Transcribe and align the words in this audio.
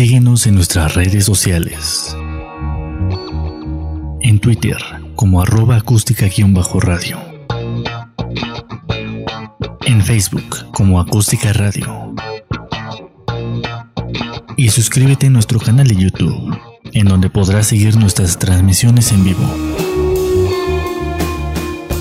Síguenos 0.00 0.46
en 0.46 0.54
nuestras 0.54 0.94
redes 0.94 1.26
sociales. 1.26 2.16
En 4.22 4.40
Twitter 4.40 4.78
como 5.14 5.42
arroba 5.42 5.76
acústica-radio. 5.76 7.18
En 9.84 10.02
Facebook 10.02 10.72
como 10.72 11.00
acústica 11.00 11.52
radio. 11.52 12.14
Y 14.56 14.70
suscríbete 14.70 15.26
a 15.26 15.30
nuestro 15.30 15.60
canal 15.60 15.86
de 15.86 15.96
YouTube, 15.96 16.58
en 16.94 17.06
donde 17.06 17.28
podrás 17.28 17.66
seguir 17.66 17.94
nuestras 17.98 18.38
transmisiones 18.38 19.12
en 19.12 19.22
vivo. 19.22 19.54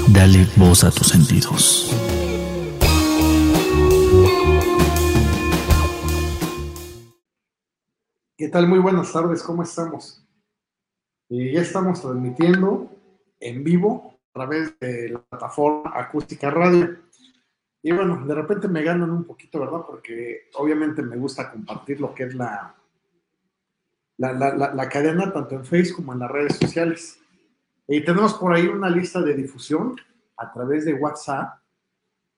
Dale 0.08 0.48
voz 0.56 0.86
a 0.86 0.92
tus 0.92 1.10
sentidos. 1.10 1.94
¿Qué 8.40 8.48
tal? 8.48 8.70
Muy 8.70 8.80
buenas 8.80 9.12
tardes, 9.12 9.44
¿cómo 9.44 9.64
estamos? 9.64 10.26
Eh, 11.28 11.52
ya 11.52 11.60
estamos 11.60 12.02
transmitiendo 12.02 12.90
en 13.38 13.66
vivo 13.66 14.18
a 14.30 14.32
través 14.32 14.80
de 14.80 15.10
la 15.10 15.22
plataforma 15.22 15.92
Acústica 15.94 16.50
Radio. 16.50 17.00
Y 17.84 17.92
bueno, 17.92 18.26
de 18.26 18.34
repente 18.34 18.70
me 18.70 18.82
ganan 18.82 19.12
un 19.12 19.26
poquito, 19.26 19.60
¿verdad? 19.60 19.82
Porque 19.86 20.44
obviamente 20.54 21.02
me 21.02 21.18
gusta 21.18 21.52
compartir 21.52 22.00
lo 22.00 22.16
que 22.16 22.24
es 22.24 22.34
la, 22.34 22.74
la, 24.16 24.32
la, 24.32 24.88
cadena, 24.88 25.34
tanto 25.34 25.56
en 25.56 25.66
Facebook 25.66 25.98
como 25.98 26.14
en 26.14 26.20
las 26.20 26.32
redes 26.32 26.56
sociales. 26.56 27.20
Y 27.90 28.06
tenemos 28.06 28.36
por 28.36 28.54
ahí 28.54 28.68
una 28.68 28.90
lista 28.90 29.22
de 29.22 29.34
difusión 29.34 29.98
a 30.38 30.50
través 30.54 30.86
de 30.86 30.94
WhatsApp. 30.94 31.60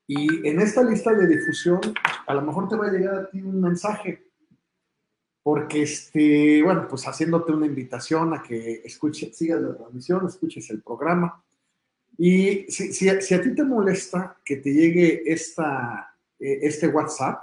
Y 0.08 0.48
en 0.48 0.62
esta 0.62 0.82
lista 0.82 1.14
de 1.14 1.28
difusión, 1.28 1.80
a 2.26 2.34
lo 2.34 2.42
mejor 2.42 2.68
te 2.68 2.76
va 2.76 2.88
a 2.88 2.92
llegar 2.92 3.14
a 3.14 3.30
ti 3.30 3.40
un 3.40 3.62
mensaje 3.62 4.31
porque, 5.44 5.84
este, 5.84 6.62
bueno, 6.64 6.88
pues 6.88 7.08
haciéndote 7.08 7.52
una 7.52 7.66
invitación 7.66 8.34
a 8.34 8.44
que 8.44 8.82
escuches, 8.86 9.36
sigas 9.36 9.62
la 9.62 9.76
transmisión, 9.76 10.26
escuches 10.28 10.70
el 10.70 10.82
programa. 10.82 11.44
Y 12.18 12.72
si, 12.72 12.94
si, 12.94 13.10
a 13.10 13.42
ti 13.42 13.56
te 13.56 13.64
molesta 13.64 14.38
que 14.46 14.58
te 14.58 14.72
llegue 14.72 15.24
esta, 15.26 16.16
eh, 16.40 16.60
este 16.62 16.88
WhatsApp, 16.88 17.40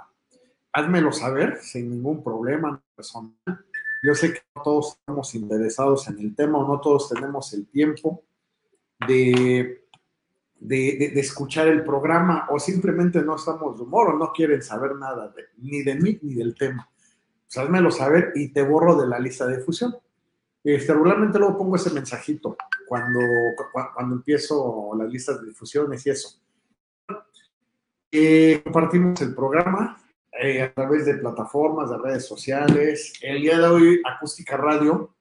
házmelo 0.71 1.11
saber 1.11 1.59
sin 1.61 1.89
ningún 1.89 2.23
problema 2.23 2.81
personal. 2.95 3.33
Yo 4.01 4.15
sé 4.15 4.33
que 4.33 4.41
todos 4.63 4.97
estamos 4.99 5.35
interesados 5.35 6.07
en 6.07 6.19
el 6.19 6.35
tema 6.35 6.59
o 6.59 6.67
no 6.67 6.79
todos 6.79 7.09
tenemos 7.09 7.53
el 7.53 7.67
tiempo 7.67 8.23
de, 9.05 9.83
de, 10.57 11.11
de, 11.13 11.19
escuchar 11.19 11.67
el 11.67 11.83
programa 11.83 12.47
o 12.49 12.59
simplemente 12.59 13.21
no 13.21 13.35
estamos 13.35 13.75
de 13.77 13.83
humor 13.83 14.09
o 14.11 14.17
no 14.17 14.31
quieren 14.31 14.61
saber 14.61 14.95
nada 14.95 15.33
ni 15.57 15.83
de 15.83 15.95
mí 15.95 16.17
ni 16.21 16.35
del 16.35 16.55
tema 16.55 16.89
pues 17.51 17.95
saber 17.95 18.31
y 18.35 18.49
te 18.49 18.61
borro 18.61 18.99
de 18.99 19.07
la 19.07 19.19
lista 19.19 19.45
de 19.47 19.57
difusión. 19.57 19.95
Este, 20.63 20.93
regularmente 20.93 21.39
luego 21.39 21.57
pongo 21.57 21.75
ese 21.77 21.89
mensajito 21.91 22.57
cuando, 22.87 23.19
cuando 23.93 24.15
empiezo 24.15 24.91
las 24.97 25.09
listas 25.09 25.41
de 25.41 25.47
difusiones 25.47 26.05
y 26.05 26.09
eso. 26.09 26.39
Eh, 28.11 28.61
compartimos 28.63 29.21
el 29.21 29.35
programa 29.35 30.01
eh, 30.31 30.63
a 30.63 30.73
través 30.73 31.05
de 31.05 31.15
plataformas, 31.15 31.89
de 31.89 31.97
redes 31.97 32.25
sociales. 32.25 33.13
El 33.21 33.41
día 33.41 33.59
de 33.59 33.67
hoy, 33.67 34.01
Acústica 34.05 34.57
Radio, 34.57 35.13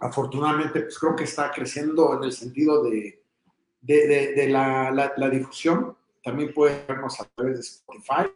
afortunadamente, 0.00 0.80
pues 0.80 0.98
creo 0.98 1.16
que 1.16 1.24
está 1.24 1.50
creciendo 1.50 2.16
en 2.16 2.24
el 2.24 2.32
sentido 2.32 2.84
de, 2.84 3.22
de, 3.80 4.48
la, 4.48 4.90
la, 4.90 5.30
difusión. 5.30 5.96
También 6.22 6.54
pueden 6.54 6.86
vernos 6.86 7.20
a 7.20 7.24
través 7.34 7.54
de 7.54 7.60
Spotify, 7.60 8.30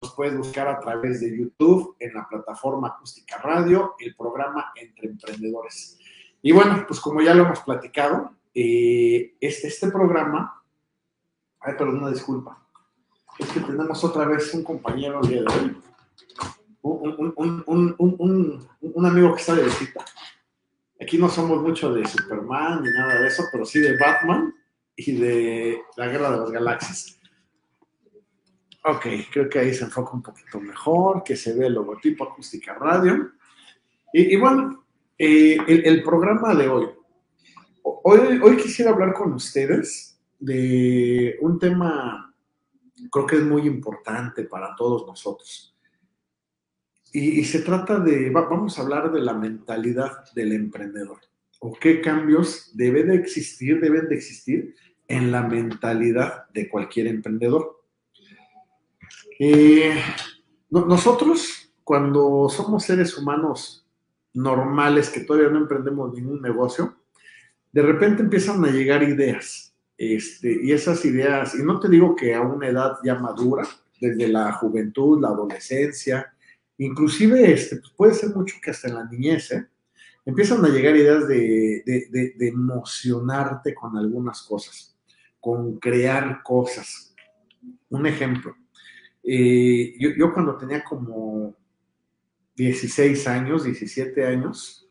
nos 0.00 0.14
puedes 0.14 0.36
buscar 0.36 0.68
a 0.68 0.78
través 0.78 1.20
de 1.20 1.36
YouTube 1.36 1.96
en 1.98 2.14
la 2.14 2.26
plataforma 2.28 2.88
Acústica 2.88 3.38
Radio, 3.38 3.94
el 3.98 4.14
programa 4.14 4.72
Entre 4.76 5.08
Emprendedores. 5.08 5.98
Y 6.40 6.52
bueno, 6.52 6.84
pues 6.86 7.00
como 7.00 7.20
ya 7.20 7.34
lo 7.34 7.44
hemos 7.44 7.60
platicado, 7.60 8.32
eh, 8.54 9.34
este, 9.40 9.68
este 9.68 9.90
programa, 9.90 10.62
ay, 11.60 11.74
perdón, 11.76 11.98
una 11.98 12.10
disculpa, 12.10 12.64
es 13.38 13.48
que 13.48 13.60
tenemos 13.60 14.02
otra 14.04 14.24
vez 14.24 14.52
un 14.54 14.62
compañero 14.62 15.20
de 15.20 15.40
hoy, 15.40 15.76
un, 16.82 17.86
amigo 19.06 19.34
que 19.34 19.40
está 19.40 19.54
de 19.54 19.64
visita. 19.64 20.04
Aquí 21.00 21.18
no 21.18 21.28
somos 21.28 21.62
mucho 21.62 21.92
de 21.92 22.06
Superman 22.06 22.82
ni 22.82 22.90
nada 22.90 23.20
de 23.20 23.28
eso, 23.28 23.44
pero 23.52 23.64
sí 23.64 23.80
de 23.80 23.96
Batman 23.96 24.54
y 24.96 25.12
de 25.12 25.82
la 25.96 26.08
Guerra 26.08 26.32
de 26.32 26.38
las 26.38 26.50
Galaxias. 26.50 27.17
Ok, 28.88 29.06
creo 29.30 29.50
que 29.50 29.58
ahí 29.58 29.74
se 29.74 29.84
enfoca 29.84 30.12
un 30.12 30.22
poquito 30.22 30.58
mejor, 30.60 31.22
que 31.22 31.36
se 31.36 31.52
ve 31.52 31.66
el 31.66 31.74
logotipo 31.74 32.24
Acústica 32.24 32.72
Radio. 32.72 33.32
Y, 34.14 34.34
bueno, 34.36 34.86
eh, 35.18 35.58
el, 35.66 36.02
programa 36.02 36.54
de 36.54 36.68
hoy. 36.68 36.86
hoy. 37.82 38.40
Hoy 38.42 38.56
quisiera 38.56 38.92
hablar 38.92 39.12
con 39.12 39.34
ustedes 39.34 40.18
de 40.38 41.36
un 41.42 41.58
tema, 41.58 42.34
creo 43.12 43.26
que 43.26 43.36
es 43.36 43.42
muy 43.42 43.66
importante 43.66 44.44
para 44.44 44.74
todos 44.74 45.06
nosotros. 45.06 45.76
Y, 47.12 47.40
y 47.40 47.44
se 47.44 47.60
trata 47.60 48.00
de, 48.00 48.30
vamos 48.30 48.78
a 48.78 48.82
hablar 48.82 49.12
de 49.12 49.20
la 49.20 49.34
mentalidad 49.34 50.32
del 50.34 50.52
emprendedor. 50.52 51.18
O 51.58 51.74
qué 51.74 52.00
cambios 52.00 52.70
deben 52.74 53.08
de 53.08 53.16
existir, 53.16 53.82
deben 53.82 54.08
de 54.08 54.14
existir 54.14 54.74
en 55.08 55.30
la 55.30 55.42
mentalidad 55.42 56.48
de 56.54 56.70
cualquier 56.70 57.08
emprendedor. 57.08 57.77
Eh, 59.38 59.94
nosotros, 60.70 61.72
cuando 61.84 62.48
somos 62.48 62.84
seres 62.84 63.16
humanos 63.16 63.86
normales 64.34 65.10
que 65.10 65.20
todavía 65.20 65.50
no 65.50 65.58
emprendemos 65.58 66.12
ningún 66.12 66.42
negocio, 66.42 66.96
de 67.72 67.82
repente 67.82 68.22
empiezan 68.22 68.64
a 68.64 68.70
llegar 68.70 69.02
ideas. 69.02 69.74
Este, 69.96 70.60
y 70.62 70.72
esas 70.72 71.04
ideas, 71.04 71.54
y 71.54 71.62
no 71.62 71.80
te 71.80 71.88
digo 71.88 72.14
que 72.14 72.34
a 72.34 72.40
una 72.40 72.68
edad 72.68 72.98
ya 73.04 73.16
madura, 73.16 73.66
desde 74.00 74.28
la 74.28 74.52
juventud, 74.52 75.20
la 75.20 75.28
adolescencia, 75.28 76.32
inclusive 76.76 77.52
este, 77.52 77.76
pues 77.76 77.92
puede 77.96 78.14
ser 78.14 78.30
mucho 78.34 78.56
que 78.62 78.70
hasta 78.70 78.88
en 78.88 78.94
la 78.94 79.04
niñez, 79.04 79.50
¿eh? 79.50 79.66
empiezan 80.24 80.64
a 80.64 80.68
llegar 80.68 80.94
ideas 80.94 81.26
de, 81.26 81.82
de 81.84 82.48
emocionarte 82.48 83.74
con 83.74 83.96
algunas 83.96 84.42
cosas, 84.42 84.96
con 85.40 85.78
crear 85.78 86.42
cosas. 86.44 87.14
Un 87.90 88.06
ejemplo, 88.06 88.54
eh, 89.30 89.94
yo, 89.98 90.32
cuando 90.32 90.56
tenía 90.56 90.82
como 90.82 91.54
16 92.56 93.28
años, 93.28 93.64
17 93.64 94.24
años, 94.24 94.88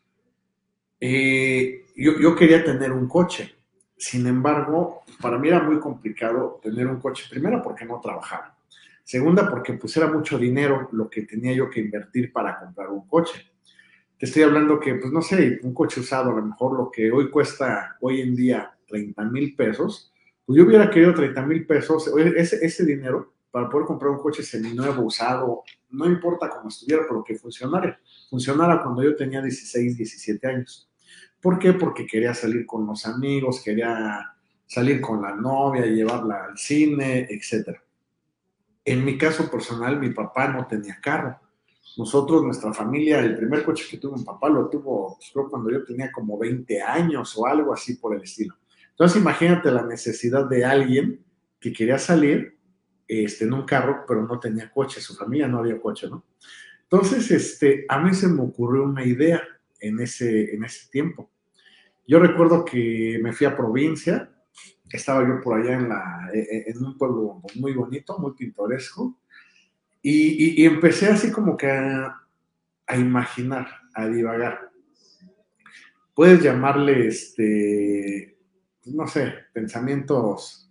eh, 1.00 1.86
yo, 1.96 2.36
quería 2.36 2.64
tener 2.64 2.92
un 2.92 3.08
coche. 3.08 3.56
Sin 3.98 4.28
embargo, 4.28 5.02
para 5.20 5.40
mí 5.40 5.48
era 5.48 5.64
muy 5.64 5.80
complicado 5.80 6.60
tener 6.62 6.86
un 6.86 7.00
coche. 7.00 7.26
Primero 7.28 7.64
porque 7.64 7.84
no 7.84 8.00
trabajaba. 8.00 8.56
Segunda 9.04 9.50
porque 9.50 9.74
pues 9.74 9.98
era 9.98 10.06
mucho 10.06 10.38
dinero 10.38 10.88
lo 10.92 11.10
que 11.10 11.24
tenía 11.24 11.54
yo 11.54 11.68
que 11.72 11.80
invertir 11.80 12.32
para 12.32 12.60
comprar 12.60 12.90
un 12.90 13.08
coche. 13.08 13.52
Te 14.20 14.28
estoy 14.28 14.44
hablando 14.44 14.80
que, 14.80 14.94
pues 14.96 15.12
no 15.12 15.24
sé, 15.24 15.60
un 15.64 15.74
coche 15.74 16.00
usado, 16.00 16.30
a 16.30 16.36
lo 16.36 16.46
mejor 16.46 16.78
lo 16.78 16.92
que 16.92 17.12
hoy 17.12 17.32
cuesta, 17.32 17.98
hoy 18.02 18.22
en 18.22 18.36
día, 18.36 18.72
30 18.88 19.24
mil 19.32 19.56
pesos, 19.56 20.14
pues 20.46 20.58
yo 20.58 20.66
hubiera 20.66 20.92
querido 20.92 21.16
30 21.16 21.42
mil 21.44 21.66
pesos, 21.66 22.08
ese, 22.36 22.64
ese 22.64 22.86
dinero 22.86 23.34
para 23.58 23.70
poder 23.70 23.88
comprar 23.88 24.12
un 24.12 24.20
coche 24.20 24.44
seminuevo, 24.44 25.02
usado, 25.02 25.64
no 25.90 26.06
importa 26.06 26.48
cómo 26.48 26.70
estuviera, 26.70 27.02
pero 27.10 27.24
que 27.24 27.34
funcionara. 27.34 28.00
Funcionara 28.30 28.84
cuando 28.84 29.02
yo 29.02 29.16
tenía 29.16 29.42
16, 29.42 29.98
17 29.98 30.48
años. 30.48 30.88
¿Por 31.42 31.58
qué? 31.58 31.74
Porque 31.74 32.06
quería 32.06 32.36
salir 32.36 32.68
con 32.68 32.86
los 32.86 33.08
amigos, 33.08 33.64
quería 33.64 34.32
salir 34.68 35.02
con 35.02 35.24
la 35.24 35.36
novia, 35.36 35.88
llevarla 35.88 36.46
al 36.52 36.58
cine, 36.60 37.28
etc. 37.32 37.80
En 38.86 39.04
mi 39.04 39.18
caso 39.18 39.50
personal, 39.50 40.00
mi 40.00 40.12
papá 40.12 40.50
no 40.50 40.68
tenía 40.68 41.00
carro. 41.02 41.40
Nosotros, 41.98 42.44
nuestra 42.44 42.72
familia, 42.76 43.22
el 43.22 43.38
primer 43.38 43.64
coche 43.64 43.86
que 43.90 43.98
tuvo 43.98 44.18
mi 44.18 44.24
papá 44.24 44.50
lo 44.50 44.70
tuvo, 44.70 45.16
pues, 45.16 45.32
creo, 45.34 45.50
cuando 45.50 45.72
yo 45.72 45.84
tenía 45.84 46.12
como 46.12 46.38
20 46.38 46.80
años 46.80 47.36
o 47.36 47.48
algo 47.48 47.74
así 47.74 47.96
por 47.96 48.16
el 48.16 48.22
estilo. 48.22 48.54
Entonces, 48.92 49.20
imagínate 49.20 49.72
la 49.72 49.82
necesidad 49.82 50.46
de 50.48 50.64
alguien 50.64 51.26
que 51.60 51.74
quería 51.74 51.98
salir 51.98 52.57
este, 53.08 53.46
en 53.46 53.54
un 53.54 53.66
carro, 53.66 54.04
pero 54.08 54.26
no 54.26 54.40
tenía 54.40 54.72
coche, 54.72 55.00
su 55.00 55.16
familia 55.16 55.48
no 55.48 55.60
había 55.60 55.80
coche, 55.80 56.10
¿no? 56.10 56.26
Entonces, 56.84 57.32
este, 57.32 57.86
a 57.90 58.00
mí 58.00 58.14
se 58.14 58.28
me 58.28 58.42
ocurrió 58.42 58.84
una 58.84 59.06
idea 59.06 59.42
en 59.80 60.00
ese, 60.00 60.54
en 60.54 60.64
ese 60.64 60.90
tiempo. 60.90 61.30
Yo 62.08 62.20
recuerdo 62.20 62.64
que 62.64 63.20
me 63.22 63.34
fui 63.34 63.46
a 63.46 63.56
provincia, 63.56 64.32
estaba 64.90 65.28
yo 65.28 65.42
por 65.42 65.60
allá 65.60 65.74
en, 65.74 65.90
la, 65.90 66.30
e, 66.34 66.40
e, 66.40 66.72
en 66.72 66.84
un 66.84 66.98
pueblo 66.98 67.42
muy 67.56 67.74
bonito, 67.74 68.18
muy 68.20 68.34
pintoresco, 68.34 69.20
y, 70.02 70.64
empecé 70.66 71.08
así 71.08 71.32
como 71.32 71.58
que 71.58 71.70
a, 71.70 72.22
a, 72.86 72.98
imaginar, 72.98 73.68
a 73.94 74.08
divagar. 74.08 74.72
Puedes 76.14 76.42
llamarle, 76.42 77.08
este, 77.08 78.38
no 78.86 79.06
sé, 79.08 79.34
pensamientos 79.52 80.67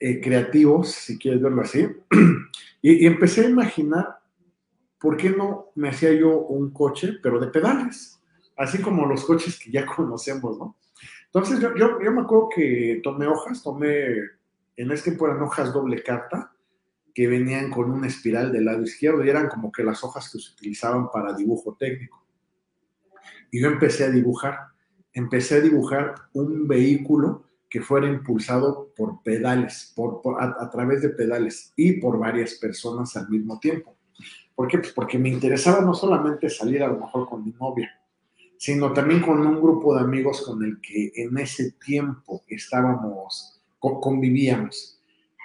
eh, 0.00 0.20
creativos, 0.20 0.92
si 0.92 1.18
quieres 1.18 1.42
verlo 1.42 1.60
así, 1.60 1.86
y, 2.82 3.06
empecé 3.06 3.42
a 3.42 3.50
imaginar 3.50 4.20
¿por 4.98 5.16
qué 5.16 5.30
no 5.30 5.72
me 5.74 5.90
hacía 5.90 6.12
yo 6.12 6.38
un 6.38 6.70
coche, 6.70 7.18
pero 7.22 7.38
de 7.38 7.48
pedales? 7.48 8.20
Así 8.56 8.80
como 8.80 9.06
los 9.06 9.24
coches 9.24 9.58
que 9.58 9.70
ya 9.70 9.86
conocemos, 9.96 10.58
¿no? 10.58 10.76
Entonces 11.26 11.60
yo, 11.60 11.74
yo, 11.76 12.00
yo 12.02 12.12
me 12.12 12.22
acuerdo 12.22 12.48
que 12.54 13.00
tomé 13.02 13.26
hojas, 13.26 13.62
tomé, 13.62 14.16
en 14.76 14.90
este 14.90 15.10
tiempo 15.10 15.26
eran 15.26 15.42
hojas 15.42 15.72
doble 15.72 16.02
carta, 16.02 16.52
que 17.14 17.26
venían 17.28 17.70
con 17.70 17.90
una 17.90 18.06
espiral 18.06 18.52
del 18.52 18.64
lado 18.64 18.82
izquierdo 18.82 19.24
y 19.24 19.30
eran 19.30 19.48
como 19.48 19.70
que 19.70 19.84
las 19.84 20.02
hojas 20.02 20.30
que 20.30 20.38
se 20.38 20.52
utilizaban 20.52 21.10
para 21.10 21.34
dibujo 21.34 21.76
técnico. 21.78 22.24
Y 23.50 23.60
yo 23.60 23.68
empecé 23.68 24.04
a 24.04 24.10
dibujar, 24.10 24.58
empecé 25.12 25.56
a 25.56 25.60
dibujar 25.60 26.14
un 26.32 26.66
vehículo 26.66 27.49
que 27.70 27.80
fuera 27.80 28.08
impulsado 28.08 28.92
por 28.96 29.22
pedales, 29.22 29.92
por, 29.94 30.20
a, 30.40 30.68
través 30.68 31.02
de 31.02 31.10
pedales 31.10 31.72
y 31.76 31.92
por 32.00 32.18
varias 32.18 32.54
personas 32.54 33.16
al 33.16 33.28
mismo 33.28 33.60
tiempo. 33.60 33.96
¿Por 34.56 34.66
qué? 34.66 34.78
Pues 34.78 34.92
porque 34.92 35.18
me 35.18 35.28
interesaba 35.28 35.80
no 35.80 35.94
solamente 35.94 36.50
salir 36.50 36.82
a 36.82 36.88
lo 36.88 36.98
mejor 36.98 37.28
con 37.28 37.44
mi 37.44 37.52
novia, 37.52 37.88
sino 38.58 38.92
también 38.92 39.22
con 39.22 39.40
un 39.40 39.62
grupo 39.62 39.94
de 39.94 40.00
amigos 40.00 40.42
con 40.42 40.62
el 40.64 40.80
que 40.80 41.12
en 41.14 41.38
ese 41.38 41.72
tiempo 41.72 42.42
estábamos, 42.48 43.62
convivíamos. 43.78 45.00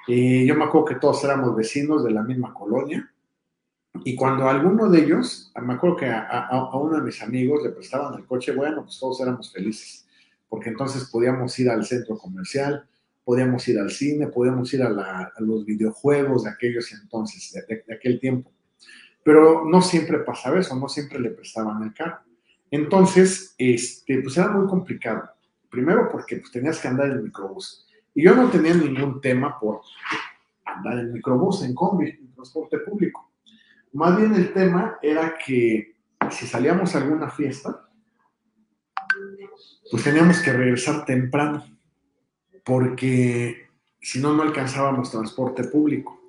Eh, 0.07 0.45
yo 0.48 0.56
me 0.56 0.66
acuerdo 0.66 0.86
que 0.86 0.95
todos 0.95 1.24
éramos 1.24 1.56
vecinos 1.56 2.04
de 2.04 2.12
la 2.12 2.24
misma 2.24 2.54
colonia. 2.54 3.10
Y 4.04 4.16
cuando 4.16 4.50
alguno 4.50 4.89
de 4.89 5.04
ellos, 5.04 5.54
me 5.62 5.75
acuerdo 5.75 5.95
que 5.95 6.07
a, 6.07 6.72
uno 6.74 6.98
de 6.98 7.04
mis 7.04 7.22
amigos 7.22 7.63
le 7.63 7.69
prestaban 7.69 8.16
el 8.16 8.25
coche, 8.25 8.54
bueno, 8.54 8.83
pues 8.83 9.00
todos 9.00 9.22
éramos 9.22 9.54
felices, 9.54 10.05
porque 10.50 10.70
entonces 10.70 11.10
podíamos 11.12 11.58
ir 11.60 11.70
al 11.70 11.86
centro 11.86 12.18
comercial, 12.18 12.88
podíamos 13.24 13.68
ir 13.68 13.80
al 13.80 13.90
cine, 13.90 14.28
podíamos 14.28 14.74
ir 14.74 14.84
a, 14.84 15.32
los 15.40 15.66
videojuegos 15.66 16.44
de 16.44 16.52
aquellos 16.52 16.92
entonces, 16.94 17.66
de, 17.68 17.94
aquel 17.94 18.20
tiempo. 18.20 18.52
Pero 19.24 19.66
no 19.66 19.82
siempre 19.82 20.20
pasaba 20.20 20.60
eso, 20.60 20.76
no 20.76 20.88
siempre 20.88 21.20
le 21.20 21.32
prestaban 21.32 21.82
el 21.84 21.94
carro. 21.94 22.20
Entonces, 22.70 23.56
este, 23.58 24.22
pues 24.22 24.38
era 24.38 24.50
muy 24.50 24.68
complicado. 24.68 25.24
Primero 25.70 26.08
porque 26.12 26.38
pues, 26.38 26.52
tenías 26.52 26.80
que 26.80 26.88
andar 26.88 27.08
en 27.08 27.14
el 27.14 27.24
microbús. 27.24 27.88
Y 28.14 28.24
yo 28.24 28.36
no 28.36 28.50
tenía 28.50 28.76
ningún 28.76 29.20
tema 29.20 29.60
por 29.60 29.82
andar 30.64 31.00
en 31.00 31.14
microbús, 31.14 31.64
en 31.64 31.74
combi, 31.74 32.10
en 32.10 32.32
transporte 32.34 32.78
público. 32.80 33.32
Más 33.94 34.18
bien 34.18 34.36
el 34.36 34.54
tema 34.54 35.00
era 35.02 35.36
que 35.44 35.96
si 36.30 36.46
salíamos 36.46 36.94
a 36.94 37.00
alguna 37.00 37.30
fiesta, 37.30 37.90
pues 39.92 40.04
teníamos 40.04 40.40
que 40.40 40.54
regresar 40.54 41.06
temprano, 41.06 41.66
porque 42.64 43.70
si 44.02 44.20
no, 44.20 44.34
no 44.34 44.44
alcanzábamos 44.44 45.12
transporte 45.12 45.64
público. 45.66 46.22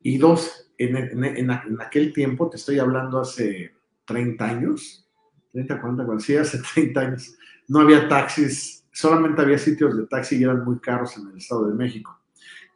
Y 0.00 0.18
dos, 0.18 0.70
en, 0.78 1.50
aquel 1.80 2.12
tiempo, 2.12 2.48
te 2.48 2.56
estoy 2.56 2.78
hablando 2.78 3.20
hace 3.20 3.72
30 4.04 4.44
años, 4.44 5.08
30, 5.52 5.80
40, 5.80 6.04
40, 6.04 6.24
sí, 6.24 6.36
hace 6.36 6.60
30 6.74 7.00
años, 7.00 7.36
no 7.68 7.80
había 7.80 8.08
taxis 8.08 8.76
solamente 8.96 9.42
había 9.42 9.58
sitios 9.58 9.94
de 9.94 10.06
taxi 10.06 10.36
y 10.36 10.44
eran 10.44 10.64
muy 10.64 10.78
caros 10.78 11.18
en 11.18 11.28
el 11.28 11.36
Estado 11.36 11.68
de 11.68 11.74
México. 11.74 12.18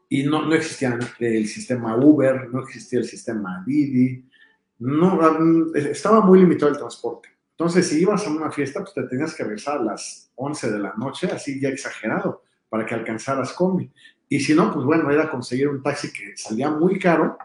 Y 0.06 0.25
no, 0.25 0.44
no 0.44 0.55
existía 0.55 0.99
el 1.19 1.46
sistema 1.46 1.96
Uber, 1.96 2.50
no 2.50 2.61
existía 2.61 2.99
el 2.99 3.06
sistema 3.06 3.64
Didi, 3.67 4.28
no, 4.81 5.17
mm, 5.17 5.75
estaba 5.76 6.20
muy 6.20 6.40
limitado 6.40 6.72
el 6.72 6.76
transporte. 6.76 7.30
Entonces, 7.60 7.88
si 7.88 8.00
ibas 8.00 8.26
a 8.26 8.30
una 8.30 8.50
fiesta, 8.50 8.80
pues 8.80 8.94
te 8.94 9.02
tenías 9.02 9.34
que 9.34 9.44
regresar 9.44 9.80
a 9.80 9.84
las 9.84 10.32
11 10.34 10.70
de 10.70 10.78
la 10.78 10.94
noche, 10.96 11.26
así 11.30 11.60
ya 11.60 11.68
exagerado, 11.68 12.42
para 12.70 12.86
que 12.86 12.94
alcanzaras 12.94 13.52
combi. 13.52 13.92
Y 14.30 14.40
si 14.40 14.54
no, 14.54 14.72
pues 14.72 14.86
bueno, 14.86 15.10
era 15.10 15.30
conseguir 15.30 15.68
un 15.68 15.82
taxi 15.82 16.10
que 16.10 16.34
salía 16.38 16.70
muy 16.70 16.98
caro 16.98 17.36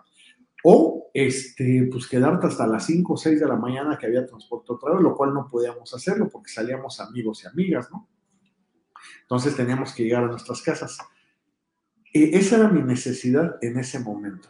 o 0.63 1.11
este, 1.13 1.89
pues 1.91 2.07
quedarte 2.07 2.47
hasta 2.47 2.65
las 2.65 2.85
5 2.85 3.11
o 3.11 3.17
6 3.17 3.41
de 3.41 3.45
la 3.45 3.57
mañana 3.57 3.97
que 3.97 4.05
había 4.05 4.25
transporte 4.25 4.71
otra 4.71 4.93
vez, 4.93 5.01
lo 5.01 5.13
cual 5.17 5.33
no 5.33 5.49
podíamos 5.49 5.93
hacerlo 5.93 6.29
porque 6.29 6.49
salíamos 6.49 7.01
amigos 7.01 7.43
y 7.43 7.47
amigas, 7.47 7.91
¿no? 7.91 8.07
Entonces 9.23 9.53
teníamos 9.53 9.93
que 9.93 10.03
llegar 10.03 10.23
a 10.23 10.27
nuestras 10.27 10.61
casas. 10.61 10.97
E 12.13 12.37
esa 12.37 12.55
era 12.55 12.69
mi 12.69 12.81
necesidad 12.81 13.57
en 13.61 13.77
ese 13.77 13.99
momento. 13.99 14.47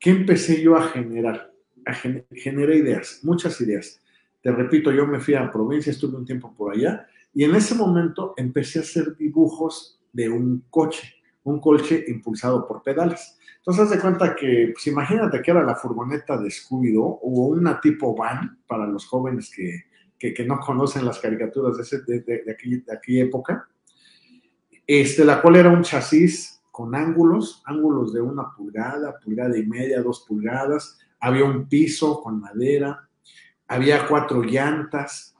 ¿Qué 0.00 0.08
empecé 0.08 0.62
yo 0.62 0.76
a 0.76 0.88
generar? 0.88 1.52
A 1.84 1.92
generar 1.92 2.74
ideas, 2.74 3.20
muchas 3.22 3.60
ideas. 3.60 4.00
Te 4.44 4.52
repito, 4.52 4.92
yo 4.92 5.06
me 5.06 5.20
fui 5.20 5.32
a 5.32 5.50
provincia, 5.50 5.90
estuve 5.90 6.18
un 6.18 6.26
tiempo 6.26 6.54
por 6.54 6.74
allá 6.74 7.06
y 7.32 7.44
en 7.44 7.54
ese 7.54 7.74
momento 7.74 8.34
empecé 8.36 8.78
a 8.78 8.82
hacer 8.82 9.16
dibujos 9.16 9.98
de 10.12 10.28
un 10.28 10.66
coche, 10.68 11.14
un 11.44 11.58
coche 11.60 12.04
impulsado 12.08 12.68
por 12.68 12.82
pedales. 12.82 13.38
Entonces, 13.56 13.84
haz 13.84 13.90
de 13.90 14.00
cuenta 14.00 14.36
que, 14.36 14.72
pues 14.74 14.86
imagínate 14.86 15.40
que 15.40 15.50
era 15.50 15.64
la 15.64 15.74
furgoneta 15.74 16.36
de 16.36 16.50
Scooby-Doo 16.50 17.20
o 17.22 17.46
una 17.46 17.80
tipo 17.80 18.14
van 18.14 18.58
para 18.66 18.86
los 18.86 19.06
jóvenes 19.06 19.50
que, 19.50 20.34
que, 20.34 20.44
no 20.44 20.60
conocen 20.60 21.06
las 21.06 21.18
caricaturas 21.18 21.78
de, 21.78 21.82
ese, 21.82 22.02
de, 22.02 22.20
de, 22.20 22.42
de, 22.44 22.52
aquella 22.92 23.24
época 23.24 23.66
este, 24.86 25.24
la 25.24 25.40
cual 25.40 25.56
era 25.56 25.70
un 25.70 25.82
chasis 25.82 26.62
con 26.70 26.94
ángulos, 26.94 27.62
ángulos 27.64 28.12
de 28.12 28.20
una 28.20 28.52
pulgada, 28.54 29.18
pulgada 29.18 29.56
y 29.56 29.64
media, 29.64 30.02
dos 30.02 30.26
pulgadas, 30.28 30.98
había 31.20 31.44
un 31.44 31.66
piso 31.66 32.20
con 32.20 32.40
madera, 32.40 33.03
había 33.74 34.06
cuatro 34.06 34.42
llantas, 34.42 35.34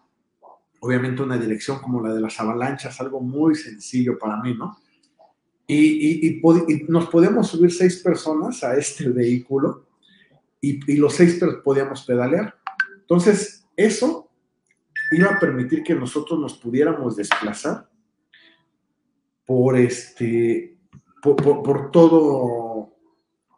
obviamente 0.80 1.22
una 1.22 1.38
dirección 1.38 1.78
como 1.80 2.02
la 2.02 2.12
de 2.12 2.20
las 2.20 2.38
avalanchas, 2.40 3.00
algo 3.00 3.20
muy 3.20 3.54
sencillo 3.54 4.18
para 4.18 4.36
mí, 4.42 4.54
¿no? 4.54 4.78
Y, 5.66 6.28
y, 6.28 6.42
nos 6.88 7.08
podemos 7.08 7.48
subir 7.48 7.72
seis 7.72 8.02
personas 8.02 8.62
a 8.64 8.76
este 8.76 9.08
vehículo 9.20 9.86
y, 10.60 10.96
los 10.96 11.14
seis 11.14 11.40
podíamos 11.62 12.04
pedalear. 12.04 12.54
Entonces, 13.00 13.66
eso 13.76 14.30
iba 15.12 15.30
a 15.30 15.38
permitir 15.38 15.82
que 15.82 15.94
nosotros 15.94 16.38
nos 16.38 16.54
pudiéramos 16.58 17.16
desplazar 17.16 17.88
por 19.46 19.76
este, 19.76 20.76
por, 21.22 21.90
todo, 21.90 22.63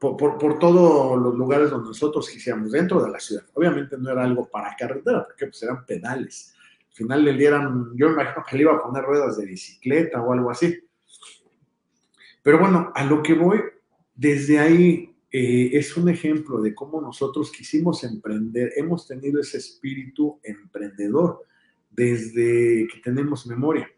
por, 0.00 0.58
todos 0.58 1.20
los 1.20 1.34
lugares 1.34 1.70
donde 1.70 1.88
nosotros 1.88 2.28
quisiéramos, 2.28 2.72
dentro 2.72 3.02
de 3.02 3.10
la 3.10 3.20
ciudad. 3.20 3.44
Obviamente 3.54 3.96
no 3.98 4.10
era 4.10 4.24
algo 4.24 4.48
para 4.48 4.76
carretera, 4.76 5.24
porque 5.24 5.46
pues 5.46 5.62
eran 5.62 5.84
pedales. 5.86 6.54
Al 6.88 6.94
final 6.94 7.24
le 7.24 7.32
dieran, 7.34 7.92
yo 7.94 8.10
imagino 8.10 8.44
que 8.48 8.56
le 8.56 8.62
iba 8.62 8.74
a 8.74 8.82
poner 8.82 9.02
ruedas 9.04 9.36
de 9.36 9.46
bicicleta 9.46 10.20
o 10.20 10.32
algo 10.32 10.50
así. 10.50 10.78
Pero 12.42 12.58
bueno, 12.58 12.92
a 12.94 13.04
lo 13.04 13.22
que 13.22 13.34
voy, 13.34 13.60
desde 14.14 14.58
ahí 14.58 15.14
eh, 15.30 15.70
es 15.72 15.96
un 15.96 16.08
ejemplo 16.08 16.60
de 16.60 16.74
cómo 16.74 17.00
nosotros 17.00 17.50
quisimos 17.50 18.04
emprender, 18.04 18.72
hemos 18.76 19.06
tenido 19.06 19.40
ese 19.40 19.58
espíritu 19.58 20.38
emprendedor 20.42 21.42
desde 21.90 22.86
que 22.92 23.00
tenemos 23.02 23.46
memoria. 23.46 23.90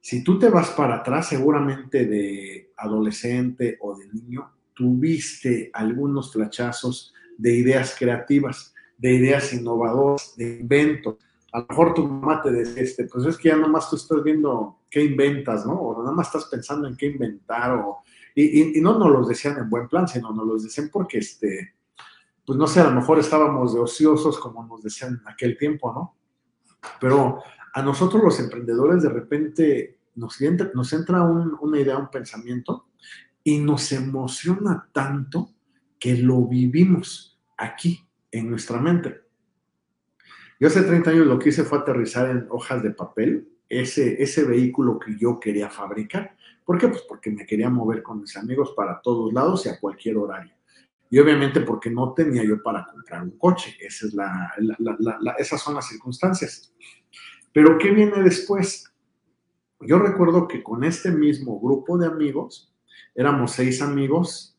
Si 0.00 0.24
tú 0.24 0.38
te 0.38 0.48
vas 0.48 0.70
para 0.70 0.96
atrás, 0.96 1.28
seguramente 1.28 2.06
de 2.06 2.72
adolescente 2.76 3.78
o 3.80 3.96
de 3.96 4.08
niño, 4.08 4.50
tuviste 4.74 5.70
algunos 5.72 6.32
flachazos 6.32 7.14
de 7.36 7.56
ideas 7.56 7.96
creativas, 7.98 8.74
de 8.98 9.14
ideas 9.14 9.52
innovadoras, 9.52 10.34
de 10.36 10.60
inventos. 10.60 11.16
A 11.52 11.60
lo 11.60 11.66
mejor 11.68 11.94
tu 11.94 12.06
mamá 12.06 12.40
te 12.40 12.50
decía, 12.50 12.82
este, 12.82 13.04
pues 13.04 13.26
es 13.26 13.36
que 13.36 13.48
ya 13.48 13.56
nomás 13.56 13.90
tú 13.90 13.96
estás 13.96 14.22
viendo 14.22 14.78
qué 14.90 15.04
inventas, 15.04 15.66
¿no? 15.66 15.74
O 15.74 16.02
nada 16.02 16.14
más 16.14 16.28
estás 16.28 16.46
pensando 16.46 16.88
en 16.88 16.96
qué 16.96 17.06
inventar, 17.06 17.72
o, 17.72 18.02
y, 18.34 18.80
no 18.80 18.98
nos 18.98 19.10
los 19.10 19.28
decían 19.28 19.58
en 19.58 19.68
buen 19.68 19.88
plan, 19.88 20.08
sino 20.08 20.32
nos 20.32 20.46
los 20.46 20.64
decían 20.64 20.88
porque, 20.92 21.18
este, 21.18 21.74
pues 22.46 22.58
no 22.58 22.66
sé, 22.66 22.80
a 22.80 22.84
lo 22.84 22.92
mejor 22.92 23.18
estábamos 23.18 23.74
de 23.74 23.80
ociosos 23.80 24.38
como 24.38 24.66
nos 24.66 24.82
decían 24.82 25.20
en 25.20 25.28
aquel 25.28 25.58
tiempo, 25.58 25.92
¿no? 25.92 26.16
Pero 27.00 27.42
a 27.74 27.82
nosotros 27.82 28.22
los 28.22 28.40
emprendedores 28.40 29.02
de 29.02 29.08
repente 29.08 29.98
nos 30.14 30.40
entra, 30.40 30.70
nos 30.74 30.92
entra 30.92 31.22
una 31.22 31.80
idea, 31.80 31.98
un 31.98 32.10
pensamiento 32.10 32.86
y 33.44 33.58
nos 33.58 33.92
emociona 33.92 34.88
tanto 34.92 35.52
que 35.98 36.16
lo 36.16 36.46
vivimos 36.46 37.40
aquí, 37.56 38.04
en 38.30 38.50
nuestra 38.50 38.80
mente. 38.80 39.20
Yo 40.58 40.68
hace 40.68 40.82
30 40.82 41.10
años 41.10 41.26
lo 41.26 41.38
que 41.38 41.50
hice 41.50 41.64
fue 41.64 41.78
aterrizar 41.78 42.30
en 42.30 42.46
hojas 42.50 42.82
de 42.82 42.90
papel 42.92 43.48
ese, 43.68 44.22
ese 44.22 44.44
vehículo 44.44 44.98
que 44.98 45.16
yo 45.18 45.38
quería 45.38 45.68
fabricar. 45.68 46.36
¿Por 46.64 46.78
qué? 46.78 46.88
Pues 46.88 47.02
porque 47.02 47.30
me 47.30 47.44
quería 47.46 47.68
mover 47.68 48.02
con 48.02 48.20
mis 48.20 48.36
amigos 48.36 48.72
para 48.76 49.00
todos 49.00 49.32
lados 49.32 49.66
y 49.66 49.68
a 49.68 49.78
cualquier 49.78 50.16
horario. 50.16 50.54
Y 51.10 51.18
obviamente 51.18 51.60
porque 51.60 51.90
no 51.90 52.14
tenía 52.14 52.42
yo 52.42 52.62
para 52.62 52.86
comprar 52.86 53.22
un 53.22 53.36
coche. 53.36 53.76
Esas 53.80 55.60
son 55.60 55.74
las 55.74 55.86
circunstancias. 55.86 56.72
Pero 57.52 57.76
¿qué 57.78 57.90
viene 57.90 58.22
después? 58.22 58.90
Yo 59.80 59.98
recuerdo 59.98 60.48
que 60.48 60.62
con 60.62 60.84
este 60.84 61.10
mismo 61.10 61.60
grupo 61.60 61.98
de 61.98 62.06
amigos, 62.06 62.71
éramos 63.14 63.52
seis 63.52 63.82
amigos, 63.82 64.58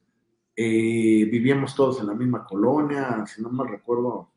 eh, 0.56 1.28
vivíamos 1.32 1.76
todos 1.76 2.00
en 2.00 2.08
la 2.08 2.14
misma 2.14 2.46
colonia, 2.46 3.26
si 3.26 3.42
no 3.42 3.50
me 3.50 3.70
recuerdo, 3.70 4.30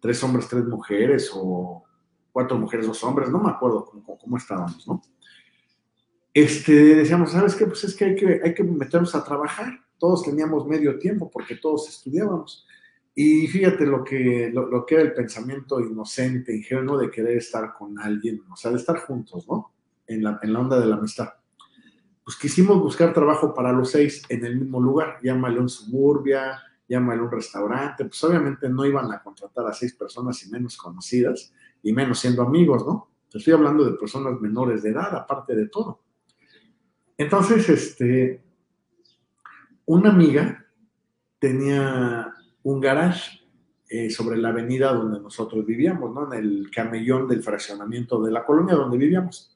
tres 0.00 0.22
hombres, 0.24 0.48
tres 0.48 0.64
mujeres, 0.64 1.30
o 1.34 1.84
cuatro 2.32 2.58
mujeres, 2.58 2.86
dos 2.86 3.02
hombres, 3.04 3.30
no 3.30 3.38
me 3.38 3.50
acuerdo 3.50 3.84
cómo, 3.84 4.18
cómo 4.18 4.36
estábamos, 4.36 4.86
¿no? 4.88 5.02
Este, 6.34 6.72
decíamos, 6.72 7.32
¿sabes 7.32 7.54
qué? 7.54 7.66
Pues 7.66 7.84
es 7.84 7.94
que 7.94 8.06
hay, 8.06 8.14
que 8.14 8.40
hay 8.42 8.54
que 8.54 8.64
meternos 8.64 9.14
a 9.14 9.24
trabajar. 9.24 9.80
Todos 9.98 10.22
teníamos 10.22 10.66
medio 10.66 10.98
tiempo 10.98 11.30
porque 11.30 11.56
todos 11.56 11.88
estudiábamos. 11.88 12.66
Y 13.14 13.46
fíjate 13.46 13.84
lo 13.84 14.02
que, 14.02 14.50
lo, 14.52 14.86
que 14.86 14.94
era 14.94 15.04
el 15.04 15.12
pensamiento 15.12 15.78
inocente, 15.80 16.56
ingenuo 16.56 16.96
de 16.96 17.10
querer 17.10 17.36
estar 17.36 17.74
con 17.74 17.98
alguien, 17.98 18.42
o 18.50 18.56
sea, 18.56 18.70
de 18.70 18.78
estar 18.78 18.96
juntos, 19.00 19.46
¿no? 19.46 19.72
En 20.06 20.24
la, 20.24 20.40
en 20.42 20.52
la 20.54 20.60
onda 20.60 20.80
de 20.80 20.86
la 20.86 20.96
amistad. 20.96 21.28
Pues 22.24 22.36
quisimos 22.36 22.78
buscar 22.80 23.12
trabajo 23.12 23.52
para 23.52 23.72
los 23.72 23.90
seis 23.90 24.22
en 24.28 24.44
el 24.44 24.56
mismo 24.60 24.80
lugar, 24.80 25.18
llámale 25.22 25.58
un 25.58 25.68
suburbia, 25.68 26.62
llámale 26.88 27.22
un 27.22 27.30
restaurante, 27.30 28.04
pues 28.04 28.22
obviamente 28.24 28.68
no 28.68 28.84
iban 28.84 29.10
a 29.12 29.22
contratar 29.22 29.66
a 29.66 29.72
seis 29.72 29.94
personas 29.94 30.44
y 30.46 30.50
menos 30.50 30.76
conocidas, 30.76 31.52
y 31.82 31.92
menos 31.92 32.20
siendo 32.20 32.42
amigos, 32.42 32.86
¿no? 32.86 33.10
Estoy 33.32 33.54
hablando 33.54 33.84
de 33.84 33.96
personas 33.96 34.40
menores 34.40 34.82
de 34.82 34.90
edad, 34.90 35.14
aparte 35.16 35.56
de 35.56 35.68
todo. 35.68 36.02
Entonces, 37.16 37.68
este, 37.68 38.44
una 39.86 40.10
amiga 40.10 40.66
tenía 41.38 42.32
un 42.62 42.80
garage 42.80 43.40
eh, 43.88 44.10
sobre 44.10 44.36
la 44.36 44.50
avenida 44.50 44.92
donde 44.92 45.18
nosotros 45.18 45.64
vivíamos, 45.64 46.14
¿no? 46.14 46.32
En 46.32 46.38
el 46.38 46.70
camellón 46.70 47.26
del 47.26 47.42
fraccionamiento 47.42 48.22
de 48.22 48.32
la 48.32 48.44
colonia 48.44 48.74
donde 48.74 48.98
vivíamos. 48.98 49.51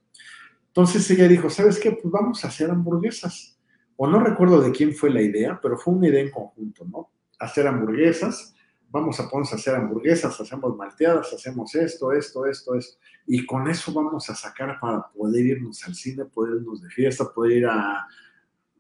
Entonces 0.76 1.10
ella 1.10 1.26
dijo, 1.26 1.48
¿sabes 1.48 1.80
qué? 1.80 1.92
Pues 1.92 2.12
vamos 2.12 2.44
a 2.44 2.48
hacer 2.48 2.70
hamburguesas. 2.70 3.58
O 3.96 4.06
no 4.06 4.20
recuerdo 4.20 4.60
de 4.60 4.72
quién 4.72 4.92
fue 4.94 5.08
la 5.08 5.22
idea, 5.22 5.58
pero 5.62 5.78
fue 5.78 5.94
una 5.94 6.08
idea 6.08 6.20
en 6.20 6.30
conjunto, 6.30 6.84
¿no? 6.84 7.10
Hacer 7.38 7.66
hamburguesas, 7.66 8.54
vamos 8.90 9.18
a 9.18 9.26
ponernos 9.26 9.54
a 9.54 9.56
hacer 9.56 9.74
hamburguesas, 9.74 10.38
hacemos 10.38 10.76
malteadas, 10.76 11.32
hacemos 11.32 11.74
esto, 11.74 12.12
esto, 12.12 12.44
esto, 12.44 12.74
esto. 12.74 12.98
Y 13.26 13.46
con 13.46 13.66
eso 13.70 13.90
vamos 13.94 14.28
a 14.28 14.34
sacar 14.34 14.78
para 14.78 15.08
poder 15.08 15.46
irnos 15.46 15.82
al 15.86 15.94
cine, 15.94 16.26
poder 16.26 16.56
irnos 16.56 16.82
de 16.82 16.90
fiesta, 16.90 17.32
poder 17.32 17.52
ir 17.52 17.66
a, 17.66 18.06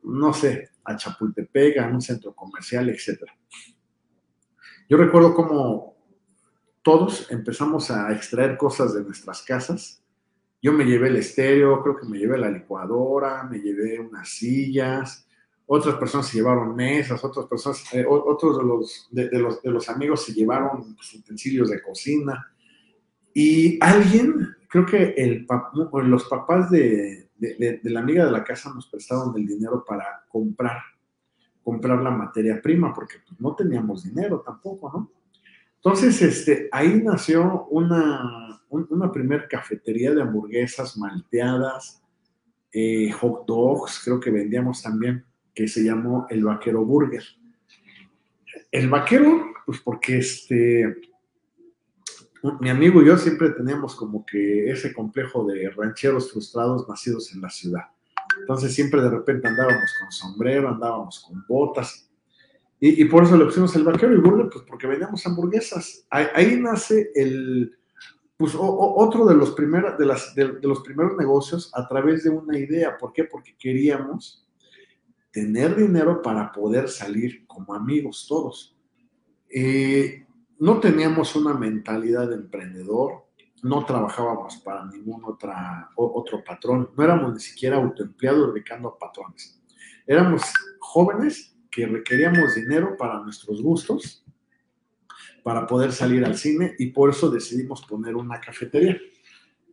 no 0.02 0.34
sé, 0.34 0.72
a 0.84 0.96
Chapultepec, 0.98 1.78
a 1.78 1.86
un 1.86 2.02
centro 2.02 2.34
comercial, 2.34 2.90
etcétera. 2.90 3.34
Yo 4.86 4.98
recuerdo 4.98 5.34
cómo 5.34 5.96
todos 6.82 7.30
empezamos 7.30 7.90
a 7.90 8.12
extraer 8.12 8.58
cosas 8.58 8.92
de 8.92 9.02
nuestras 9.02 9.40
casas. 9.40 10.02
Yo 10.66 10.72
me 10.72 10.84
llevé 10.84 11.06
el 11.06 11.16
estéreo, 11.18 11.80
creo 11.80 11.96
que 11.96 12.08
me 12.08 12.18
llevé 12.18 12.36
la 12.36 12.50
licuadora, 12.50 13.44
me 13.44 13.60
llevé 13.60 14.00
unas 14.00 14.28
sillas, 14.28 15.24
otras 15.64 15.94
personas 15.94 16.26
se 16.26 16.38
llevaron 16.38 16.74
mesas, 16.74 17.22
otras 17.22 17.46
personas, 17.46 17.94
eh, 17.94 18.04
otros 18.04 18.58
de 18.58 18.64
los, 18.64 19.08
de, 19.12 19.38
los, 19.38 19.62
de 19.62 19.70
los 19.70 19.88
amigos 19.88 20.24
se 20.24 20.32
llevaron 20.32 20.96
pues, 20.96 21.14
utensilios 21.14 21.70
de 21.70 21.80
cocina. 21.80 22.52
Y 23.32 23.78
alguien, 23.80 24.56
creo 24.68 24.84
que 24.84 25.46
los 26.02 26.24
papás 26.24 26.68
de, 26.68 27.28
de, 27.36 27.80
la 27.84 28.00
amiga 28.00 28.26
de 28.26 28.32
la 28.32 28.42
casa 28.42 28.74
nos 28.74 28.88
prestaron 28.88 29.36
el 29.36 29.46
dinero 29.46 29.84
para 29.86 30.24
comprar 30.28 30.78
comprar 31.62 32.02
la 32.02 32.10
materia 32.10 32.60
prima, 32.60 32.92
porque 32.92 33.18
pues, 33.24 33.40
no 33.40 33.54
teníamos 33.54 34.02
dinero 34.02 34.42
tampoco, 34.44 34.90
¿no? 34.92 35.12
Entonces, 35.76 36.20
este, 36.22 36.68
ahí 36.72 37.00
nació 37.02 37.66
una, 37.70 38.60
una 38.70 39.12
primer 39.12 39.46
cafetería 39.48 40.12
de 40.12 40.22
hamburguesas 40.22 40.96
malteadas, 40.96 42.02
eh, 42.72 43.10
hot 43.12 43.46
dogs, 43.46 44.00
creo 44.04 44.20
que 44.20 44.30
vendíamos 44.30 44.82
también, 44.82 45.24
que 45.54 45.68
se 45.68 45.82
llamó 45.82 46.26
El 46.28 46.44
Vaquero 46.44 46.84
Burger. 46.84 47.22
El 48.70 48.88
Vaquero, 48.90 49.54
pues 49.64 49.80
porque 49.80 50.18
este, 50.18 50.96
mi 52.60 52.68
amigo 52.68 53.02
y 53.02 53.06
yo 53.06 53.16
siempre 53.16 53.50
teníamos 53.50 53.94
como 53.94 54.24
que 54.24 54.70
ese 54.70 54.92
complejo 54.92 55.44
de 55.46 55.70
rancheros 55.70 56.30
frustrados 56.30 56.88
nacidos 56.88 57.32
en 57.34 57.40
la 57.40 57.50
ciudad. 57.50 57.82
Entonces 58.40 58.74
siempre 58.74 59.00
de 59.00 59.10
repente 59.10 59.48
andábamos 59.48 59.90
con 60.00 60.12
sombrero, 60.12 60.68
andábamos 60.68 61.20
con 61.20 61.44
botas. 61.48 62.05
Y, 62.78 63.06
por 63.06 63.24
eso 63.24 63.38
le 63.38 63.46
pusimos 63.46 63.74
el 63.74 63.84
vaquero 63.84 64.14
y 64.14 64.18
burger, 64.18 64.50
pues 64.52 64.64
porque 64.68 64.86
vendíamos 64.86 65.26
hamburguesas. 65.26 66.06
Ahí, 66.10 66.60
nace 66.60 67.10
el, 67.14 67.74
pues 68.36 68.54
otro 68.58 69.24
de 69.26 69.34
los, 69.34 69.52
primeros, 69.52 69.96
de, 69.96 70.04
las, 70.04 70.34
de, 70.34 70.58
los 70.62 70.80
primeros 70.80 71.16
negocios 71.16 71.70
a 71.74 71.88
través 71.88 72.24
de 72.24 72.30
una 72.30 72.58
idea. 72.58 72.98
¿Por 72.98 73.14
qué? 73.14 73.24
Porque 73.24 73.56
queríamos 73.58 74.46
tener 75.30 75.74
dinero 75.74 76.20
para 76.20 76.52
poder 76.52 76.88
salir 76.90 77.46
como 77.46 77.74
amigos 77.74 78.26
todos. 78.28 78.76
Eh, 79.48 80.26
no 80.58 80.78
teníamos 80.78 81.34
una 81.34 81.54
mentalidad 81.54 82.28
de 82.28 82.36
emprendedor, 82.36 83.26
no 83.62 83.84
trabajábamos 83.86 84.56
para 84.58 84.84
ningún 84.84 85.24
otra, 85.24 85.90
otro 85.96 86.44
patrón, 86.44 86.90
no 86.94 87.04
éramos 87.04 87.32
ni 87.32 87.40
siquiera 87.40 87.76
autoempleados 87.76 88.52
dedicando 88.52 88.88
a 88.90 88.98
patrones. 88.98 89.62
Éramos 90.06 90.42
jóvenes 90.78 91.55
que 91.76 91.86
requeríamos 91.86 92.54
dinero 92.54 92.96
para 92.96 93.20
nuestros 93.20 93.60
gustos, 93.60 94.24
para 95.42 95.66
poder 95.66 95.92
salir 95.92 96.24
al 96.24 96.34
cine 96.34 96.74
y 96.78 96.86
por 96.86 97.10
eso 97.10 97.28
decidimos 97.28 97.84
poner 97.84 98.16
una 98.16 98.40
cafetería. 98.40 98.98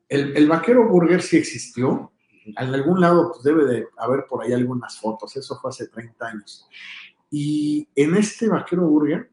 El, 0.09 0.45
vaquero 0.49 0.89
burger 0.89 1.21
sí 1.21 1.37
existió, 1.37 2.11
en 2.45 2.57
algún 2.57 2.99
lado 2.99 3.31
pues, 3.31 3.43
debe 3.43 3.63
de 3.63 3.87
haber 3.95 4.25
por 4.27 4.43
ahí 4.43 4.51
algunas 4.51 4.99
fotos, 4.99 5.33
eso 5.37 5.57
fue 5.61 5.69
hace 5.69 5.87
30 5.87 6.27
años. 6.27 6.67
Y 7.31 7.87
en 7.95 8.15
este 8.15 8.49
vaquero 8.49 8.85
burger 8.85 9.31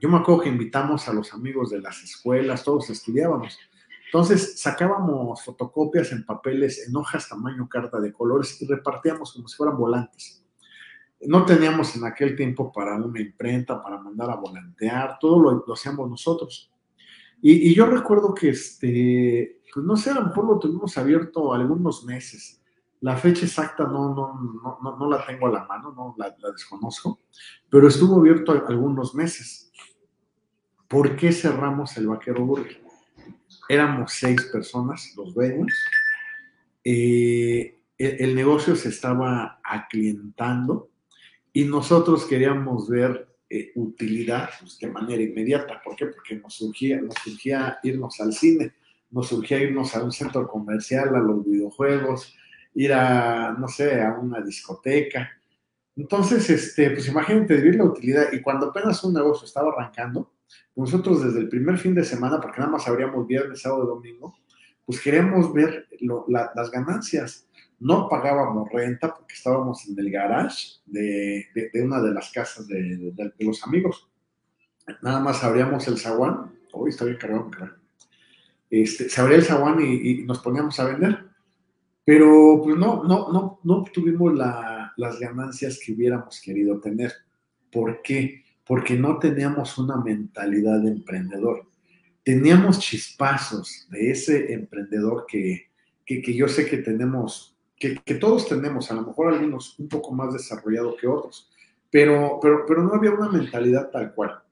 yo 0.00 0.08
me 0.08 0.16
acuerdo 0.16 0.44
que 0.44 0.48
invitamos 0.48 1.06
a 1.08 1.12
los 1.12 1.34
amigos 1.34 1.70
de 1.70 1.80
las 1.80 2.02
escuelas, 2.02 2.64
todos 2.64 2.88
estudiábamos. 2.88 3.58
Entonces 4.06 4.58
sacábamos 4.58 5.44
fotocopias 5.44 6.10
en 6.12 6.24
papeles, 6.24 6.88
en 6.88 6.96
hojas 6.96 7.28
tamaño 7.28 7.68
carta 7.68 8.00
de 8.00 8.14
colores 8.14 8.60
y 8.62 8.66
repartíamos 8.66 9.34
como 9.34 9.46
si 9.46 9.56
fueran 9.56 9.76
volantes. 9.76 10.45
No 11.20 11.44
teníamos 11.44 11.96
en 11.96 12.04
aquel 12.04 12.36
tiempo 12.36 12.72
para 12.72 12.96
una 12.96 13.20
imprenta, 13.20 13.82
para 13.82 13.98
mandar 13.98 14.30
a 14.30 14.36
volantear, 14.36 15.18
todo 15.18 15.40
lo, 15.40 15.72
hacíamos 15.72 16.08
nosotros. 16.08 16.70
Y, 17.40 17.74
yo 17.74 17.86
recuerdo 17.86 18.34
que, 18.34 18.50
este, 18.50 19.60
pues 19.72 19.84
no 19.84 19.96
sé, 19.96 20.10
a 20.10 20.14
lo 20.14 20.26
mejor 20.26 20.46
lo 20.46 20.58
tuvimos 20.58 20.96
abierto 20.98 21.52
algunos 21.52 22.04
meses. 22.04 22.62
La 23.00 23.16
fecha 23.16 23.44
exacta 23.44 23.84
no, 23.84 24.14
no, 24.14 24.78
no, 24.82 24.96
no, 24.96 25.10
la 25.10 25.24
tengo 25.26 25.46
a 25.48 25.52
la 25.52 25.64
mano, 25.64 25.92
no 25.92 26.14
la, 26.18 26.34
la 26.38 26.50
desconozco, 26.50 27.20
pero 27.68 27.88
estuvo 27.88 28.16
abierto 28.16 28.52
algunos 28.52 29.14
meses. 29.14 29.70
¿Por 30.88 31.16
qué 31.16 31.32
cerramos 31.32 31.96
el 31.96 32.06
Vaquero 32.06 32.44
Burger? 32.44 32.80
Éramos 33.68 34.12
seis 34.12 34.42
personas, 34.52 35.12
los 35.16 35.34
dueños. 35.34 35.72
Eh, 36.84 37.80
el, 37.98 38.34
negocio 38.34 38.76
se 38.76 38.90
estaba 38.90 39.60
aclientando 39.64 40.90
y 41.56 41.64
nosotros 41.64 42.26
queríamos 42.26 42.86
ver 42.86 43.26
eh, 43.48 43.72
utilidad 43.76 44.50
pues, 44.60 44.78
de 44.78 44.88
manera 44.88 45.22
inmediata. 45.22 45.80
¿Por 45.82 45.96
qué? 45.96 46.04
Porque 46.04 46.36
nos 46.36 46.52
surgía, 46.52 47.00
nos 47.00 47.14
surgía 47.14 47.78
irnos 47.82 48.20
al 48.20 48.34
cine, 48.34 48.74
nos 49.10 49.28
surgía 49.28 49.62
irnos 49.62 49.96
a 49.96 50.04
un 50.04 50.12
centro 50.12 50.46
comercial, 50.46 51.16
a 51.16 51.18
los 51.18 51.46
videojuegos, 51.46 52.36
ir 52.74 52.92
a, 52.92 53.56
no 53.58 53.68
sé, 53.68 54.02
a 54.02 54.18
una 54.18 54.42
discoteca. 54.42 55.30
Entonces, 55.96 56.50
este, 56.50 56.90
pues 56.90 57.08
imagínate 57.08 57.56
vivir 57.56 57.76
la 57.76 57.84
utilidad. 57.84 58.30
Y 58.34 58.42
cuando 58.42 58.66
apenas 58.66 59.02
un 59.02 59.14
negocio 59.14 59.46
estaba 59.46 59.72
arrancando, 59.72 60.30
nosotros 60.74 61.24
desde 61.24 61.40
el 61.40 61.48
primer 61.48 61.78
fin 61.78 61.94
de 61.94 62.04
semana, 62.04 62.38
porque 62.38 62.58
nada 62.60 62.72
más 62.72 62.86
abríamos 62.86 63.26
viernes, 63.26 63.62
sábado 63.62 63.84
y 63.84 63.86
domingo, 63.86 64.36
pues 64.84 65.00
queremos 65.00 65.54
ver 65.54 65.88
las 66.28 66.70
ganancias. 66.70 67.45
No 67.78 68.08
pagábamos 68.08 68.70
renta 68.70 69.14
porque 69.14 69.34
estábamos 69.34 69.86
en 69.86 69.98
el 69.98 70.10
garage 70.10 70.78
de, 70.86 71.46
una 71.82 72.00
de 72.00 72.12
las 72.12 72.30
casas 72.30 72.66
de, 72.66 73.12
los 73.38 73.62
amigos. 73.64 74.08
Nada 75.02 75.20
más 75.20 75.42
abríamos 75.44 75.86
el 75.88 75.98
zaguán. 75.98 76.52
Hoy 76.72 76.90
está 76.90 77.04
bien 77.04 77.18
cargado, 77.18 77.50
Este, 78.70 79.08
se 79.08 79.20
abría 79.20 79.38
el 79.38 79.44
zaguán 79.44 79.78
y, 79.80 80.24
nos 80.24 80.40
poníamos 80.40 80.78
a 80.80 80.84
vender. 80.84 81.24
Pero 82.04 82.60
pues 82.62 82.76
no, 82.76 83.02
no, 83.04 83.32
no, 83.32 83.60
no 83.62 83.74
obtuvimos 83.78 84.34
las 84.34 85.18
ganancias 85.18 85.78
que 85.84 85.92
hubiéramos 85.92 86.40
querido 86.40 86.80
tener. 86.80 87.12
¿Por 87.70 88.00
qué? 88.02 88.44
porque 88.66 88.96
no 88.96 89.18
teníamos 89.18 89.78
una 89.78 89.96
mentalidad 89.96 90.80
de 90.80 90.88
emprendedor. 90.88 91.66
Teníamos 92.24 92.80
chispazos 92.80 93.86
de 93.90 94.10
ese 94.10 94.52
emprendedor 94.52 95.24
que, 95.28 95.70
que, 96.04 96.34
yo 96.34 96.48
sé 96.48 96.66
que 96.68 96.78
tenemos, 96.78 97.55
que, 97.76 97.96
que, 98.04 98.14
todos 98.14 98.48
tenemos, 98.48 98.90
a 98.90 98.94
lo 98.94 99.02
mejor 99.02 99.32
algunos 99.32 99.78
un 99.78 99.88
poco 99.88 100.12
más 100.12 100.32
desarrollado 100.32 100.96
que 100.96 101.06
otros, 101.06 101.50
pero, 101.90 102.38
pero, 102.40 102.64
pero 102.66 102.82
no 102.82 102.94
había 102.94 103.12
una 103.12 103.28
mentalidad 103.28 103.90
tal 103.90 104.14
cual. 104.14 104.42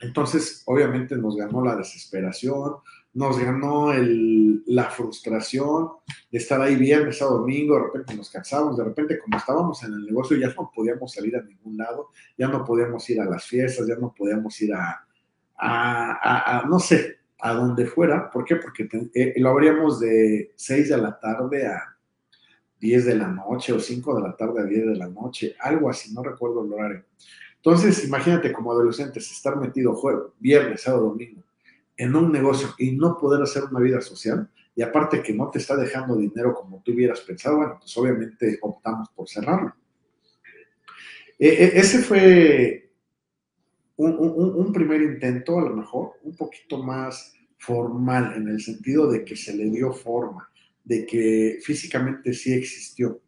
Entonces, 0.00 0.62
obviamente 0.66 1.16
nos 1.16 1.36
ganó 1.36 1.64
la 1.64 1.74
desesperación, 1.74 2.76
nos 3.14 3.38
ganó 3.38 3.92
la 3.92 4.84
frustración 4.90 5.88
de 6.30 6.38
estar 6.38 6.60
ahí 6.60 6.76
viernes 6.76 7.20
a 7.20 7.24
domingo, 7.24 7.74
de 7.74 7.82
repente 7.82 8.14
nos 8.14 8.30
cansamos, 8.30 8.76
de 8.76 8.84
repente 8.84 9.18
como 9.18 9.38
estábamos 9.38 9.82
en 9.82 9.94
el 9.94 10.06
negocio 10.06 10.36
ya 10.36 10.54
no 10.54 10.70
podíamos 10.72 11.12
salir 11.12 11.36
a 11.36 11.42
ningún 11.42 11.76
lado, 11.76 12.10
ya 12.36 12.46
no 12.46 12.64
podíamos 12.64 13.08
ir 13.10 13.20
a 13.20 13.24
las 13.24 13.44
fiestas, 13.44 13.88
ya 13.88 13.96
no 13.96 14.14
podíamos 14.16 14.60
ir 14.60 14.72
a, 14.74 15.04
a, 15.56 16.64
no 16.68 16.78
sé, 16.78 17.16
a 17.40 17.54
donde 17.54 17.86
fuera. 17.86 18.30
¿Por 18.30 18.44
qué? 18.44 18.56
Porque 18.56 18.88
eh, 19.14 19.34
lo 19.38 19.50
abríamos 19.50 19.98
de 19.98 20.52
6 20.54 20.90
de 20.90 20.96
la 20.98 21.18
tarde 21.18 21.66
a 21.66 21.97
10 22.80 23.06
de 23.06 23.14
la 23.16 23.28
noche 23.28 23.72
o 23.72 23.80
5 23.80 24.16
de 24.16 24.22
la 24.22 24.36
tarde 24.36 24.60
a 24.60 24.64
10 24.64 24.86
de 24.86 24.96
la 24.96 25.08
noche, 25.08 25.56
algo 25.60 25.90
así, 25.90 26.12
no 26.12 26.22
recuerdo 26.22 26.64
el 26.64 26.72
horario. 26.72 27.04
Entonces, 27.56 28.04
imagínate 28.04 28.52
como 28.52 28.72
adolescentes 28.72 29.30
estar 29.30 29.56
metido 29.56 29.94
jueves, 29.94 30.32
viernes, 30.38 30.82
sábado, 30.82 31.08
domingo 31.08 31.42
en 31.98 32.14
un 32.14 32.32
negocio 32.32 32.68
y 32.78 32.92
no 32.92 33.18
poder 33.18 33.42
hacer 33.42 33.64
una 33.64 33.80
vida 33.80 34.00
social, 34.00 34.48
y 34.74 34.82
aparte 34.82 35.20
que 35.20 35.34
no 35.34 35.50
te 35.50 35.58
está 35.58 35.76
dejando 35.76 36.16
dinero 36.16 36.54
como 36.54 36.80
tú 36.82 36.92
hubieras 36.92 37.20
pensado, 37.20 37.56
bueno, 37.56 37.76
pues 37.80 37.96
obviamente 37.98 38.58
optamos 38.62 39.08
por 39.10 39.28
cerrarlo. 39.28 39.74
E, 41.36 41.72
ese 41.74 41.98
fue 41.98 42.92
un, 43.96 44.72
primer 44.72 45.02
intento, 45.02 45.58
a 45.58 45.62
lo 45.62 45.74
mejor, 45.74 46.12
un 46.22 46.36
poquito 46.36 46.80
más 46.80 47.34
formal, 47.58 48.34
en 48.36 48.46
el 48.46 48.60
sentido 48.60 49.10
de 49.10 49.24
que 49.24 49.34
se 49.34 49.56
le 49.56 49.64
dio 49.64 49.92
forma, 49.92 50.48
de 50.88 51.04
que 51.04 51.58
físicamente 51.62 52.32
sí 52.32 52.54
existió. 52.54 53.20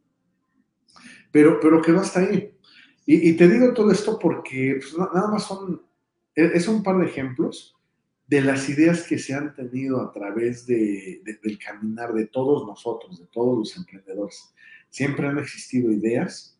Pero, 1.30 1.60
pero 1.60 1.82
quedó 1.82 2.00
hasta 2.00 2.20
ahí. 2.20 2.52
Y, 3.06 3.32
te 3.34 3.48
digo 3.48 3.74
todo 3.74 3.90
esto 3.90 4.18
porque 4.18 4.78
pues, 4.80 4.96
nada 4.96 5.28
más 5.28 5.44
son, 5.44 5.82
e, 6.34 6.44
es 6.54 6.68
un 6.68 6.82
par 6.82 6.98
de 6.98 7.06
ejemplos 7.06 7.76
de 8.26 8.40
las 8.40 8.68
ideas 8.68 9.02
que 9.02 9.18
se 9.18 9.34
han 9.34 9.54
tenido 9.54 10.00
a 10.00 10.12
través 10.12 10.64
de, 10.64 11.20
del 11.42 11.58
caminar 11.58 12.14
de 12.14 12.26
todos 12.26 12.66
nosotros, 12.66 13.18
de 13.18 13.26
todos 13.26 13.58
los 13.58 13.76
emprendedores. 13.76 14.54
Siempre 14.88 15.26
han 15.26 15.38
existido 15.38 15.90
ideas, 15.90 16.58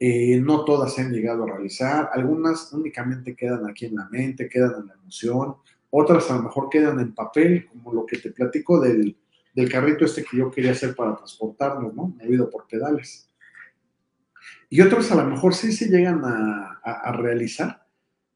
eh, 0.00 0.40
no 0.40 0.64
todas 0.64 0.94
se 0.94 1.02
han 1.02 1.12
llegado 1.12 1.44
a 1.44 1.46
realizar, 1.46 2.10
algunas 2.12 2.72
únicamente 2.72 3.36
quedan 3.36 3.64
aquí 3.70 3.86
en 3.86 3.94
la 3.94 4.08
mente, 4.10 4.48
quedan 4.48 4.74
en 4.80 4.86
la 4.88 4.94
emoción, 4.94 5.54
otras 5.90 6.28
a 6.30 6.36
lo 6.36 6.42
mejor 6.42 6.68
quedan 6.68 6.98
en 6.98 7.14
papel, 7.14 7.68
como 7.68 7.92
lo 7.92 8.04
que 8.04 8.18
te 8.18 8.32
platico 8.32 8.80
del, 8.80 9.16
del 9.54 9.70
carrito 9.70 10.04
este 10.04 10.24
que 10.24 10.36
yo 10.36 10.50
quería 10.50 10.72
hacer 10.72 10.94
para 10.94 11.16
transportarnos, 11.16 11.94
¿no? 11.94 12.14
Movido 12.18 12.48
por 12.50 12.66
pedales. 12.66 13.28
Y 14.70 14.80
otros 14.80 15.10
a 15.12 15.16
lo 15.16 15.24
mejor 15.24 15.54
sí 15.54 15.72
se 15.72 15.88
llegan 15.88 16.22
a, 16.24 17.12
realizar, 17.12 17.86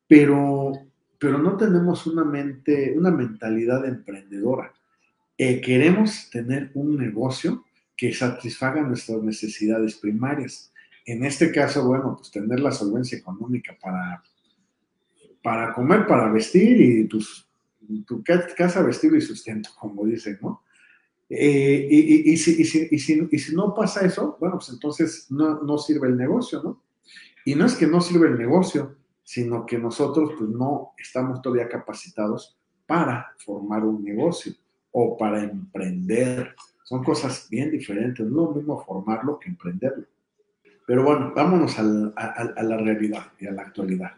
pero 0.06 0.72
pero 1.18 1.38
no 1.38 1.56
tenemos 1.56 2.06
una 2.06 2.24
mente, 2.24 2.94
una 2.94 3.10
mentalidad 3.10 3.86
emprendedora. 3.86 4.74
Eh, 5.38 5.60
queremos 5.62 6.28
tener 6.30 6.70
un 6.74 6.96
negocio 6.98 7.64
que 7.96 8.12
satisfaga 8.12 8.82
nuestras 8.82 9.22
necesidades 9.22 9.94
primarias. 9.96 10.72
En 11.06 11.24
este 11.24 11.50
caso, 11.50 11.86
bueno, 11.86 12.16
pues 12.16 12.30
tener 12.30 12.60
la 12.60 12.72
solvencia 12.72 13.16
económica 13.16 13.76
para, 13.80 14.22
para 15.42 15.72
comer, 15.72 16.06
para 16.06 16.30
vestir 16.30 16.80
y 16.80 17.08
tus, 17.08 17.48
tu 18.06 18.22
casa, 18.22 18.82
vestido 18.82 19.16
y 19.16 19.20
sustento, 19.20 19.70
como 19.78 20.04
dicen, 20.04 20.38
¿no? 20.42 20.62
Eh, 21.28 21.88
y, 21.90 22.32
y, 22.32 22.36
si, 22.36 22.88
y, 22.90 23.38
si, 23.38 23.54
no 23.54 23.74
pasa 23.74 24.06
eso, 24.06 24.36
bueno, 24.38 24.56
pues 24.56 24.68
entonces 24.70 25.26
no, 25.30 25.62
no 25.62 25.76
sirve 25.76 26.08
el 26.08 26.16
negocio, 26.16 26.62
¿no? 26.62 26.82
Y 27.44 27.54
no 27.54 27.66
es 27.66 27.74
que 27.74 27.86
no 27.86 28.00
sirve 28.00 28.28
el 28.28 28.38
negocio, 28.38 28.96
sino 29.22 29.66
que 29.66 29.78
nosotros 29.78 30.32
pues, 30.38 30.50
no 30.50 30.92
estamos 30.98 31.42
todavía 31.42 31.68
capacitados 31.68 32.56
para 32.86 33.34
formar 33.44 33.84
un 33.84 34.04
negocio 34.04 34.52
o 34.92 35.16
para 35.16 35.42
emprender. 35.42 36.54
Son 36.84 37.02
cosas 37.02 37.48
bien 37.50 37.70
diferentes, 37.70 38.24
no 38.24 38.42
es 38.42 38.48
lo 38.48 38.54
mismo 38.54 38.84
formarlo 38.84 39.38
que 39.38 39.48
emprenderlo. 39.48 40.06
Pero 40.86 41.02
bueno, 41.02 41.32
vámonos 41.34 41.76
a, 41.78 41.82
la 41.82 42.76
realidad 42.78 43.32
y 43.40 43.46
a 43.46 43.50
la 43.50 43.62
actualidad. 43.62 44.12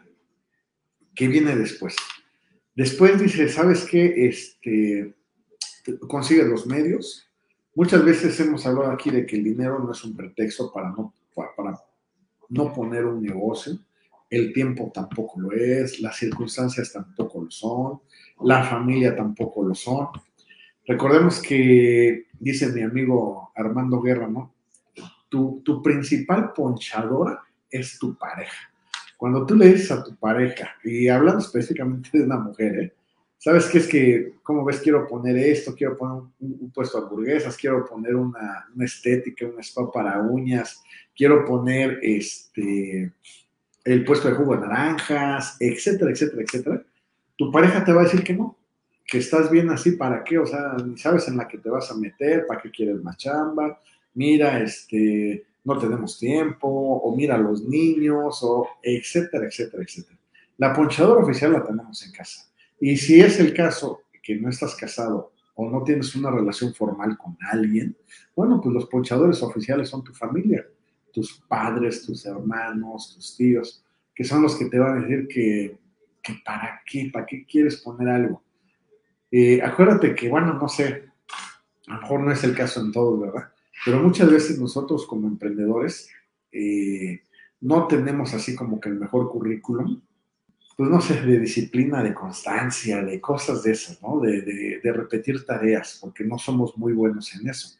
¿Qué 1.15 1.27
viene 1.27 1.55
después? 1.55 1.95
Después 2.75 3.19
dice, 3.19 3.49
¿sabes 3.49 3.85
qué? 3.85 4.27
Este, 4.27 5.15
consigue 5.97 6.43
los 6.43 6.67
medios. 6.67 7.27
Muchas 7.75 8.03
veces 8.03 8.39
hemos 8.39 8.65
hablado 8.65 8.91
aquí 8.91 9.09
de 9.09 9.25
que 9.25 9.37
el 9.37 9.43
dinero 9.43 9.79
no 9.79 9.91
es 9.91 10.03
un 10.03 10.15
pretexto 10.15 10.71
para 10.71 10.89
no, 10.89 11.13
para 11.55 11.79
no 12.49 12.73
poner 12.73 13.05
un 13.05 13.21
negocio 13.21 13.79
el 14.29 14.53
tiempo 14.53 14.91
tampoco 14.93 15.39
lo 15.39 15.51
es, 15.51 15.99
las 15.99 16.17
circunstancias 16.17 16.93
tampoco 16.93 17.43
lo 17.43 17.51
son, 17.51 18.01
la 18.41 18.63
familia 18.63 19.15
tampoco 19.15 19.63
lo 19.63 19.73
son. 19.73 20.07
Recordemos 20.85 21.41
que, 21.41 22.27
dice 22.39 22.71
mi 22.71 22.81
amigo 22.81 23.51
Armando 23.55 24.01
Guerra, 24.01 24.27
¿no? 24.27 24.53
Tu, 25.29 25.61
tu 25.63 25.81
principal 25.81 26.53
ponchadora 26.53 27.41
es 27.69 27.97
tu 27.99 28.17
pareja. 28.17 28.71
Cuando 29.17 29.45
tú 29.45 29.55
le 29.55 29.67
dices 29.67 29.91
a 29.91 30.03
tu 30.03 30.15
pareja, 30.15 30.75
y 30.83 31.07
hablando 31.07 31.39
específicamente 31.39 32.09
de 32.13 32.23
una 32.23 32.37
mujer, 32.37 32.79
¿eh? 32.79 32.93
¿Sabes 33.41 33.67
qué 33.67 33.77
es 33.77 33.87
que, 33.87 34.33
como 34.43 34.65
ves, 34.65 34.81
quiero 34.81 35.07
poner 35.07 35.37
esto, 35.37 35.73
quiero 35.73 35.97
poner 35.97 36.23
un, 36.41 36.71
puesto 36.71 36.99
de 36.99 37.05
hamburguesas, 37.05 37.55
quiero 37.55 37.85
poner 37.85 38.13
una, 38.13 38.67
estética, 38.81 39.45
un 39.45 39.57
spa 39.61 39.89
para 39.89 40.19
uñas, 40.21 40.83
quiero 41.15 41.45
poner 41.45 41.99
este, 42.01 43.13
el 43.85 44.03
puesto 44.03 44.27
de 44.27 44.35
jugo 44.35 44.55
de 44.55 44.67
naranjas, 44.67 45.55
etcétera, 45.57 46.11
etcétera, 46.11 46.41
etcétera, 46.41 46.83
tu 47.37 47.49
pareja 47.49 47.85
te 47.85 47.93
va 47.93 48.01
a 48.01 48.03
decir 48.03 48.25
que 48.25 48.33
no, 48.33 48.57
que 49.07 49.19
estás 49.19 49.49
bien 49.49 49.69
así, 49.69 49.91
¿para 49.91 50.21
qué? 50.21 50.37
O 50.37 50.45
sea, 50.45 50.75
ni 50.85 50.97
sabes 50.97 51.29
en 51.29 51.37
la 51.37 51.47
que 51.47 51.59
te 51.59 51.69
vas 51.69 51.89
a 51.91 51.95
meter, 51.95 52.45
¿para 52.45 52.61
qué 52.61 52.69
quieres 52.69 53.01
más 53.01 53.15
chamba? 53.15 53.79
Mira, 54.15 54.61
este, 54.61 55.45
no 55.63 55.79
tenemos 55.79 56.19
tiempo, 56.19 56.67
o 56.67 57.15
mira 57.15 57.37
los 57.37 57.63
niños, 57.63 58.39
o 58.43 58.67
etcétera, 58.83 59.45
etcétera, 59.45 59.81
etcétera. 59.81 60.19
La 60.57 60.73
ponchadora 60.73 61.23
oficial 61.23 61.53
la 61.53 61.63
tenemos 61.63 62.05
en 62.05 62.11
casa. 62.11 62.48
Y 62.79 62.97
si 62.97 63.19
es 63.19 63.39
el 63.39 63.53
caso 63.53 64.01
que 64.21 64.35
no 64.35 64.49
estás 64.49 64.75
casado 64.75 65.33
o 65.55 65.69
no 65.69 65.83
tienes 65.83 66.15
una 66.15 66.31
relación 66.31 66.73
formal 66.73 67.17
con 67.17 67.37
alguien, 67.51 67.97
bueno, 68.35 68.61
pues 68.61 68.73
los 68.73 68.85
ponchadores 68.85 69.41
oficiales 69.43 69.89
son 69.89 70.03
tu 70.03 70.13
familia 70.13 70.65
tus 71.11 71.41
padres, 71.47 72.05
tus 72.05 72.25
hermanos, 72.25 73.13
tus 73.15 73.35
tíos, 73.35 73.83
que 74.13 74.23
son 74.23 74.41
los 74.41 74.55
que 74.55 74.65
te 74.65 74.79
van 74.79 74.97
a 74.97 75.01
decir 75.01 75.27
que, 75.27 75.77
para 76.45 76.81
qué, 76.85 77.09
para 77.11 77.25
qué 77.25 77.45
quieres 77.45 77.77
poner 77.77 78.09
algo. 78.09 78.43
Eh, 79.31 79.61
acuérdate 79.61 80.15
que, 80.15 80.29
bueno, 80.29 80.53
no 80.53 80.67
sé, 80.67 81.09
a 81.87 81.95
lo 81.95 82.01
mejor 82.01 82.19
no 82.21 82.31
es 82.31 82.43
el 82.43 82.55
caso 82.55 82.81
en 82.81 82.91
todos, 82.91 83.19
¿verdad? 83.19 83.49
Pero 83.85 84.01
muchas 84.01 84.29
veces 84.29 84.59
nosotros 84.59 85.05
como 85.07 85.27
emprendedores 85.27 86.09
eh, 86.51 87.21
no 87.61 87.87
tenemos 87.87 88.33
así 88.33 88.55
como 88.55 88.79
que 88.79 88.89
el 88.89 88.95
mejor 88.95 89.29
currículum, 89.29 90.01
pues 90.79 90.89
no 90.89 91.01
sé, 91.01 91.19
de 91.19 91.39
disciplina, 91.39 92.01
de 92.01 92.13
constancia, 92.13 93.03
de 93.03 93.19
cosas 93.19 93.63
de 93.63 93.73
esas, 93.73 94.01
¿no? 94.01 94.21
de 94.21 94.93
repetir 94.93 95.45
tareas, 95.45 95.97
porque 95.99 96.23
no 96.23 96.37
somos 96.37 96.77
muy 96.77 96.93
buenos 96.93 97.35
en 97.35 97.49
eso. 97.49 97.77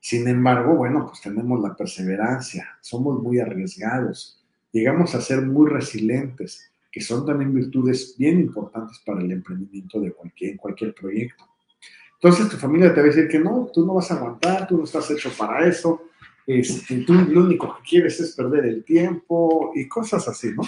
Sin 0.00 0.26
embargo, 0.26 0.74
bueno, 0.74 1.06
pues 1.06 1.20
tenemos 1.20 1.62
la 1.62 1.76
perseverancia, 1.76 2.66
somos 2.80 3.22
muy 3.22 3.38
arriesgados, 3.38 4.42
llegamos 4.72 5.14
a 5.14 5.20
ser 5.20 5.42
muy 5.42 5.70
resilientes, 5.70 6.68
que 6.90 7.00
son 7.00 7.24
también 7.24 7.54
virtudes 7.54 8.16
bien 8.18 8.40
importantes 8.40 9.00
para 9.06 9.20
el 9.20 9.30
emprendimiento 9.30 10.00
de 10.00 10.10
cualquier, 10.12 10.56
cualquier 10.56 10.94
proyecto. 10.96 11.44
Entonces 12.14 12.48
tu 12.48 12.56
familia 12.56 12.92
te 12.92 13.02
va 13.02 13.06
a 13.06 13.10
decir 13.10 13.28
que 13.28 13.38
no, 13.38 13.70
tú 13.72 13.86
no 13.86 13.94
vas 13.94 14.10
a 14.10 14.16
aguantar, 14.16 14.66
tú 14.66 14.78
no 14.78 14.82
estás 14.82 15.08
hecho 15.12 15.30
para 15.38 15.64
eso, 15.64 16.08
este, 16.44 17.04
tú 17.06 17.14
lo 17.14 17.44
único 17.44 17.76
que 17.76 17.88
quieres 17.88 18.18
es 18.18 18.34
perder 18.34 18.64
el 18.64 18.82
tiempo 18.82 19.70
y 19.76 19.86
cosas 19.86 20.26
así, 20.26 20.50
¿no? 20.56 20.64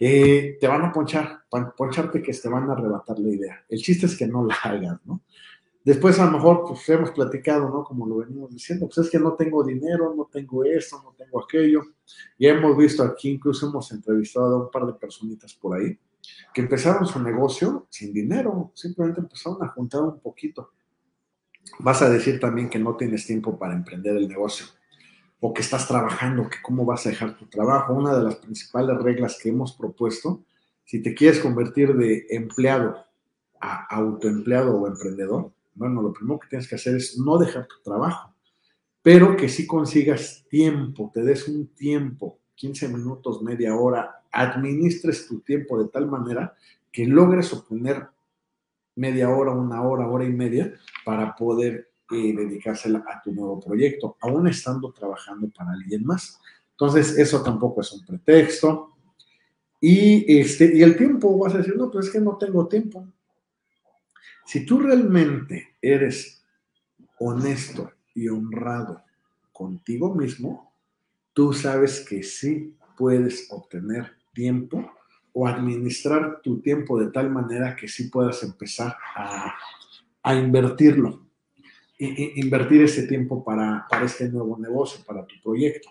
Eh, 0.00 0.58
te 0.60 0.68
van 0.68 0.82
a 0.82 0.92
ponchar, 0.92 1.44
poncharte 1.76 2.22
que 2.22 2.32
te 2.32 2.48
van 2.48 2.70
a 2.70 2.72
arrebatar 2.74 3.18
la 3.18 3.28
idea. 3.28 3.64
El 3.68 3.80
chiste 3.80 4.06
es 4.06 4.16
que 4.16 4.26
no 4.26 4.44
la 4.44 4.54
hagas, 4.54 5.00
¿no? 5.04 5.22
Después 5.84 6.18
a 6.20 6.26
lo 6.26 6.32
mejor 6.32 6.64
pues 6.66 6.88
hemos 6.90 7.10
platicado, 7.12 7.68
¿no? 7.68 7.82
Como 7.82 8.06
lo 8.06 8.18
venimos 8.18 8.50
diciendo, 8.50 8.86
pues 8.86 8.98
es 8.98 9.10
que 9.10 9.18
no 9.18 9.34
tengo 9.34 9.64
dinero, 9.64 10.14
no 10.14 10.28
tengo 10.30 10.64
esto, 10.64 11.00
no 11.02 11.14
tengo 11.16 11.42
aquello. 11.42 11.82
Ya 12.38 12.50
hemos 12.50 12.76
visto 12.76 13.02
aquí, 13.02 13.30
incluso 13.30 13.68
hemos 13.68 13.90
entrevistado 13.90 14.56
a 14.56 14.64
un 14.64 14.70
par 14.70 14.86
de 14.86 14.92
personitas 14.92 15.54
por 15.54 15.78
ahí, 15.78 15.98
que 16.52 16.60
empezaron 16.60 17.06
su 17.06 17.20
negocio 17.20 17.86
sin 17.88 18.12
dinero, 18.12 18.70
simplemente 18.74 19.20
empezaron 19.20 19.62
a 19.62 19.68
juntar 19.68 20.02
un 20.02 20.20
poquito. 20.20 20.72
Vas 21.80 22.02
a 22.02 22.10
decir 22.10 22.38
también 22.38 22.68
que 22.68 22.78
no 22.78 22.96
tienes 22.96 23.26
tiempo 23.26 23.58
para 23.58 23.74
emprender 23.74 24.16
el 24.16 24.28
negocio 24.28 24.66
o 25.40 25.54
que 25.54 25.62
estás 25.62 25.86
trabajando, 25.86 26.48
que 26.48 26.58
cómo 26.62 26.84
vas 26.84 27.06
a 27.06 27.10
dejar 27.10 27.36
tu 27.36 27.46
trabajo. 27.46 27.94
Una 27.94 28.16
de 28.16 28.24
las 28.24 28.36
principales 28.36 28.96
reglas 28.98 29.38
que 29.40 29.50
hemos 29.50 29.72
propuesto, 29.72 30.42
si 30.84 31.00
te 31.00 31.14
quieres 31.14 31.40
convertir 31.40 31.94
de 31.94 32.26
empleado 32.30 32.96
a 33.60 33.94
autoempleado 33.94 34.76
o 34.76 34.86
emprendedor, 34.86 35.52
bueno, 35.74 36.02
lo 36.02 36.12
primero 36.12 36.40
que 36.40 36.48
tienes 36.48 36.68
que 36.68 36.74
hacer 36.74 36.96
es 36.96 37.18
no 37.18 37.38
dejar 37.38 37.66
tu 37.66 37.80
trabajo, 37.82 38.34
pero 39.02 39.36
que 39.36 39.48
sí 39.48 39.66
consigas 39.66 40.44
tiempo, 40.48 41.10
te 41.14 41.22
des 41.22 41.46
un 41.46 41.68
tiempo, 41.68 42.38
15 42.56 42.88
minutos, 42.88 43.42
media 43.42 43.76
hora, 43.76 44.22
administres 44.32 45.28
tu 45.28 45.40
tiempo 45.40 45.80
de 45.80 45.88
tal 45.88 46.08
manera 46.08 46.54
que 46.90 47.06
logres 47.06 47.52
obtener 47.52 48.08
media 48.96 49.30
hora, 49.30 49.52
una 49.52 49.82
hora, 49.82 50.08
hora 50.08 50.24
y 50.24 50.32
media 50.32 50.74
para 51.04 51.36
poder 51.36 51.87
eh, 52.10 52.34
dedicársela 52.34 53.04
a 53.06 53.20
tu 53.22 53.32
nuevo 53.32 53.60
proyecto, 53.60 54.16
aún 54.20 54.48
estando 54.48 54.92
trabajando 54.92 55.50
para 55.50 55.72
alguien 55.72 56.06
más. 56.06 56.40
Entonces, 56.70 57.18
eso 57.18 57.42
tampoco 57.42 57.82
es 57.82 57.92
un 57.92 58.06
pretexto. 58.06 58.94
Y, 59.80 60.40
este, 60.40 60.74
y 60.74 60.82
el 60.82 60.96
tiempo, 60.96 61.36
vas 61.38 61.54
a 61.54 61.58
decir, 61.58 61.76
no, 61.76 61.90
pues 61.90 62.06
es 62.06 62.12
que 62.12 62.20
no 62.20 62.38
tengo 62.38 62.66
tiempo. 62.66 63.06
Si 64.46 64.64
tú 64.64 64.78
realmente 64.78 65.76
eres 65.82 66.42
honesto 67.18 67.92
y 68.14 68.28
honrado 68.28 69.02
contigo 69.52 70.14
mismo, 70.14 70.72
tú 71.34 71.52
sabes 71.52 72.06
que 72.08 72.22
sí 72.22 72.74
puedes 72.96 73.48
obtener 73.50 74.16
tiempo 74.32 74.92
o 75.34 75.46
administrar 75.46 76.40
tu 76.42 76.60
tiempo 76.60 76.98
de 76.98 77.10
tal 77.10 77.30
manera 77.30 77.76
que 77.76 77.86
sí 77.86 78.08
puedas 78.08 78.42
empezar 78.42 78.96
a 80.22 80.34
invertirlo, 80.34 81.27
invertir 81.98 82.82
ese 82.82 83.06
tiempo 83.06 83.44
para, 83.44 83.86
para, 83.88 84.06
este 84.06 84.28
nuevo 84.28 84.56
negocio, 84.58 85.04
para 85.04 85.26
tu 85.26 85.34
proyecto. 85.42 85.88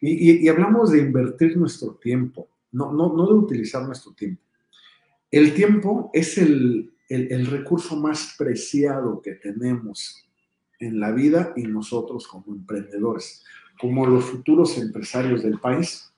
Y, 0.00 0.44
y, 0.44 0.48
hablamos 0.48 0.90
de 0.90 0.98
invertir 0.98 1.56
nuestro 1.56 1.94
tiempo, 1.94 2.48
no, 2.72 2.92
no, 2.92 3.14
no 3.14 3.26
de 3.26 3.34
utilizar 3.34 3.84
nuestro 3.84 4.12
tiempo. 4.12 4.42
El 5.30 5.54
tiempo 5.54 6.10
es 6.12 6.36
el, 6.38 6.92
el, 7.08 7.46
recurso 7.46 7.96
más 7.96 8.34
preciado 8.36 9.20
que 9.22 9.32
tenemos 9.32 10.24
en 10.78 11.00
la 11.00 11.12
vida 11.12 11.52
y 11.56 11.62
nosotros 11.62 12.26
como 12.26 12.54
emprendedores, 12.54 13.44
como 13.80 14.06
los 14.06 14.24
futuros 14.24 14.76
empresarios 14.78 15.42
del 15.42 15.58
país. 15.58 16.12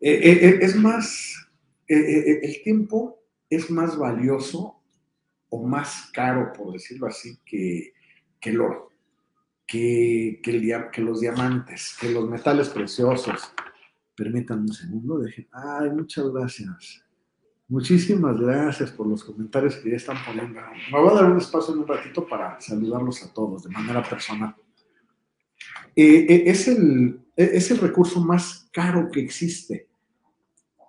Eh, 0.00 0.10
eh, 0.12 0.48
eh, 0.48 0.58
es 0.62 0.76
más, 0.76 1.48
el 1.86 2.62
tiempo 2.64 3.22
es 3.48 3.70
más 3.70 3.96
valioso 3.96 4.81
o 5.54 5.62
más 5.62 6.10
caro, 6.14 6.50
por 6.50 6.72
decirlo 6.72 7.06
así, 7.06 7.38
que, 7.44 7.92
que 8.40 8.50
el 8.50 8.60
oro, 8.62 8.90
que, 9.66 10.40
que, 10.42 10.50
el, 10.50 10.90
que, 10.90 11.02
los 11.02 11.20
diamantes, 11.20 11.94
que 12.00 12.10
los 12.10 12.26
metales 12.26 12.70
preciosos. 12.70 13.52
Permítanme 14.16 14.62
un 14.62 14.72
segundo, 14.72 15.18
dejen. 15.18 15.46
Ay, 15.52 15.90
muchas 15.90 16.30
gracias. 16.32 17.04
Muchísimas 17.68 18.40
gracias 18.40 18.92
por 18.92 19.06
los 19.06 19.22
comentarios 19.24 19.76
que 19.76 19.90
ya 19.90 19.96
están 19.96 20.16
poniendo. 20.24 20.58
Me 20.90 20.98
voy 20.98 21.10
a 21.10 21.20
dar 21.20 21.30
un 21.30 21.36
espacio 21.36 21.74
en 21.74 21.80
un 21.80 21.86
ratito 21.86 22.26
para 22.26 22.58
saludarlos 22.58 23.22
a 23.22 23.34
todos 23.34 23.64
de 23.64 23.70
manera 23.70 24.02
personal. 24.02 24.56
Eh, 25.94 26.26
eh, 26.30 26.42
es, 26.46 26.66
el, 26.66 27.20
eh, 27.36 27.50
es 27.52 27.70
el 27.70 27.76
recurso 27.76 28.22
más 28.22 28.70
caro 28.72 29.10
que 29.10 29.20
existe. 29.20 29.86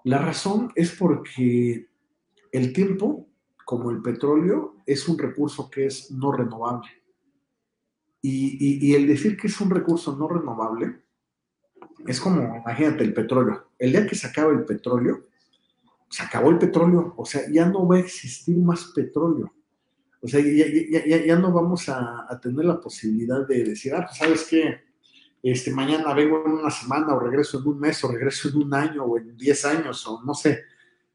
La 0.06 0.19
razón 0.19 0.71
es 0.73 0.91
porque 0.91 1.89
el 2.54 2.71
tiempo, 2.71 3.28
como 3.65 3.91
el 3.91 4.02
petróleo, 4.02 4.78
es 4.86 5.08
un 5.08 5.17
recurso 5.17 5.69
que 5.69 5.86
es 5.88 6.12
no 6.12 6.32
renovable. 6.32 6.89
Y, 8.21 8.88
y, 8.88 8.95
el 8.95 9.06
decir 9.06 9.36
que 9.36 9.47
es 9.47 9.60
un 9.60 9.69
recurso 9.69 10.15
no 10.15 10.30
renovable 10.30 11.04
es 12.08 12.21
como, 12.21 12.56
imagínate, 12.56 13.04
el 13.04 13.13
petróleo. 13.13 13.71
El 13.78 13.91
día 13.91 14.08
que 14.08 14.15
se 14.15 14.28
acaba 14.28 14.52
el 14.54 14.63
petróleo, 14.63 15.28
se 16.10 16.23
acabó 16.23 16.49
el 16.49 16.58
petróleo, 16.58 17.13
o 17.17 17.26
sea, 17.26 17.41
ya 17.52 17.65
no 17.65 17.88
va 17.88 17.97
a 17.97 17.99
existir 17.99 18.58
más 18.58 18.91
petróleo. 18.95 19.54
O 20.21 20.28
sea, 20.28 20.39
ya, 20.41 21.36
no 21.38 21.52
vamos 21.52 21.89
a, 21.89 22.39
tener 22.41 22.63
la 22.63 22.80
posibilidad 22.80 23.45
de 23.45 23.63
decir, 23.63 23.93
ah, 23.93 24.06
pues 24.06 24.17
sabes 24.17 24.47
qué, 24.49 24.82
este, 25.41 25.71
mañana 25.71 26.13
vengo 26.13 26.45
en 26.45 26.54
una 26.54 26.69
semana 26.69 27.13
o 27.13 27.19
regreso 27.19 27.60
en 27.60 27.67
un 27.67 27.80
mes 27.80 28.02
o 28.04 28.12
regreso 28.12 28.47
en 28.47 28.58
un 28.58 28.73
año 28.73 29.04
o 29.04 29.17
en 29.17 29.36
10 29.36 29.65
años 29.65 30.08
o 30.08 30.23
no 30.23 30.34
sé. 30.34 30.62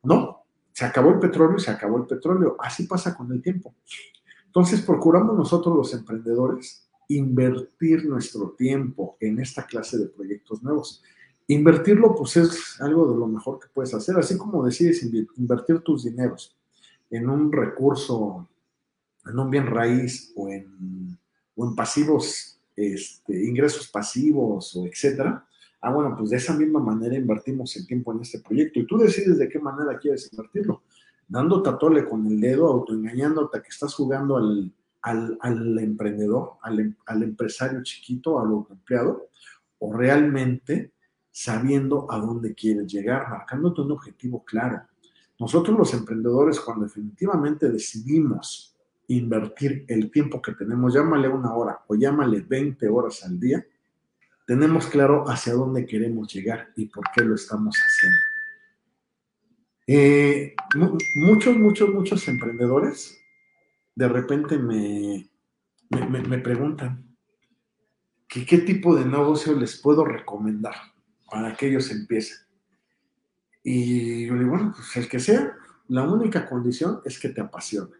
No, 0.02 0.37
se 0.78 0.84
acabó 0.84 1.10
el 1.10 1.18
petróleo 1.18 1.56
y 1.56 1.60
se 1.60 1.72
acabó 1.72 1.96
el 1.96 2.06
petróleo. 2.06 2.54
Así 2.60 2.86
pasa 2.86 3.12
con 3.16 3.32
el 3.32 3.42
tiempo. 3.42 3.74
Entonces, 4.46 4.80
procuramos 4.80 5.36
nosotros 5.36 5.76
los 5.76 5.92
emprendedores 5.92 6.88
invertir 7.08 8.04
nuestro 8.04 8.50
tiempo 8.50 9.16
en 9.18 9.40
esta 9.40 9.66
clase 9.66 9.98
de 9.98 10.06
proyectos 10.06 10.62
nuevos. 10.62 11.02
Invertirlo, 11.48 12.14
pues 12.14 12.36
es 12.36 12.80
algo 12.80 13.10
de 13.12 13.18
lo 13.18 13.26
mejor 13.26 13.58
que 13.58 13.66
puedes 13.74 13.92
hacer, 13.92 14.16
así 14.18 14.38
como 14.38 14.64
decides 14.64 15.02
invertir 15.36 15.80
tus 15.80 16.04
dineros 16.04 16.56
en 17.10 17.28
un 17.28 17.50
recurso, 17.50 18.48
en 19.26 19.36
un 19.36 19.50
bien 19.50 19.66
raíz 19.66 20.32
o 20.36 20.48
en, 20.48 21.18
pasivos, 21.74 22.60
este, 22.76 23.48
ingresos 23.48 23.88
pasivos 23.88 24.76
o 24.76 24.86
etcétera. 24.86 25.44
Ah, 25.80 25.92
bueno, 25.92 26.14
pues 26.16 26.30
de 26.30 26.36
esa 26.36 26.54
misma 26.56 26.80
manera 26.80 27.14
invertimos 27.14 27.76
el 27.76 27.86
tiempo 27.86 28.12
en 28.12 28.20
este 28.22 28.40
proyecto 28.40 28.80
y 28.80 28.86
tú 28.86 28.98
decides 28.98 29.38
de 29.38 29.48
qué 29.48 29.60
manera 29.60 29.98
quieres 29.98 30.28
invertirlo. 30.32 30.82
Dando 31.26 31.62
tatole 31.62 32.08
con 32.08 32.26
el 32.26 32.40
dedo, 32.40 32.66
autoengañándote 32.66 33.62
que 33.62 33.68
estás 33.68 33.94
jugando 33.94 34.36
al, 34.36 34.72
al, 35.02 35.38
al 35.40 35.78
emprendedor, 35.78 36.54
al, 36.62 36.96
al 37.06 37.22
empresario 37.22 37.82
chiquito, 37.82 38.40
al 38.40 38.64
empleado, 38.70 39.28
o 39.78 39.92
realmente 39.92 40.92
sabiendo 41.30 42.10
a 42.10 42.18
dónde 42.18 42.54
quieres 42.54 42.92
llegar, 42.92 43.28
marcándote 43.28 43.82
un 43.82 43.92
objetivo 43.92 44.44
claro. 44.44 44.82
Nosotros 45.38 45.78
los 45.78 45.94
emprendedores, 45.94 46.58
cuando 46.58 46.86
definitivamente 46.86 47.70
decidimos 47.70 48.76
invertir 49.06 49.84
el 49.86 50.10
tiempo 50.10 50.42
que 50.42 50.52
tenemos, 50.52 50.92
llámale 50.92 51.28
una 51.28 51.54
hora 51.54 51.80
o 51.86 51.94
llámale 51.94 52.40
20 52.40 52.88
horas 52.88 53.24
al 53.24 53.38
día, 53.38 53.64
tenemos 54.48 54.86
claro 54.86 55.28
hacia 55.28 55.52
dónde 55.52 55.84
queremos 55.84 56.32
llegar 56.32 56.72
y 56.74 56.86
por 56.86 57.04
qué 57.14 57.22
lo 57.22 57.34
estamos 57.34 57.76
haciendo. 57.76 58.18
Eh, 59.86 60.54
muchos, 61.16 61.54
muchos, 61.54 61.90
muchos 61.90 62.26
emprendedores 62.28 63.14
de 63.94 64.08
repente 64.08 64.56
me, 64.56 65.28
me, 65.90 66.38
preguntan 66.38 67.14
que 68.26 68.46
qué 68.46 68.58
tipo 68.58 68.96
de 68.96 69.04
negocio 69.04 69.54
les 69.54 69.76
puedo 69.76 70.02
recomendar 70.02 70.76
para 71.30 71.54
que 71.54 71.66
ellos 71.66 71.90
empiecen. 71.90 72.38
Y 73.62 74.28
yo 74.28 74.34
digo, 74.34 74.50
bueno, 74.52 74.72
pues 74.74 74.96
el 74.96 75.10
que 75.10 75.20
sea, 75.20 75.54
la 75.88 76.04
única 76.04 76.48
condición 76.48 77.02
es 77.04 77.18
que 77.18 77.28
te 77.28 77.42
apasione. 77.42 77.96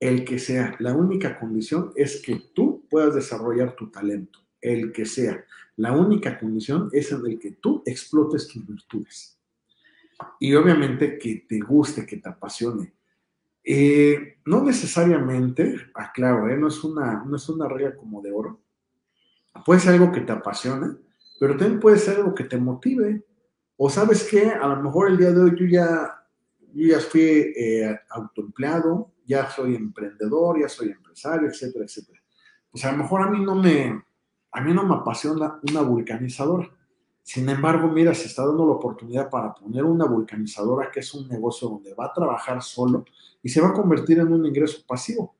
El 0.00 0.24
que 0.24 0.38
sea, 0.38 0.74
la 0.78 0.94
única 0.94 1.38
condición 1.38 1.92
es 1.96 2.22
que 2.22 2.36
tú 2.54 2.86
puedas 2.88 3.14
desarrollar 3.14 3.76
tu 3.76 3.90
talento. 3.90 4.45
El 4.66 4.90
que 4.90 5.06
sea, 5.06 5.44
la 5.76 5.92
única 5.92 6.36
condición 6.36 6.88
es 6.92 7.12
en 7.12 7.24
el 7.24 7.38
que 7.38 7.52
tú 7.52 7.84
explotes 7.86 8.48
tus 8.48 8.66
virtudes. 8.66 9.38
Y 10.40 10.54
obviamente 10.54 11.18
que 11.18 11.44
te 11.48 11.60
guste, 11.60 12.04
que 12.04 12.16
te 12.16 12.28
apasione. 12.28 12.92
Eh, 13.62 14.38
no 14.44 14.64
necesariamente, 14.64 15.76
aclaro, 15.94 16.48
eh, 16.48 16.56
no, 16.56 16.66
es 16.66 16.82
una, 16.82 17.22
no 17.24 17.36
es 17.36 17.48
una 17.48 17.68
regla 17.68 17.94
como 17.94 18.20
de 18.20 18.32
oro. 18.32 18.60
Puede 19.64 19.78
ser 19.78 19.92
algo 19.92 20.10
que 20.10 20.22
te 20.22 20.32
apasione, 20.32 20.96
pero 21.38 21.56
también 21.56 21.78
puede 21.78 21.98
ser 21.98 22.16
algo 22.16 22.34
que 22.34 22.44
te 22.44 22.56
motive. 22.56 23.24
O 23.76 23.88
sabes 23.88 24.24
qué, 24.24 24.50
a 24.50 24.66
lo 24.66 24.82
mejor 24.82 25.10
el 25.10 25.16
día 25.16 25.30
de 25.30 25.42
hoy 25.42 25.54
yo 25.56 25.66
ya, 25.66 26.26
yo 26.74 26.88
ya 26.88 26.98
fui 26.98 27.20
eh, 27.20 28.00
autoempleado, 28.10 29.12
ya 29.24 29.48
soy 29.48 29.76
emprendedor, 29.76 30.60
ya 30.60 30.68
soy 30.68 30.88
empresario, 30.88 31.48
etcétera, 31.48 31.84
etcétera. 31.84 32.20
Pues 32.68 32.84
a 32.84 32.90
lo 32.90 32.98
mejor 32.98 33.22
a 33.22 33.30
mí 33.30 33.44
no 33.44 33.54
me, 33.54 34.06
a 34.52 34.60
mí 34.60 34.72
no 34.72 34.84
me 34.84 34.94
apasiona 34.94 35.58
una 35.68 35.82
vulcanizadora. 35.82 36.70
Sin 37.22 37.48
embargo, 37.48 37.88
mira, 37.88 38.14
se 38.14 38.26
está 38.26 38.46
dando 38.46 38.66
la 38.66 38.74
oportunidad 38.74 39.28
para 39.28 39.52
poner 39.52 39.84
una 39.84 40.06
vulcanizadora, 40.06 40.90
que 40.90 41.00
es 41.00 41.12
un 41.12 41.28
negocio 41.28 41.68
donde 41.68 41.92
va 41.94 42.06
a 42.06 42.12
trabajar 42.12 42.62
solo 42.62 43.04
y 43.42 43.48
se 43.48 43.60
va 43.60 43.68
a 43.68 43.72
convertir 43.72 44.20
en 44.20 44.32
un 44.32 44.46
ingreso 44.46 44.84
pasivo. 44.86 45.34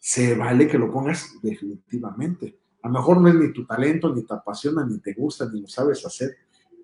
Se 0.00 0.34
vale 0.34 0.66
que 0.66 0.78
lo 0.78 0.90
pongas 0.90 1.36
definitivamente. 1.42 2.58
A 2.82 2.88
lo 2.88 2.94
mejor 2.94 3.20
no 3.20 3.28
es 3.28 3.34
ni 3.34 3.52
tu 3.52 3.66
talento, 3.66 4.14
ni 4.14 4.22
te 4.22 4.34
apasiona, 4.34 4.86
ni 4.86 4.98
te 5.00 5.12
gusta, 5.12 5.48
ni 5.52 5.60
lo 5.60 5.68
sabes 5.68 6.04
hacer, 6.06 6.36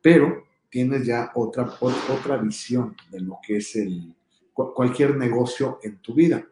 pero 0.02 0.44
tienes 0.68 1.06
ya 1.06 1.30
otra, 1.34 1.72
otra 1.80 2.36
visión 2.36 2.94
de 3.10 3.20
lo 3.20 3.38
que 3.46 3.56
es 3.56 3.76
el, 3.76 4.14
cualquier 4.52 5.16
negocio 5.16 5.78
en 5.82 5.98
tu 5.98 6.14
vida. 6.14 6.46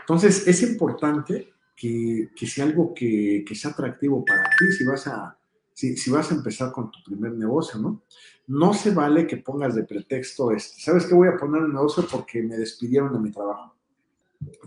Entonces, 0.00 0.46
es 0.46 0.62
importante 0.62 1.53
que, 1.76 2.30
que 2.34 2.46
sea 2.46 2.64
algo 2.64 2.94
que, 2.94 3.44
que, 3.46 3.54
sea 3.54 3.72
atractivo 3.72 4.24
para 4.24 4.44
ti 4.58 4.72
si 4.72 4.84
vas, 4.84 5.06
a, 5.06 5.36
si, 5.72 5.96
si, 5.96 6.10
vas 6.10 6.30
a 6.30 6.34
empezar 6.34 6.72
con 6.72 6.90
tu 6.90 7.02
primer 7.04 7.32
negocio, 7.32 7.80
¿no? 7.80 8.02
No 8.46 8.74
se 8.74 8.92
vale 8.92 9.26
que 9.26 9.38
pongas 9.38 9.74
de 9.74 9.84
pretexto, 9.84 10.50
este, 10.52 10.80
¿sabes 10.80 11.06
qué 11.06 11.14
voy 11.14 11.28
a 11.28 11.36
poner 11.36 11.62
un 11.62 11.72
negocio 11.72 12.06
porque 12.10 12.42
me 12.42 12.56
despidieron 12.56 13.12
de 13.12 13.18
mi 13.18 13.30
trabajo? 13.30 13.74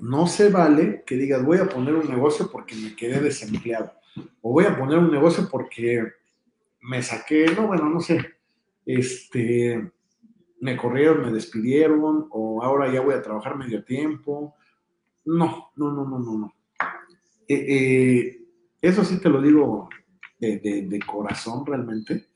No 0.02 0.28
se 0.28 0.50
vale 0.50 1.04
que 1.06 1.16
digas, 1.16 1.46
voy 1.46 1.60
a 1.60 1.70
poner 1.70 1.94
un 1.94 2.10
negocio 2.10 2.50
porque 2.52 2.76
me 2.76 2.96
quedé 2.96 3.22
desempleado. 3.22 3.94
O 4.42 4.52
voy 4.52 4.66
a 4.66 4.76
poner 4.76 4.98
un 4.98 5.12
negocio 5.12 5.48
porque 5.50 6.04
me 6.82 7.04
saqué, 7.04 7.46
no, 7.56 7.68
bueno, 7.68 7.90
no 7.90 8.00
sé, 8.00 8.38
este, 8.86 9.92
me 10.60 10.78
corrieron, 10.78 11.22
me 11.22 11.32
despidieron, 11.32 12.28
o 12.32 12.64
ahora 12.64 12.92
ya 12.92 13.02
voy 13.02 13.14
a 13.14 13.22
trabajar 13.22 13.58
medio 13.58 13.84
tiempo. 13.84 14.56
No, 15.26 15.72
no, 15.76 15.92
no, 15.92 16.06
no, 16.06 16.20
no, 16.20 16.38
no. 16.38 16.54
Eh, 17.48 17.66
eh, 17.68 18.48
eso 18.82 19.06
sí 19.06 19.20
te 19.20 19.30
lo 19.30 19.42
digo 19.42 19.90
de, 20.40 21.00
corazón 21.06 21.66
realmente. 21.66 22.28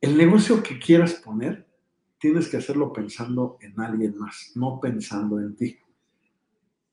El 0.00 0.16
negocio 0.16 0.62
que 0.62 0.78
quieras 0.78 1.14
poner 1.14 1.66
tienes 2.18 2.48
que 2.48 2.58
hacerlo 2.58 2.92
pensando 2.92 3.58
en 3.60 3.78
alguien 3.80 4.16
más, 4.18 4.52
no 4.54 4.78
pensando 4.80 5.40
en 5.40 5.56
ti. 5.56 5.78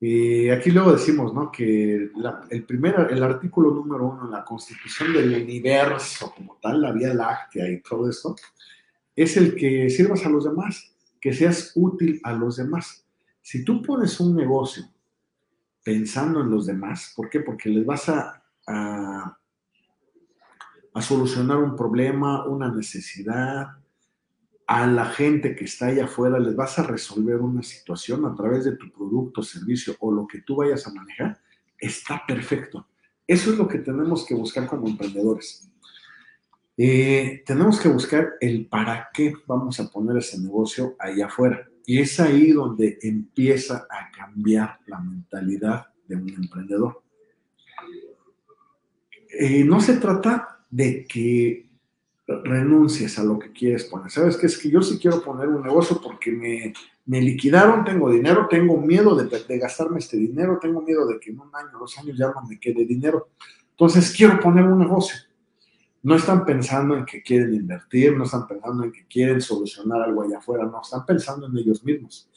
Y 0.00 0.48
aquí 0.50 0.70
luego 0.70 0.92
decimos, 0.92 1.32
¿no? 1.32 1.50
Que 1.50 2.10
el 2.50 2.64
primer, 2.64 3.08
el 3.10 3.22
artículo 3.22 3.70
número 3.70 4.08
uno 4.08 4.26
en 4.26 4.30
la 4.30 4.44
constitución 4.44 5.12
del 5.12 5.42
universo 5.42 6.32
como 6.34 6.58
tal, 6.60 6.82
la 6.82 6.92
Vía 6.92 7.14
Láctea 7.14 7.70
y 7.70 7.80
todo 7.80 8.08
esto, 8.10 8.36
es 9.14 9.36
el 9.36 9.54
que 9.54 9.88
sirvas 9.88 10.26
a 10.26 10.28
los 10.28 10.44
demás, 10.44 10.94
que 11.20 11.32
seas 11.32 11.72
útil 11.74 12.20
a 12.24 12.32
los 12.34 12.56
demás. 12.56 13.06
Si 13.40 13.64
tú 13.64 13.80
pones 13.82 14.20
un 14.20 14.36
negocio 14.36 14.84
pensando 15.86 16.40
en 16.40 16.50
los 16.50 16.66
demás, 16.66 17.12
¿por 17.14 17.30
qué? 17.30 17.38
Porque 17.38 17.68
les 17.68 17.86
vas 17.86 18.08
a, 18.08 18.42
a, 18.66 19.38
solucionar 21.00 21.58
un 21.58 21.76
problema, 21.76 22.44
una 22.44 22.72
necesidad, 22.72 23.68
a 24.66 24.86
la 24.88 25.04
gente 25.04 25.54
que 25.54 25.66
está 25.66 25.86
allá 25.86 26.06
afuera, 26.06 26.40
les 26.40 26.56
vas 26.56 26.76
a 26.80 26.82
resolver 26.82 27.36
una 27.36 27.62
situación 27.62 28.26
a 28.26 28.34
través 28.34 28.64
de 28.64 28.74
tu 28.74 28.90
producto, 28.90 29.44
servicio 29.44 29.94
o 30.00 30.10
lo 30.10 30.26
que 30.26 30.40
tú 30.40 30.56
vayas 30.56 30.88
a 30.88 30.92
manejar, 30.92 31.38
está 31.78 32.20
perfecto. 32.26 32.88
Eso 33.24 33.52
es 33.52 33.56
lo 33.56 33.68
que 33.68 33.78
tenemos 33.78 34.26
que 34.26 34.34
buscar 34.34 34.66
como 34.66 34.88
emprendedores. 34.88 35.70
Eh, 36.76 37.44
tenemos 37.46 37.78
que 37.78 37.88
buscar 37.88 38.32
el 38.40 38.66
para 38.66 39.08
qué 39.14 39.34
vamos 39.46 39.78
a 39.78 39.88
poner 39.88 40.16
ese 40.16 40.40
negocio 40.40 40.96
allá 40.98 41.26
afuera. 41.26 41.64
Y 41.86 42.00
es 42.00 42.18
ahí 42.18 42.50
donde 42.50 42.98
empieza 43.00 43.86
a 43.88 44.10
cambiar 44.10 44.80
la 44.86 44.98
mentalidad 44.98 45.86
de 46.06 46.16
un 46.16 46.28
emprendedor. 46.28 47.02
Eh, 49.38 49.64
no 49.64 49.80
se 49.80 49.96
trata 49.96 50.64
de 50.68 51.04
que 51.04 51.68
renuncies 52.26 53.18
a 53.18 53.24
lo 53.24 53.38
que 53.38 53.52
quieres 53.52 53.84
poner. 53.84 54.10
¿Sabes 54.10 54.36
qué? 54.36 54.46
Es 54.46 54.58
que 54.58 54.68
yo 54.68 54.82
sí 54.82 54.98
quiero 54.98 55.22
poner 55.22 55.48
un 55.48 55.62
negocio 55.62 56.00
porque 56.02 56.32
me, 56.32 56.74
me 57.04 57.20
liquidaron, 57.20 57.84
tengo 57.84 58.10
dinero, 58.10 58.48
tengo 58.50 58.80
miedo 58.80 59.14
de, 59.14 59.38
de, 59.38 59.58
gastarme 59.58 60.00
este 60.00 60.16
dinero, 60.16 60.58
tengo 60.60 60.82
miedo 60.82 61.06
de 61.06 61.20
que 61.20 61.30
en 61.30 61.38
un 61.38 61.54
año, 61.54 61.78
dos 61.78 61.96
años 61.98 62.18
ya 62.18 62.26
no 62.28 62.42
me 62.48 62.58
quede 62.58 62.84
dinero. 62.84 63.28
Entonces 63.70 64.12
quiero 64.16 64.40
poner 64.40 64.64
un 64.64 64.78
negocio. 64.78 65.16
No 66.06 66.14
están 66.14 66.44
pensando 66.44 66.96
en 66.96 67.04
que 67.04 67.20
quieren 67.20 67.52
invertir, 67.52 68.16
no 68.16 68.22
están 68.22 68.46
pensando 68.46 68.84
en 68.84 68.92
que 68.92 69.04
quieren 69.08 69.40
solucionar 69.40 70.02
algo 70.02 70.22
allá 70.22 70.38
afuera, 70.38 70.64
no, 70.64 70.80
están 70.80 71.04
pensando 71.04 71.48
en 71.48 71.58
ellos 71.58 71.82
mismos. 71.84 72.30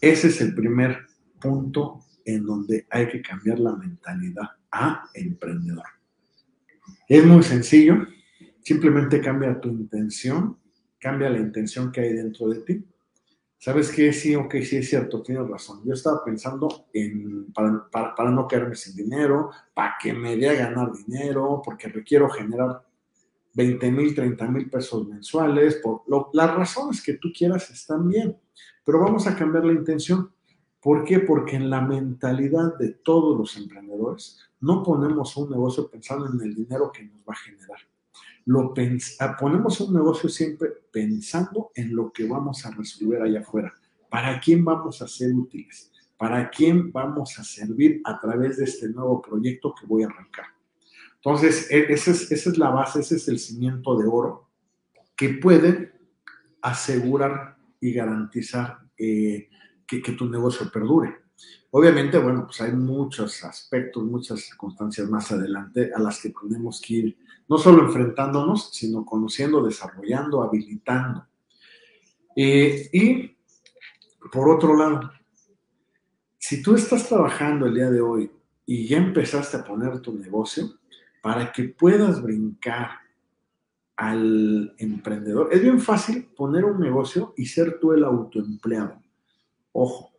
Ese 0.00 0.28
es 0.28 0.40
el 0.40 0.54
primer 0.54 0.98
punto 1.40 1.98
en 2.24 2.46
donde 2.46 2.86
hay 2.90 3.08
que 3.08 3.22
cambiar 3.22 3.58
la 3.58 3.74
mentalidad 3.74 4.50
a 4.70 5.10
emprendedor. 5.14 5.82
Es 7.08 7.26
muy 7.26 7.42
sencillo, 7.42 8.06
simplemente 8.62 9.20
cambia 9.20 9.60
tu 9.60 9.70
intención, 9.70 10.56
cambia 11.00 11.30
la 11.30 11.40
intención 11.40 11.90
que 11.90 12.02
hay 12.02 12.12
dentro 12.12 12.50
de 12.50 12.60
ti. 12.60 12.84
¿Sabes 13.60 13.90
qué? 13.90 14.12
Sí, 14.12 14.36
ok, 14.36 14.54
sí 14.62 14.76
es 14.76 14.88
cierto, 14.88 15.20
tienes 15.20 15.48
razón. 15.48 15.82
Yo 15.84 15.92
estaba 15.92 16.24
pensando 16.24 16.86
en, 16.92 17.52
para, 17.52 17.88
para, 17.90 18.30
no 18.30 18.46
quedarme 18.46 18.76
sin 18.76 18.94
dinero, 18.94 19.50
para 19.74 19.96
que 20.00 20.12
me 20.12 20.36
dé 20.36 20.50
a 20.50 20.54
ganar 20.54 20.92
dinero, 20.92 21.60
porque 21.64 21.88
requiero 21.88 22.30
generar 22.30 22.86
20 23.54 23.90
mil, 23.90 24.14
30 24.14 24.46
mil 24.46 24.70
pesos 24.70 25.08
mensuales. 25.08 25.80
Por 25.82 26.02
las 26.32 26.54
razones 26.54 27.02
que 27.02 27.14
tú 27.14 27.32
quieras 27.36 27.68
están 27.70 28.08
bien, 28.08 28.38
pero 28.84 29.00
vamos 29.00 29.26
a 29.26 29.34
cambiar 29.34 29.64
la 29.64 29.72
intención. 29.72 30.32
¿Por 30.80 31.04
qué? 31.04 31.18
Porque 31.18 31.56
en 31.56 31.68
la 31.68 31.80
mentalidad 31.80 32.78
de 32.78 32.90
todos 32.90 33.36
los 33.36 33.56
emprendedores 33.56 34.38
no 34.60 34.84
ponemos 34.84 35.36
un 35.36 35.50
negocio 35.50 35.90
pensando 35.90 36.26
en 36.26 36.40
el 36.40 36.54
dinero 36.54 36.92
que 36.92 37.02
nos 37.02 37.18
va 37.22 37.32
a 37.32 37.36
generar. 37.36 37.78
Lo 38.48 38.72
ah, 39.20 39.36
ponemos 39.38 39.78
un 39.82 39.92
negocio 39.92 40.26
siempre 40.30 40.70
pensando 40.90 41.70
en 41.74 41.94
lo 41.94 42.10
que 42.10 42.26
vamos 42.26 42.64
a 42.64 42.70
resolver 42.70 43.20
allá 43.20 43.40
afuera. 43.40 43.74
¿Para 44.08 44.40
quién 44.40 44.64
vamos 44.64 45.02
a 45.02 45.06
ser 45.06 45.34
útiles? 45.34 45.92
¿Para 46.16 46.48
quién 46.48 46.90
vamos 46.90 47.38
a 47.38 47.44
servir 47.44 48.00
a 48.06 48.18
través 48.18 48.56
de 48.56 48.64
este 48.64 48.88
nuevo 48.88 49.20
proyecto 49.20 49.74
que 49.78 49.84
voy 49.84 50.02
a 50.02 50.06
arrancar? 50.06 50.46
Entonces, 51.16 51.70
e, 51.70 51.92
esa 51.92 52.10
es, 52.10 52.32
esa 52.32 52.48
es 52.48 52.56
la 52.56 52.70
base, 52.70 53.00
ese 53.00 53.16
es 53.16 53.28
el 53.28 53.38
cimiento 53.38 53.98
de 53.98 54.08
oro 54.08 54.48
que 55.14 55.28
puede 55.28 55.92
asegurar 56.62 57.58
y 57.82 57.92
garantizar 57.92 58.78
eh, 58.96 59.50
que, 59.86 60.00
que 60.00 60.12
tu 60.12 60.26
negocio 60.26 60.70
perdure. 60.72 61.18
Obviamente, 61.70 62.18
bueno, 62.18 62.46
pues 62.46 62.60
hay 62.60 62.72
muchos 62.72 63.44
aspectos, 63.44 64.02
muchas 64.02 64.40
circunstancias 64.40 65.08
más 65.08 65.30
adelante 65.30 65.90
a 65.94 65.98
las 65.98 66.20
que 66.22 66.30
tenemos 66.30 66.80
que 66.80 66.94
ir, 66.94 67.18
no 67.48 67.58
solo 67.58 67.84
enfrentándonos, 67.84 68.70
sino 68.72 69.04
conociendo, 69.04 69.62
desarrollando, 69.62 70.42
habilitando. 70.42 71.26
Eh, 72.34 72.88
y 72.92 73.36
por 74.32 74.48
otro 74.48 74.76
lado, 74.76 75.10
si 76.38 76.62
tú 76.62 76.74
estás 76.74 77.08
trabajando 77.08 77.66
el 77.66 77.74
día 77.74 77.90
de 77.90 78.00
hoy 78.00 78.30
y 78.64 78.86
ya 78.86 78.98
empezaste 78.98 79.58
a 79.58 79.64
poner 79.64 80.00
tu 80.00 80.14
negocio, 80.14 80.78
para 81.20 81.52
que 81.52 81.64
puedas 81.64 82.22
brincar 82.22 82.90
al 83.96 84.74
emprendedor, 84.78 85.48
es 85.52 85.60
bien 85.60 85.80
fácil 85.80 86.26
poner 86.36 86.64
un 86.64 86.80
negocio 86.80 87.34
y 87.36 87.46
ser 87.46 87.78
tú 87.80 87.92
el 87.92 88.04
autoempleado. 88.04 89.02
Ojo, 89.72 90.12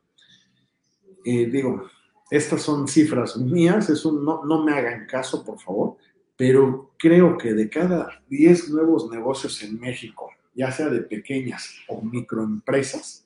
digo, 1.24 1.90
estas 2.30 2.62
son 2.62 2.88
cifras 2.88 3.38
mías, 3.38 3.90
no, 4.06 4.46
no 4.46 4.64
me 4.64 4.74
hagan 4.74 5.06
caso, 5.08 5.44
por 5.44 5.60
favor, 5.60 5.98
pero 6.38 6.92
creo 6.98 7.38
que 7.38 7.54
de 7.54 7.70
cada 7.70 8.22
10 8.30 8.70
nuevos 8.70 9.10
negocios 9.10 9.62
en 9.64 9.80
México, 9.80 10.30
ya 10.54 10.72
sea 10.72 10.90
de 10.90 11.02
pequeñas 11.02 11.76
o 11.88 12.02
microempresas, 12.02 13.26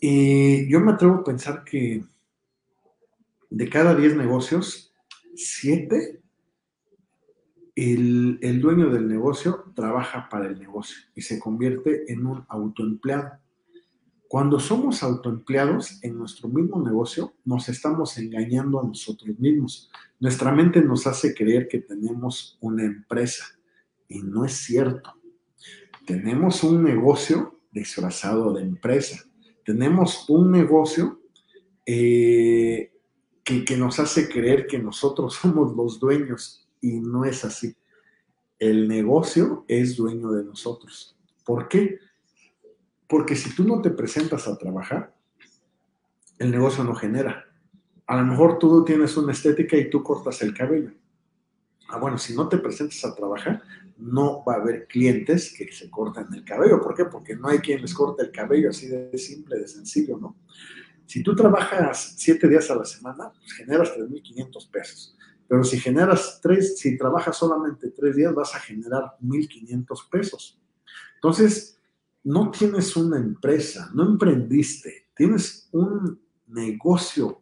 yo 0.00 0.80
me 0.80 0.92
atrevo 0.92 1.16
a 1.16 1.24
pensar 1.24 1.64
que 1.64 2.04
de 3.50 3.68
cada 3.68 3.94
10 3.94 4.16
negocios, 4.16 4.92
7, 5.34 6.20
el, 7.74 8.38
el 8.40 8.60
dueño 8.60 8.90
del 8.90 9.08
negocio 9.08 9.64
trabaja 9.74 10.28
para 10.28 10.46
el 10.46 10.58
negocio 10.58 10.96
y 11.14 11.22
se 11.22 11.38
convierte 11.38 12.10
en 12.12 12.26
un 12.26 12.44
autoempleado. 12.48 13.38
Cuando 14.28 14.58
somos 14.58 15.02
autoempleados 15.04 16.02
en 16.02 16.18
nuestro 16.18 16.48
mismo 16.48 16.82
negocio, 16.82 17.34
nos 17.44 17.68
estamos 17.68 18.18
engañando 18.18 18.80
a 18.80 18.84
nosotros 18.84 19.38
mismos. 19.38 19.90
Nuestra 20.18 20.50
mente 20.52 20.82
nos 20.82 21.06
hace 21.06 21.32
creer 21.32 21.68
que 21.68 21.78
tenemos 21.78 22.58
una 22.60 22.84
empresa 22.84 23.44
y 24.08 24.22
no 24.22 24.44
es 24.44 24.54
cierto. 24.54 25.14
Tenemos 26.06 26.64
un 26.64 26.82
negocio 26.82 27.60
disfrazado 27.70 28.52
de 28.52 28.62
empresa. 28.62 29.24
Tenemos 29.64 30.28
un 30.28 30.50
negocio 30.50 31.20
eh, 31.84 32.92
que, 33.44 33.64
que 33.64 33.76
nos 33.76 34.00
hace 34.00 34.28
creer 34.28 34.66
que 34.66 34.80
nosotros 34.80 35.34
somos 35.40 35.76
los 35.76 36.00
dueños 36.00 36.68
y 36.80 36.98
no 36.98 37.24
es 37.24 37.44
así. 37.44 37.76
El 38.58 38.88
negocio 38.88 39.64
es 39.68 39.96
dueño 39.96 40.32
de 40.32 40.42
nosotros. 40.42 41.16
¿Por 41.44 41.68
qué? 41.68 41.98
Porque 43.08 43.36
si 43.36 43.54
tú 43.54 43.64
no 43.64 43.80
te 43.80 43.90
presentas 43.90 44.48
a 44.48 44.56
trabajar, 44.56 45.14
el 46.38 46.50
negocio 46.50 46.84
no 46.84 46.94
genera. 46.94 47.44
A 48.06 48.16
lo 48.16 48.24
mejor 48.24 48.58
tú 48.58 48.84
tienes 48.84 49.16
una 49.16 49.32
estética 49.32 49.76
y 49.76 49.90
tú 49.90 50.02
cortas 50.02 50.42
el 50.42 50.54
cabello. 50.54 50.92
Ah, 51.88 51.98
bueno, 51.98 52.18
si 52.18 52.34
no 52.34 52.48
te 52.48 52.58
presentas 52.58 53.04
a 53.04 53.14
trabajar, 53.14 53.62
no 53.96 54.44
va 54.44 54.54
a 54.54 54.56
haber 54.56 54.86
clientes 54.86 55.54
que 55.56 55.70
se 55.72 55.88
corten 55.90 56.26
el 56.34 56.44
cabello. 56.44 56.80
¿Por 56.80 56.94
qué? 56.94 57.04
Porque 57.04 57.36
no 57.36 57.48
hay 57.48 57.58
quien 57.58 57.80
les 57.80 57.94
corte 57.94 58.24
el 58.24 58.32
cabello 58.32 58.70
así 58.70 58.88
de 58.88 59.16
simple, 59.16 59.58
de 59.58 59.68
sencillo, 59.68 60.18
¿no? 60.18 60.36
Si 61.06 61.22
tú 61.22 61.36
trabajas 61.36 62.14
siete 62.16 62.48
días 62.48 62.68
a 62.70 62.74
la 62.74 62.84
semana, 62.84 63.30
pues 63.32 63.52
generas 63.52 63.94
3.500 63.96 64.70
pesos. 64.70 65.16
Pero 65.48 65.62
si 65.62 65.78
generas 65.78 66.40
tres, 66.42 66.78
si 66.78 66.98
trabajas 66.98 67.36
solamente 67.36 67.90
tres 67.90 68.16
días, 68.16 68.34
vas 68.34 68.54
a 68.54 68.58
generar 68.58 69.16
1.500 69.22 70.10
pesos. 70.10 70.60
Entonces, 71.14 71.78
no 72.26 72.50
tienes 72.50 72.96
una 72.96 73.18
empresa, 73.18 73.88
no 73.94 74.04
emprendiste, 74.04 75.06
tienes 75.14 75.68
un 75.70 76.20
negocio 76.48 77.40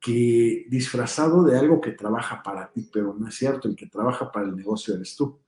que 0.00 0.64
disfrazado 0.70 1.44
de 1.44 1.58
algo 1.58 1.78
que 1.78 1.90
trabaja 1.90 2.42
para 2.42 2.72
ti, 2.72 2.88
pero 2.90 3.14
no 3.14 3.28
es 3.28 3.34
cierto, 3.34 3.68
el 3.68 3.76
que 3.76 3.86
trabaja 3.86 4.32
para 4.32 4.46
el 4.46 4.56
negocio 4.56 4.94
eres 4.94 5.14
tú. 5.14 5.38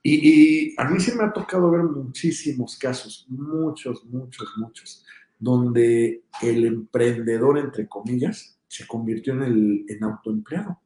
Y, 0.00 0.80
a 0.80 0.88
mí 0.88 1.00
sí 1.00 1.10
me 1.16 1.24
ha 1.24 1.32
tocado 1.32 1.72
ver 1.72 1.82
muchísimos 1.82 2.78
casos, 2.78 3.26
muchos, 3.28 4.04
muchos, 4.04 4.48
muchos, 4.58 5.04
donde 5.36 6.22
el 6.40 6.66
emprendedor, 6.66 7.58
entre 7.58 7.88
comillas, 7.88 8.60
se 8.68 8.86
convirtió 8.86 9.32
en 9.32 9.42
el 9.42 9.86
en 9.88 10.04
autoempleado 10.04 10.80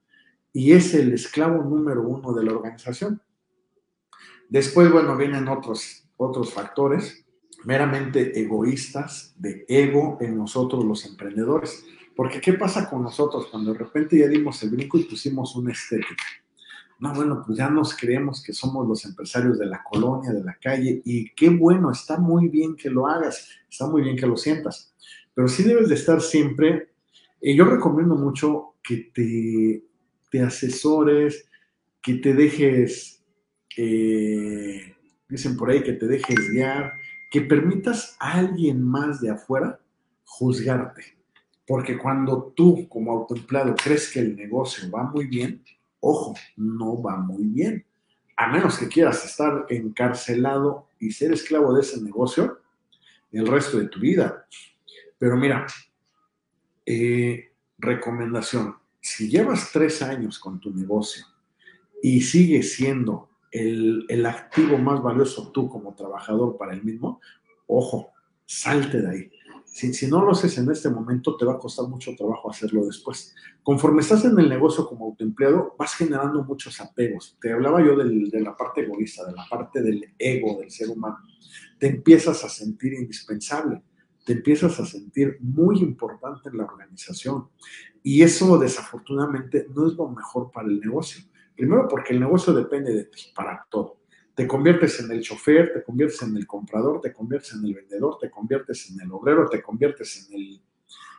y 0.51 0.73
es 0.73 0.95
el 0.95 1.13
esclavo 1.13 1.63
número 1.63 2.09
uno 2.09 2.33
de 2.33 2.45
la 2.45 2.53
organización. 2.53 3.21
Después, 4.49 4.91
bueno, 4.91 5.15
vienen 5.17 5.49
otros 5.49 6.02
otros 6.23 6.53
factores 6.53 7.25
meramente 7.65 8.41
egoístas 8.41 9.35
de 9.39 9.65
ego 9.69 10.19
en 10.21 10.37
nosotros 10.37 10.85
los 10.85 11.07
emprendedores. 11.07 11.85
Porque 12.15 12.41
¿qué 12.41 12.55
pasa 12.55 12.89
con 12.89 13.03
nosotros 13.03 13.47
cuando 13.51 13.73
de 13.73 13.79
repente 13.79 14.19
ya 14.19 14.27
dimos 14.27 14.63
el 14.63 14.71
brinco 14.71 14.99
y 14.99 15.05
pusimos 15.05 15.57
una 15.57 15.73
estética? 15.73 16.25
No, 16.99 17.13
bueno, 17.15 17.43
pues 17.45 17.59
ya 17.59 17.69
nos 17.69 17.97
creemos 17.97 18.43
que 18.43 18.53
somos 18.53 18.87
los 18.87 19.05
empresarios 19.05 19.59
de 19.59 19.67
la 19.67 19.83
colonia, 19.83 20.31
de 20.31 20.45
la 20.45 20.57
calle, 20.61 21.03
y 21.05 21.31
qué 21.31 21.49
bueno, 21.49 21.91
está 21.91 22.17
muy 22.19 22.49
bien 22.49 22.77
que 22.77 22.91
lo 22.91 23.09
hagas, 23.09 23.49
está 23.69 23.89
muy 23.89 24.03
bien 24.03 24.17
que 24.17 24.27
lo 24.27 24.37
sientas, 24.37 24.95
pero 25.35 25.49
sí 25.49 25.65
debes 25.65 25.89
de 25.89 25.97
estar 25.97 26.21
siempre, 26.21 26.93
y 27.41 27.57
yo 27.57 27.65
recomiendo 27.65 28.15
mucho 28.15 28.75
que 28.85 29.11
te, 29.13 29.85
te 30.31 30.43
asesores, 30.43 31.49
que 32.01 32.15
te 32.15 32.35
dejes 32.35 33.25
eh, 33.77 34.95
dicen 35.33 35.57
por 35.57 35.71
ahí 35.71 35.83
que 35.83 35.95
te 35.95 36.07
dejes 36.07 36.51
guiar, 36.51 36.93
que 37.31 37.41
permitas 37.41 38.17
a 38.21 38.35
alguien 38.35 38.83
más 38.83 39.23
de 39.23 39.31
afuera 39.31 39.81
juzgarte. 40.25 41.17
Porque 41.67 41.97
cuando 41.97 42.53
tú 42.55 42.87
como 42.87 43.13
autoempleado 43.13 43.75
crees 43.75 44.13
que 44.13 44.21
el 44.21 44.37
negocio 44.37 44.91
va 44.91 45.05
muy 45.05 45.27
bien, 45.27 45.65
ojo, 46.01 46.35
no 46.57 47.01
va 47.01 47.17
muy 47.17 47.45
bien. 47.45 47.87
A 48.37 48.49
menos 48.49 48.79
que 48.79 48.89
quieras 48.89 49.25
estar 49.25 49.65
encarcelado 49.71 50.89
y 51.01 51.11
ser 51.13 51.33
esclavo 51.33 51.73
de 51.73 51.81
ese 51.81 52.03
negocio 52.03 52.59
el 53.31 53.47
resto 53.47 53.79
de 53.79 53.89
tu 53.89 54.01
vida. 54.01 54.47
Pero 55.19 55.39
mira, 55.39 55.67
eh, 56.85 57.53
recomendación, 57.79 58.77
si 59.01 59.31
llevas 59.31 59.73
tres 59.73 60.03
años 60.03 60.39
con 60.39 60.61
tu 60.61 60.75
negocio 60.75 61.25
y 62.03 62.21
sigues 62.21 62.75
siendo 62.75 63.31
el, 63.53 64.07
el, 64.09 64.27
activo 64.27 64.79
más 64.79 65.03
valioso 65.03 65.53
tú 65.53 65.69
como 65.69 65.95
trabajador 65.95 66.57
para 66.57 66.73
el 66.73 66.83
mismo, 66.83 67.21
ojo, 67.67 68.13
salte 68.47 69.01
de 69.01 69.11
ahí. 69.11 69.31
Si, 69.65 69.95
si, 69.95 70.07
no 70.07 70.23
lo 70.23 70.33
haces 70.33 70.59
en 70.59 70.71
este 70.71 70.91
momento, 70.91 71.37
te 71.37 71.47
va 71.47 71.55
a 71.55 71.59
costar 71.59 71.87
mucho 71.89 72.15
trabajo 72.17 72.51
hacerlo 72.51 72.85
después. 72.85 73.35
Conforme 73.63 74.03
estás 74.03 74.25
en 74.25 74.39
el 74.39 74.49
negocio 74.49 74.87
como 74.87 75.07
autoempleado, 75.07 75.75
vas 75.79 75.95
generando 75.95 76.45
muchos 76.45 76.79
apegos. 76.81 77.39
Te 77.41 77.53
hablaba 77.53 77.83
yo 77.83 77.97
del, 77.97 78.29
de 78.29 78.41
la 78.41 78.57
parte 78.57 78.83
egoísta, 78.83 79.25
de 79.25 79.33
la 79.33 79.47
parte 79.49 79.81
del 79.81 80.13
ego 80.19 80.59
del 80.61 80.71
ser 80.71 80.91
humano. 80.91 81.19
Te 81.79 81.89
empiezas 81.89 82.45
a 82.45 82.51
sentir 82.51 82.93
indispensable, 82.93 83.83
te 84.27 84.35
empiezas 84.35 84.79
a 84.79 84.85
sentir 84.85 85.39
muy 85.41 85.79
importante 85.79 86.51
en 86.51 86.59
la 86.59 86.65
organización. 86.65 87.49
Y 88.03 88.23
eso 88.23 88.59
desafortunadamente 88.59 89.67
no 89.75 89.87
es 89.87 89.95
lo 89.95 90.09
mejor 90.09 90.51
para 90.51 90.69
el 90.69 90.81
negocio. 90.81 91.25
Primero 91.57 91.87
porque 91.89 92.13
el 92.13 92.21
negocio 92.21 92.53
depende 92.53 92.95
de 92.95 93.05
ti 93.05 93.33
para 93.35 93.67
todo 93.71 94.03
te 94.35 94.47
conviertes 94.47 94.99
en 95.01 95.11
el 95.11 95.21
chofer, 95.21 95.73
te 95.73 95.83
conviertes 95.83 96.23
en 96.23 96.37
el 96.37 96.47
comprador, 96.47 97.01
te 97.01 97.13
conviertes 97.13 97.53
en 97.55 97.65
el 97.65 97.75
vendedor, 97.75 98.19
te 98.19 98.31
conviertes 98.31 98.91
en 98.91 99.01
el 99.01 99.13
obrero, 99.13 99.49
te 99.49 99.61
conviertes 99.61 100.27
en 100.27 100.35
el, 100.35 100.63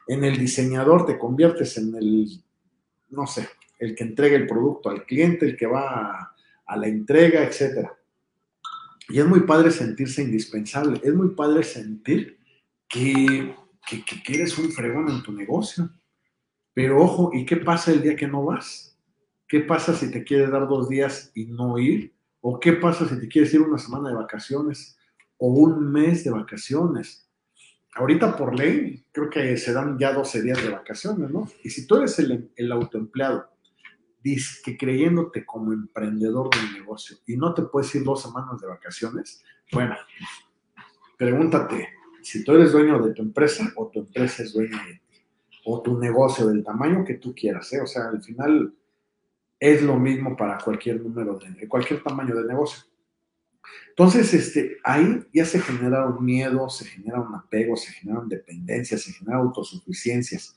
en 0.07 0.23
el 0.23 0.37
diseñador, 0.37 1.05
te 1.05 1.17
conviertes 1.17 1.77
en 1.77 1.95
el, 1.95 2.43
no 3.09 3.27
sé, 3.27 3.47
el 3.77 3.95
que 3.95 4.03
entrega 4.03 4.35
el 4.35 4.47
producto 4.47 4.89
al 4.89 5.05
cliente, 5.05 5.45
el 5.45 5.55
que 5.55 5.67
va 5.67 6.35
a, 6.65 6.77
la 6.77 6.87
entrega, 6.87 7.43
etc. 7.43 7.87
Y 9.09 9.19
es 9.19 9.25
muy 9.27 9.41
padre 9.41 9.69
sentirse 9.69 10.23
indispensable, 10.23 10.99
es 11.03 11.13
muy 11.13 11.35
padre 11.35 11.61
sentir 11.61 12.39
que, 12.89 13.55
que, 13.85 14.03
que 14.03 14.33
eres 14.33 14.57
un 14.57 14.71
fregón 14.71 15.07
en 15.09 15.21
tu 15.21 15.31
negocio. 15.31 15.91
Pero 16.73 16.99
ojo, 16.99 17.29
¿y 17.31 17.45
qué 17.45 17.57
pasa 17.57 17.91
el 17.91 18.01
día 18.01 18.15
que 18.15 18.27
no 18.27 18.43
vas? 18.43 18.92
¿Qué 19.53 19.59
pasa 19.59 19.93
si 19.93 20.09
te 20.09 20.23
quieres 20.23 20.49
dar 20.49 20.67
dos 20.67 20.89
días 20.89 21.31
y 21.35 21.45
no 21.45 21.77
ir? 21.77 22.11
¿O 22.41 22.59
qué 22.59 22.73
pasa 22.73 23.07
si 23.07 23.19
te 23.19 23.27
quieres 23.27 23.53
ir 23.53 23.61
una 23.61 23.77
semana 23.77 24.09
de 24.09 24.15
vacaciones 24.15 24.97
o 25.37 25.49
un 25.49 25.91
mes 25.91 26.23
de 26.23 26.31
vacaciones? 26.31 27.29
Ahorita 27.93 28.35
por 28.35 28.57
ley 28.57 29.05
creo 29.11 29.29
que 29.29 29.55
se 29.57 29.71
dan 29.71 29.99
ya 29.99 30.11
12 30.11 30.41
días 30.41 30.59
de 30.63 30.71
vacaciones, 30.71 31.29
¿no? 31.29 31.47
Y 31.63 31.69
si 31.69 31.85
tú 31.85 31.97
eres 31.97 32.17
el, 32.17 32.51
el 32.55 32.71
autoempleado, 32.71 33.47
que 34.23 34.75
creyéndote 34.75 35.45
como 35.45 35.71
emprendedor 35.71 36.49
del 36.49 36.73
negocio 36.73 37.17
y 37.27 37.37
no 37.37 37.53
te 37.53 37.61
puedes 37.61 37.93
ir 37.93 38.03
dos 38.03 38.23
semanas 38.23 38.59
de 38.59 38.65
vacaciones, 38.65 39.43
bueno, 39.71 39.95
pregúntate 41.15 41.89
si 42.23 42.43
tú 42.43 42.53
eres 42.53 42.71
dueño 42.71 42.99
de 43.05 43.13
tu 43.13 43.21
empresa 43.21 43.71
o 43.75 43.87
tu 43.89 43.99
empresa 43.99 44.41
es 44.41 44.51
dueña 44.51 44.83
de 44.83 44.93
ti, 44.93 45.23
o 45.65 45.79
tu 45.83 45.99
negocio 45.99 46.47
del 46.47 46.63
tamaño 46.63 47.05
que 47.05 47.19
tú 47.19 47.35
quieras, 47.35 47.71
¿eh? 47.73 47.81
O 47.81 47.85
sea, 47.85 48.09
al 48.09 48.23
final 48.23 48.73
es 49.63 49.82
lo 49.82 49.97
mismo 49.97 50.36
para 50.36 50.58
cualquier 50.58 51.02
número 51.02 51.39
de, 51.39 51.69
cualquier 51.69 52.04
tamaño 52.04 52.36
de 52.36 52.45
negocio. 52.45 52.84
Entonces, 53.91 54.34
este, 54.34 54.76
ahí 54.84 55.26
ya 55.34 55.45
se 55.45 55.62
genera 55.62 56.06
un 56.06 56.26
miedo, 56.26 56.67
se 56.67 56.84
genera 56.84 57.21
un 57.21 57.34
apego, 57.34 57.78
se 57.78 57.93
generan 57.93 58.28
dependencias, 58.28 59.04
se 59.04 59.13
generan 59.13 59.39
autosuficiencias, 59.39 60.54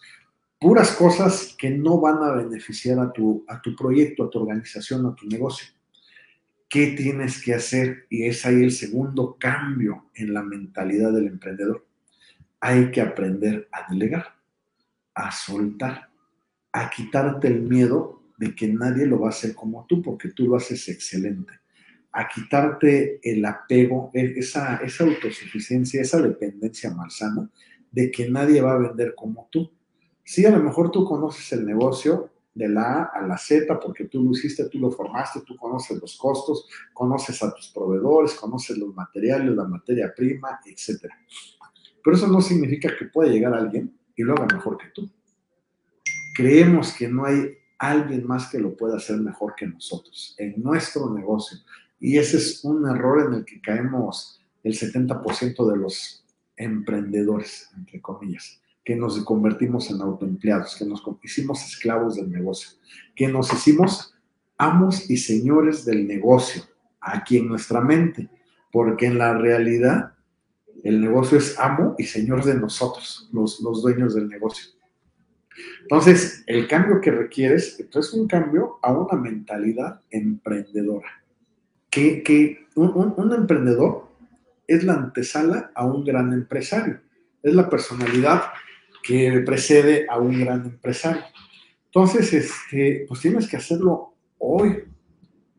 puras 0.59 0.91
cosas 0.91 1.55
que 1.57 1.71
no 1.71 2.01
van 2.01 2.21
a 2.21 2.33
beneficiar 2.33 2.99
a 2.99 3.13
tu, 3.13 3.45
a 3.47 3.63
tu 3.63 3.77
proyecto, 3.77 4.25
a 4.25 4.31
tu 4.31 4.41
organización, 4.41 5.07
a 5.07 5.15
tu 5.15 5.29
negocio. 5.29 5.69
¿Qué 6.69 6.89
tienes 6.89 7.41
que 7.41 7.55
hacer? 7.55 8.07
Y 8.11 8.25
es 8.25 8.45
ahí 8.45 8.61
el 8.61 8.73
segundo 8.73 9.37
cambio 9.39 10.07
en 10.15 10.35
la 10.35 10.43
mentalidad 10.43 11.13
del 11.13 11.29
emprendedor. 11.29 11.87
Hay 12.59 12.91
que 12.91 13.03
aprender 13.03 13.69
a 13.71 13.89
delegar, 13.89 14.35
a 15.15 15.31
soltar, 15.31 16.11
a 16.73 16.91
quitarte 16.91 17.47
el 17.47 17.63
miedo 17.63 18.16
de 18.37 18.55
que 18.55 18.69
nadie 18.69 19.07
lo 19.07 19.21
va 19.21 19.29
a 19.29 19.31
hacer 19.31 19.55
como 19.55 19.87
tú, 19.89 20.03
porque 20.03 20.31
tú 20.31 20.47
lo 20.47 20.57
haces 20.57 20.89
excelente. 20.89 21.53
A 22.13 22.29
quitarte 22.29 23.21
el 23.23 23.45
apego, 23.45 24.11
e, 24.15 24.35
esa, 24.39 24.77
esa 24.77 25.05
autosuficiencia, 25.05 26.01
esa 26.01 26.21
dependencia 26.21 26.91
malsana 26.91 27.51
de 27.91 28.11
que 28.11 28.29
nadie 28.29 28.61
va 28.61 28.75
a 28.75 28.79
vender 28.79 29.15
como 29.15 29.49
tú. 29.51 29.71
Sí, 30.23 30.45
a 30.45 30.51
lo 30.51 30.63
mejor 30.63 30.91
tú 30.91 31.05
conoces 31.05 31.53
el 31.53 31.65
negocio 31.65 32.31
de 32.57 32.69
la 32.71 32.83
A 32.83 33.03
a 33.05 33.27
la 33.27 33.37
Z 33.37 33.79
porque 33.79 34.05
tú 34.05 34.23
lo 34.23 34.31
hiciste, 34.33 34.69
tú 34.71 34.79
lo 34.79 34.91
formaste, 34.91 35.41
tú 35.47 35.57
conoces 35.57 36.01
los 36.01 36.17
costos, 36.17 36.67
conoces 36.95 37.43
a 37.43 37.55
tus 37.55 37.69
proveedores, 37.69 38.35
conoces 38.35 38.79
los 38.79 38.95
materiales, 38.95 39.55
la 39.55 39.65
materia 39.65 40.13
prima, 40.15 40.59
etc. 40.65 41.07
Pero 42.03 42.17
eso 42.17 42.27
no 42.29 42.41
significa 42.41 42.97
que 42.99 43.07
pueda 43.07 43.31
llegar 43.31 43.53
alguien 43.53 43.95
y 44.17 44.23
lo 44.23 44.33
haga 44.33 44.47
mejor 44.57 44.79
que 44.79 44.89
tú. 44.95 45.09
Creemos 46.35 46.95
que 46.95 47.09
no 47.09 47.27
hay 47.27 47.57
alguien 47.79 48.27
más 48.27 48.51
que 48.51 48.59
lo 48.59 48.77
pueda 48.77 48.97
hacer 48.97 49.19
mejor 49.19 49.55
que 49.55 49.67
nosotros 49.67 50.35
en 50.39 50.63
nuestro 50.63 51.13
negocio. 51.13 51.59
Y 51.99 52.19
ese 52.19 52.37
es 52.39 52.65
un 52.65 52.89
error 52.89 53.27
en 53.27 53.35
el 53.39 53.45
que 53.45 53.61
caemos 53.61 54.41
el 54.63 54.75
70% 54.75 55.71
de 55.71 55.77
los 55.77 56.25
emprendedores, 56.57 57.71
entre 57.77 58.01
comillas, 58.01 58.61
que 58.85 58.97
nos 58.97 59.19
convertimos 59.25 59.91
en 59.91 60.01
autoempleados, 60.01 60.77
que 60.77 60.85
nos 60.85 61.03
hicimos 61.23 61.65
esclavos 61.65 62.17
del 62.17 62.31
negocio, 62.31 62.71
que 63.15 63.29
nos 63.29 63.53
hicimos 63.53 64.15
amos 64.59 65.11
y 65.11 65.17
señores 65.17 65.85
del 65.85 66.07
negocio, 66.07 66.63
aquí 67.01 67.39
en 67.39 67.49
nuestra 67.49 67.81
mente, 67.81 68.29
porque 68.73 69.07
en 69.07 69.19
la 69.19 69.35
realidad 69.35 70.15
el 70.83 71.01
negocio 71.01 71.39
es 71.39 71.59
amo 71.59 71.95
y 71.99 72.05
señor 72.05 72.45
de 72.45 72.55
nosotros, 72.55 73.29
los, 73.33 73.61
los 73.61 73.83
dueños 73.83 74.15
del 74.15 74.29
negocio. 74.29 74.71
Entonces, 75.83 76.43
el 76.47 76.67
cambio 76.69 77.01
que 77.01 77.11
requieres 77.11 77.79
es 77.79 78.13
un 78.13 78.27
cambio 78.27 78.79
a 78.83 78.93
una 78.93 79.21
mentalidad 79.21 80.01
emprendedora. 80.11 81.23
Que, 81.91 82.67
un, 82.75 83.33
emprendedor 83.33 84.09
es 84.67 84.85
la 84.85 84.95
antesala 84.95 85.71
a 85.75 85.87
un 85.87 86.05
gran 86.05 86.33
empresario. 86.33 87.01
Es 87.43 87.55
la 87.55 87.71
personalidad 87.71 88.43
que 89.03 89.43
precede 89.47 90.07
a 90.09 90.19
un 90.19 90.39
gran 90.41 90.67
empresario. 90.67 91.23
Entonces, 91.87 92.33
este, 92.35 93.07
pues 93.09 93.21
tienes 93.21 93.49
que 93.49 93.57
hacerlo 93.57 94.15
hoy, 94.39 94.85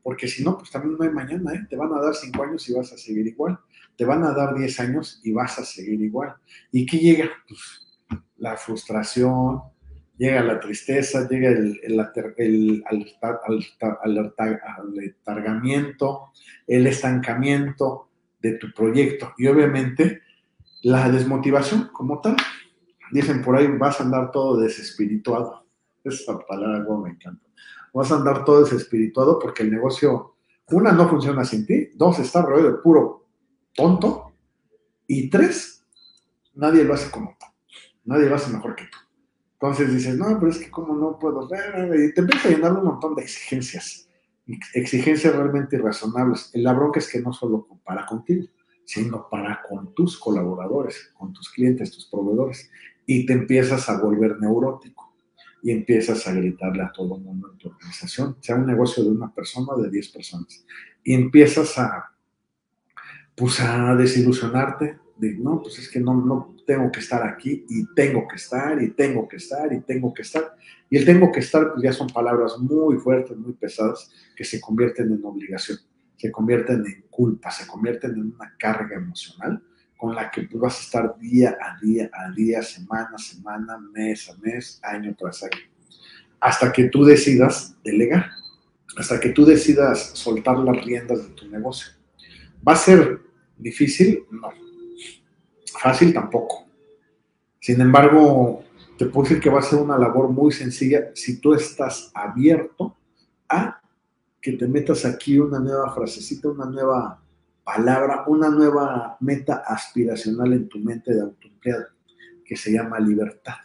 porque 0.03 0.27
si 0.27 0.43
no, 0.43 0.57
pues 0.57 0.69
también 0.69 0.95
no 0.97 1.03
hay 1.03 1.09
mañana, 1.09 1.53
¿eh? 1.53 1.65
Te 1.69 1.75
van 1.75 1.91
a 1.93 2.01
dar 2.01 2.13
cinco 2.13 2.43
años 2.43 2.69
y 2.69 2.73
vas 2.73 2.93
a 2.93 2.97
seguir 2.97 3.25
igual. 3.25 3.57
Te 3.95 4.05
van 4.05 4.23
a 4.23 4.31
dar 4.31 4.53
diez 4.53 4.79
años 4.79 5.19
y 5.23 5.31
vas 5.31 5.57
a 5.57 5.65
seguir 5.65 5.99
igual. 6.01 6.35
¿Y 6.71 6.85
qué 6.85 6.97
llega? 6.99 7.29
Pues 7.47 7.87
la 8.37 8.55
frustración, 8.57 9.61
llega 10.17 10.43
la 10.43 10.59
tristeza, 10.59 11.27
llega 11.29 11.49
el, 11.49 11.79
el, 11.83 12.83
alargamiento, 15.25 16.31
el 16.65 16.87
estancamiento 16.87 18.09
de 18.41 18.53
tu 18.53 18.71
proyecto 18.73 19.33
y 19.37 19.47
obviamente 19.47 20.21
la 20.83 21.09
desmotivación 21.09 21.89
como 21.93 22.19
tal. 22.21 22.35
Dicen 23.11 23.41
por 23.41 23.55
ahí, 23.55 23.67
vas 23.67 23.99
a 23.99 24.03
andar 24.03 24.31
todo 24.31 24.59
desespirituado. 24.59 25.65
Esa 26.03 26.37
palabra 26.39 26.85
me 27.03 27.11
encanta. 27.11 27.45
Vas 27.93 28.11
a 28.11 28.15
andar 28.15 28.43
todo 28.43 28.63
desespirituado 28.63 29.39
porque 29.39 29.63
el 29.63 29.71
negocio, 29.71 30.35
una, 30.67 30.91
no 30.91 31.07
funciona 31.07 31.45
sin 31.45 31.65
ti, 31.65 31.89
dos, 31.95 32.19
está 32.19 32.41
rodeado 32.41 32.71
de 32.71 32.77
puro 32.79 33.27
tonto 33.73 34.33
y 35.05 35.29
tres, 35.29 35.85
nadie 36.53 36.83
lo 36.83 36.93
hace 36.93 37.09
como 37.11 37.37
tú. 37.39 37.45
Nadie 38.03 38.27
lo 38.27 38.35
hace 38.35 38.51
mejor 38.51 38.75
que 38.75 38.85
tú. 38.85 38.97
Entonces 39.59 39.91
dices, 39.91 40.17
no, 40.17 40.37
pero 40.39 40.51
es 40.51 40.59
que 40.59 40.69
como 40.69 40.95
no 40.95 41.17
puedo 41.17 41.47
ver, 41.47 41.89
y 41.99 42.13
te 42.13 42.21
empieza 42.21 42.47
a 42.47 42.51
llenar 42.51 42.73
un 42.73 42.85
montón 42.85 43.15
de 43.15 43.23
exigencias, 43.23 44.07
exigencias 44.73 45.35
realmente 45.35 45.77
irrazonables. 45.77 46.51
La 46.53 46.73
bronca 46.73 46.99
es 46.99 47.11
que 47.11 47.21
no 47.21 47.33
solo 47.33 47.67
para 47.83 48.05
contigo, 48.05 48.47
sino 48.85 49.27
para 49.29 49.63
con 49.67 49.95
tus 49.95 50.19
colaboradores, 50.19 51.11
con 51.17 51.33
tus 51.33 51.49
clientes, 51.49 51.91
tus 51.91 52.05
proveedores, 52.05 52.69
y 53.07 53.25
te 53.25 53.33
empiezas 53.33 53.89
a 53.89 53.99
volver 53.99 54.39
neurótico 54.39 55.15
y 55.63 55.71
empiezas 55.71 56.27
a 56.27 56.33
gritarle 56.33 56.83
a 56.83 56.91
todo 56.91 57.17
el 57.17 57.23
mundo 57.23 57.51
en 57.51 57.57
tu 57.57 57.69
organización, 57.69 58.37
sea 58.39 58.55
un 58.55 58.67
negocio 58.67 59.03
de 59.03 59.09
una 59.09 59.33
persona 59.33 59.73
o 59.73 59.81
de 59.81 59.89
10 59.89 60.09
personas, 60.09 60.65
y 61.03 61.15
empiezas 61.15 61.79
a, 61.79 62.11
pues 63.35 63.59
a 63.59 63.95
desilusionarte, 63.95 64.99
de, 65.19 65.35
no, 65.35 65.61
pues 65.61 65.79
es 65.79 65.89
que 65.89 65.99
no, 65.99 66.13
no 66.13 66.55
tengo 66.65 66.91
que 66.91 66.99
estar 66.99 67.25
aquí 67.27 67.65
y 67.69 67.85
tengo 67.93 68.27
que 68.27 68.35
estar 68.35 68.81
y 68.81 68.91
tengo 68.91 69.27
que 69.27 69.37
estar 69.37 69.71
y 69.71 69.81
tengo 69.81 70.13
que 70.13 70.21
estar. 70.21 70.55
Y 70.89 70.97
el 70.97 71.05
tengo 71.05 71.31
que 71.31 71.39
estar, 71.39 71.73
pues 71.73 71.83
ya 71.83 71.93
son 71.93 72.07
palabras 72.07 72.57
muy 72.59 72.97
fuertes, 72.97 73.35
muy 73.37 73.53
pesadas, 73.53 74.11
que 74.35 74.43
se 74.43 74.59
convierten 74.59 75.11
en 75.11 75.23
obligación, 75.23 75.79
se 76.15 76.31
convierten 76.31 76.85
en 76.85 77.05
culpa, 77.09 77.51
se 77.51 77.67
convierten 77.67 78.11
en 78.11 78.33
una 78.33 78.53
carga 78.57 78.95
emocional 78.95 79.61
con 79.97 80.13
la 80.15 80.29
que 80.29 80.43
tú 80.43 80.59
vas 80.59 80.77
a 80.77 80.81
estar 80.81 81.19
día 81.19 81.57
a 81.59 81.79
día, 81.83 82.09
a 82.13 82.31
día, 82.31 82.61
semana 82.61 83.11
a 83.15 83.17
semana, 83.17 83.77
mes 83.93 84.29
a 84.29 84.37
mes, 84.37 84.79
año 84.83 85.15
tras 85.17 85.43
año, 85.43 85.57
hasta 86.39 86.71
que 86.71 86.85
tú 86.85 87.03
decidas 87.03 87.75
delegar. 87.83 88.29
hasta 88.97 89.19
que 89.19 89.29
tú 89.29 89.45
decidas 89.45 90.11
soltar 90.13 90.57
las 90.57 90.83
riendas 90.83 91.27
de 91.27 91.35
tu 91.35 91.47
negocio. 91.49 91.91
¿Va 92.67 92.73
a 92.73 92.75
ser 92.75 93.19
difícil? 93.57 94.23
No. 94.31 94.66
Fácil 95.77 96.13
tampoco. 96.13 96.65
Sin 97.59 97.79
embargo, 97.81 98.63
te 98.97 99.05
puedo 99.05 99.27
decir 99.27 99.41
que 99.41 99.49
va 99.49 99.59
a 99.59 99.63
ser 99.63 99.79
una 99.79 99.97
labor 99.97 100.29
muy 100.29 100.51
sencilla 100.51 101.11
si 101.13 101.39
tú 101.39 101.53
estás 101.53 102.11
abierto 102.13 102.95
a 103.49 103.79
que 104.41 104.53
te 104.53 104.67
metas 104.67 105.05
aquí 105.05 105.37
una 105.37 105.59
nueva 105.59 105.93
frasecita, 105.93 106.49
una 106.49 106.65
nueva 106.65 107.21
palabra, 107.63 108.23
una 108.27 108.49
nueva 108.49 109.17
meta 109.19 109.63
aspiracional 109.67 110.53
en 110.53 110.69
tu 110.69 110.79
mente 110.79 111.13
de 111.13 111.21
autoempleado, 111.21 111.85
que 112.45 112.55
se 112.55 112.71
llama 112.71 112.99
libertad. 112.99 113.55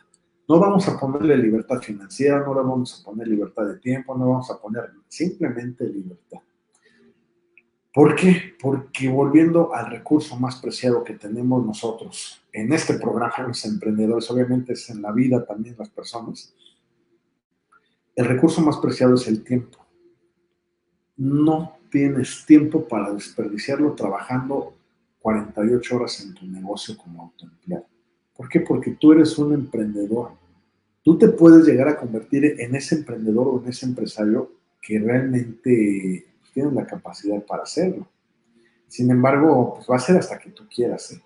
No 0.48 0.58
vamos 0.58 0.88
a 0.88 0.98
ponerle 0.98 1.36
libertad 1.36 1.80
financiera, 1.80 2.40
no 2.40 2.54
le 2.54 2.60
vamos 2.60 3.00
a 3.00 3.04
poner 3.04 3.28
libertad 3.28 3.64
de 3.66 3.78
tiempo, 3.78 4.18
no 4.18 4.28
vamos 4.28 4.50
a 4.50 4.60
poner 4.60 4.90
simplemente 5.08 5.84
libertad. 5.84 6.40
¿Por 7.92 8.16
qué? 8.16 8.54
Porque 8.60 9.08
volviendo 9.08 9.74
al 9.74 9.90
recurso 9.90 10.36
más 10.36 10.56
preciado 10.56 11.04
que 11.04 11.12
tenemos 11.12 11.64
nosotros 11.64 12.42
en 12.52 12.72
este 12.72 12.94
programa, 12.94 13.34
los 13.46 13.64
emprendedores, 13.66 14.30
obviamente 14.30 14.72
es 14.72 14.88
en 14.88 15.02
la 15.02 15.12
vida 15.12 15.44
también 15.44 15.76
las 15.78 15.90
personas, 15.90 16.54
el 18.16 18.26
recurso 18.26 18.62
más 18.62 18.78
preciado 18.78 19.14
es 19.14 19.26
el 19.28 19.44
tiempo. 19.44 19.78
No 21.16 21.76
tienes 21.90 22.44
tiempo 22.46 22.86
para 22.88 23.12
desperdiciarlo 23.12 23.92
trabajando 23.94 24.74
48 25.20 25.96
horas 25.96 26.20
en 26.20 26.34
tu 26.34 26.46
negocio 26.46 26.96
como 26.96 27.22
autoempleado. 27.22 27.86
¿Por 28.34 28.48
qué? 28.48 28.60
Porque 28.60 28.92
tú 28.92 29.12
eres 29.12 29.38
un 29.38 29.52
emprendedor. 29.52 30.32
Tú 31.02 31.18
te 31.18 31.28
puedes 31.28 31.66
llegar 31.66 31.88
a 31.88 31.96
convertir 31.96 32.56
en 32.58 32.74
ese 32.74 32.96
emprendedor 32.96 33.48
o 33.48 33.62
en 33.62 33.68
ese 33.68 33.86
empresario 33.86 34.52
que 34.80 34.98
realmente 34.98 36.31
tienen 36.52 36.74
la 36.74 36.86
capacidad 36.86 37.42
para 37.44 37.62
hacerlo. 37.62 38.06
Sin 38.88 39.10
embargo, 39.10 39.74
pues 39.74 39.86
va 39.90 39.96
a 39.96 40.00
ser 40.00 40.16
hasta 40.16 40.38
que 40.38 40.50
tú 40.50 40.64
quieras, 40.68 41.12
¿eh? 41.12 41.22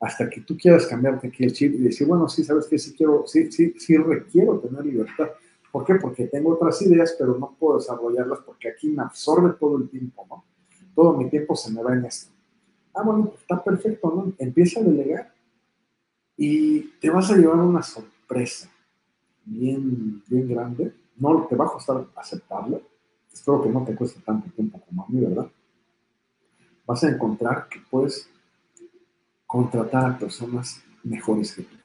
hasta 0.00 0.30
que 0.30 0.40
tú 0.42 0.56
quieras 0.56 0.86
cambiarte 0.86 1.28
aquí 1.28 1.44
el 1.44 1.52
chip 1.52 1.74
y 1.74 1.78
decir, 1.78 2.06
bueno, 2.06 2.28
sí, 2.28 2.44
sabes 2.44 2.66
que 2.66 2.78
sí 2.78 2.94
quiero, 2.96 3.26
sí, 3.26 3.50
sí, 3.50 3.74
sí 3.78 3.96
requiero 3.96 4.58
tener 4.60 4.84
libertad. 4.84 5.30
¿Por 5.72 5.84
qué? 5.84 5.96
Porque 5.96 6.26
tengo 6.26 6.54
otras 6.54 6.80
ideas, 6.82 7.14
pero 7.18 7.36
no 7.36 7.56
puedo 7.58 7.78
desarrollarlas 7.78 8.40
porque 8.40 8.68
aquí 8.68 8.88
me 8.88 9.02
absorbe 9.02 9.54
todo 9.58 9.76
el 9.78 9.88
tiempo, 9.88 10.26
¿no? 10.30 10.44
Todo 10.94 11.14
mi 11.14 11.28
tiempo 11.28 11.54
se 11.56 11.72
me 11.72 11.82
va 11.82 11.94
en 11.94 12.04
esto. 12.04 12.32
Ah, 12.94 13.02
bueno, 13.02 13.26
pues 13.26 13.40
está 13.40 13.62
perfecto, 13.62 14.12
¿no? 14.14 14.32
Empieza 14.38 14.80
a 14.80 14.84
delegar 14.84 15.32
y 16.36 16.82
te 17.00 17.10
vas 17.10 17.30
a 17.30 17.36
llevar 17.36 17.58
una 17.58 17.82
sorpresa 17.82 18.70
bien, 19.44 20.22
bien 20.28 20.48
grande. 20.48 20.94
No 21.16 21.46
te 21.48 21.56
va 21.56 21.66
a 21.66 21.72
costar 21.72 22.06
aceptarlo, 22.14 22.80
Espero 23.32 23.62
que 23.62 23.68
no 23.68 23.84
te 23.84 23.94
cueste 23.94 24.20
tanto 24.20 24.50
tiempo 24.50 24.80
como 24.80 25.04
a 25.04 25.08
mí, 25.08 25.20
¿verdad? 25.20 25.46
Vas 26.86 27.04
a 27.04 27.10
encontrar 27.10 27.68
que 27.68 27.80
puedes 27.90 28.28
contratar 29.46 30.10
a 30.10 30.18
personas 30.18 30.82
mejores 31.04 31.54
que 31.54 31.62
tú. 31.62 31.76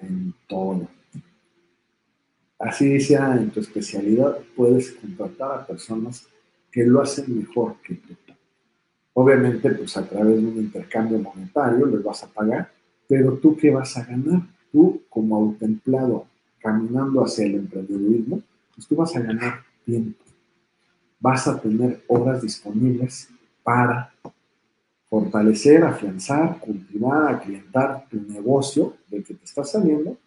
En 0.00 0.34
todo. 0.46 0.88
Así 2.58 3.00
sea 3.00 3.36
en 3.36 3.50
tu 3.50 3.60
especialidad, 3.60 4.38
puedes 4.54 4.92
contratar 4.92 5.60
a 5.60 5.66
personas 5.66 6.26
que 6.70 6.84
lo 6.84 7.00
hacen 7.02 7.38
mejor 7.38 7.76
que 7.82 7.94
tú. 7.94 8.14
Obviamente, 9.14 9.70
pues 9.70 9.96
a 9.96 10.06
través 10.06 10.36
de 10.36 10.46
un 10.46 10.58
intercambio 10.58 11.18
monetario 11.18 11.86
les 11.86 12.02
vas 12.02 12.22
a 12.22 12.28
pagar, 12.28 12.70
pero 13.08 13.38
tú 13.38 13.56
qué 13.56 13.70
vas 13.70 13.96
a 13.96 14.04
ganar? 14.04 14.42
Tú 14.70 15.02
como 15.08 15.36
autoempleado 15.36 16.26
caminando 16.58 17.24
hacia 17.24 17.46
el 17.46 17.54
emprendedurismo, 17.54 18.42
pues 18.74 18.86
tú 18.86 18.96
vas 18.96 19.14
a 19.16 19.20
ganar 19.20 19.65
tiempo. 19.86 20.22
Vas 21.18 21.48
a 21.48 21.58
tener 21.58 22.02
horas 22.08 22.42
disponibles 22.42 23.30
para 23.62 24.12
fortalecer, 25.08 25.84
afianzar, 25.84 26.58
cultivar, 26.60 27.36
aclientar 27.36 28.06
tu 28.10 28.20
negocio 28.20 28.94
del 29.08 29.24
que 29.24 29.34
te 29.34 29.44
está 29.44 29.64
saliendo, 29.64 30.18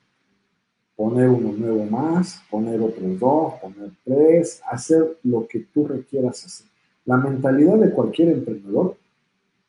poner 0.95 1.30
uno 1.30 1.51
nuevo 1.51 1.86
más, 1.86 2.41
poner 2.49 2.82
otros 2.82 3.20
dos, 3.20 3.53
poner 3.62 3.91
tres, 4.03 4.62
hacer 4.70 5.18
lo 5.24 5.47
que 5.47 5.60
tú 5.60 5.88
requieras 5.88 6.45
hacer. 6.45 6.68
La 7.05 7.18
mentalidad 7.18 7.78
de 7.78 7.91
cualquier 7.91 8.30
emprendedor 8.30 8.97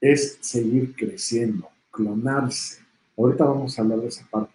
es 0.00 0.38
seguir 0.40 0.94
creciendo, 0.94 1.68
clonarse. 1.90 2.82
Ahorita 3.16 3.44
vamos 3.44 3.78
a 3.78 3.82
hablar 3.82 4.00
de 4.00 4.08
esa 4.08 4.26
parte. 4.30 4.54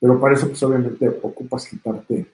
Pero 0.00 0.20
para 0.20 0.34
eso, 0.34 0.48
pues 0.48 0.62
obviamente 0.62 1.08
ocupas 1.22 1.66
quitarte 1.66 2.26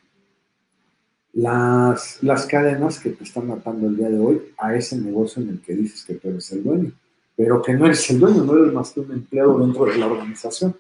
las, 1.32 2.22
las 2.22 2.46
cadenas 2.46 2.98
que 2.98 3.10
te 3.10 3.24
están 3.24 3.48
matando 3.48 3.86
el 3.86 3.96
día 3.96 4.08
de 4.08 4.18
hoy 4.18 4.42
a 4.58 4.74
ese 4.74 4.96
negocio 4.96 5.42
en 5.42 5.50
el 5.50 5.60
que 5.60 5.74
dices 5.74 6.04
que 6.04 6.14
tú 6.14 6.28
eres 6.28 6.50
el 6.52 6.64
dueño, 6.64 6.92
pero 7.36 7.62
que 7.62 7.74
no 7.74 7.86
eres 7.86 8.08
el 8.10 8.18
dueño, 8.18 8.44
no 8.44 8.56
eres 8.56 8.72
más 8.72 8.92
que 8.92 9.00
un 9.00 9.12
empleado 9.12 9.58
dentro 9.58 9.84
de 9.84 9.98
la 9.98 10.06
organización. 10.06 10.74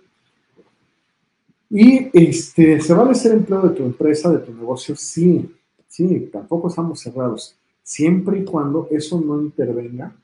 Y 1.70 2.08
este, 2.12 2.80
¿se 2.80 2.94
vale 2.94 3.14
ser 3.14 3.32
empleado 3.32 3.68
de 3.68 3.76
tu 3.76 3.84
empresa, 3.84 4.30
de 4.30 4.38
tu 4.38 4.54
negocio? 4.54 4.96
Sí, 4.96 5.54
sí, 5.86 6.30
tampoco 6.32 6.68
estamos 6.68 7.00
cerrados. 7.00 7.54
Siempre 7.82 8.38
y 8.38 8.44
cuando 8.44 8.88
eso 8.90 9.20
no 9.20 9.40
intervenga 9.40 10.14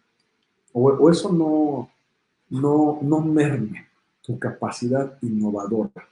o, 0.73 0.89
o 0.89 1.11
eso 1.11 1.33
no, 1.33 1.91
no, 2.51 2.99
no 3.03 3.21
merme 3.21 3.87
tu 4.23 4.39
capacidad 4.39 5.19
innovadora 5.23 6.09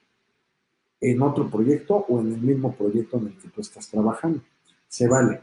en 1.02 1.20
otro 1.20 1.50
proyecto 1.50 2.06
o 2.08 2.20
en 2.20 2.32
el 2.32 2.40
mismo 2.40 2.72
proyecto 2.72 3.18
en 3.18 3.26
el 3.26 3.36
que 3.36 3.48
tú 3.48 3.60
estás 3.60 3.88
trabajando. 3.88 4.40
Se 4.88 5.08
vale. 5.08 5.40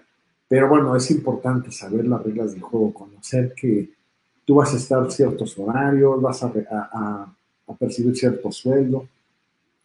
Pero 0.47 0.69
bueno, 0.69 0.95
es 0.95 1.11
importante 1.11 1.69
saber 1.71 2.07
las 2.07 2.23
reglas 2.23 2.53
del 2.53 2.61
juego, 2.61 2.93
conocer 2.93 3.53
que 3.53 3.89
tú 4.45 4.55
vas 4.55 4.73
a 4.73 4.77
estar 4.77 5.11
ciertos 5.11 5.59
horarios, 5.59 6.21
vas 6.21 6.41
a, 6.43 7.35
percibir 7.77 8.15
cierto 8.15 8.51
sueldo. 8.51 9.07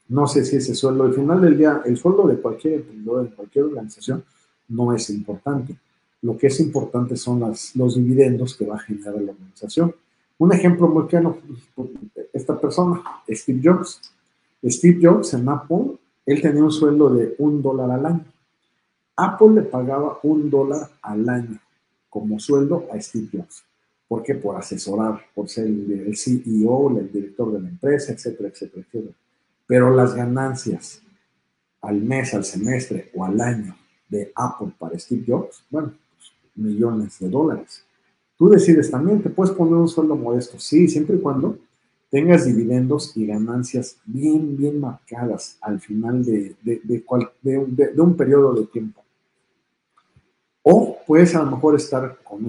No 0.09 0.27
sé 0.29 0.45
si 0.45 0.57
ese 0.57 0.75
sueldo, 0.75 1.05
al 1.05 1.13
final 1.13 1.41
del 1.41 1.59
día, 1.59 1.83
el 1.85 1.97
sueldo 1.97 2.27
de 2.29 2.37
cualquier 2.37 2.75
emprendedor, 2.75 3.29
de 3.29 3.35
cualquier 3.35 3.65
organización, 3.65 4.25
no 4.69 4.95
es 4.95 5.11
importante. 5.11 5.77
Lo 6.23 6.39
que 6.39 6.47
es 6.47 6.61
importante 6.61 7.17
son 7.17 7.41
las, 7.41 7.75
los 7.75 7.97
dividendos 7.97 8.55
que 8.57 8.65
va 8.65 8.77
a 8.77 8.79
generar 8.79 9.15
la 9.15 9.33
organización. 9.33 9.95
Un 10.39 10.53
ejemplo 10.53 10.87
muy 10.89 11.07
claro, 11.09 11.39
esta 12.33 12.59
persona, 12.59 13.03
Steve 13.29 13.61
Jobs, 13.63 14.14
Steve 14.71 14.99
Jobs 15.03 15.35
en 15.35 15.49
Apple, 15.49 15.97
él 16.27 16.41
tenía 16.41 16.65
un 16.65 16.73
sueldo 16.73 17.11
de 17.11 17.35
un 17.39 17.63
dólar 17.63 17.91
al 17.91 18.07
año. 18.07 18.25
Apple 19.17 19.51
le 19.55 19.63
pagaba 19.63 20.19
un 20.23 20.51
dólar 20.51 20.91
al 21.03 21.29
año 21.29 21.61
como 22.09 22.39
sueldo 22.39 22.87
a 22.93 23.01
Steve 23.01 23.29
Jobs. 23.33 23.65
¿Por 24.09 24.23
qué? 24.23 24.35
Por 24.35 24.57
asesorar, 24.57 25.21
por 25.35 25.49
ser 25.49 25.67
el 25.67 26.17
CEO, 26.17 26.99
el 26.99 27.11
director 27.11 27.53
de 27.53 27.61
la 27.61 27.69
empresa, 27.69 28.13
etcétera, 28.13 28.49
etcétera, 28.49 28.85
etcétera. 28.87 29.15
Pero 29.67 29.95
las 29.95 30.15
ganancias 30.15 31.03
al 31.81 32.01
mes, 32.01 32.35
al 32.35 32.45
semestre 32.45 33.11
o 33.15 33.25
al 33.25 33.41
año 33.41 33.77
de 34.09 34.33
Apple 34.35 34.73
para 34.79 34.99
Steve 34.99 35.25
Jobs, 35.27 35.65
bueno, 35.71 35.93
pues, 36.17 36.33
millones 36.55 37.19
de 37.19 37.29
dólares. 37.29 37.85
Tú 38.37 38.49
decides 38.49 38.91
también, 38.91 39.23
te 39.23 39.31
puedes 39.31 39.55
poner 39.55 39.75
un 39.75 39.89
sueldo 39.89 40.17
modesto, 40.17 40.59
sí, 40.59 40.89
siempre 40.89 41.17
y 41.17 41.21
cuando 41.21 41.59
tengas 42.15 42.47
dividendos 42.47 43.17
y 43.17 43.27
ganancias 43.27 43.97
bien, 44.07 44.57
bien 44.57 44.79
marcadas 44.79 45.59
al 45.61 45.81
final 45.81 46.25
de, 46.25 46.55
de, 46.63 48.01
un, 48.01 48.17
periodo 48.17 48.55
de 48.55 48.67
tiempo. 48.67 49.03
O 50.63 50.97
puedes 51.05 51.35
a 51.35 51.43
lo 51.43 51.51
mejor 51.51 51.75
estar 51.75 52.17
con 52.23 52.45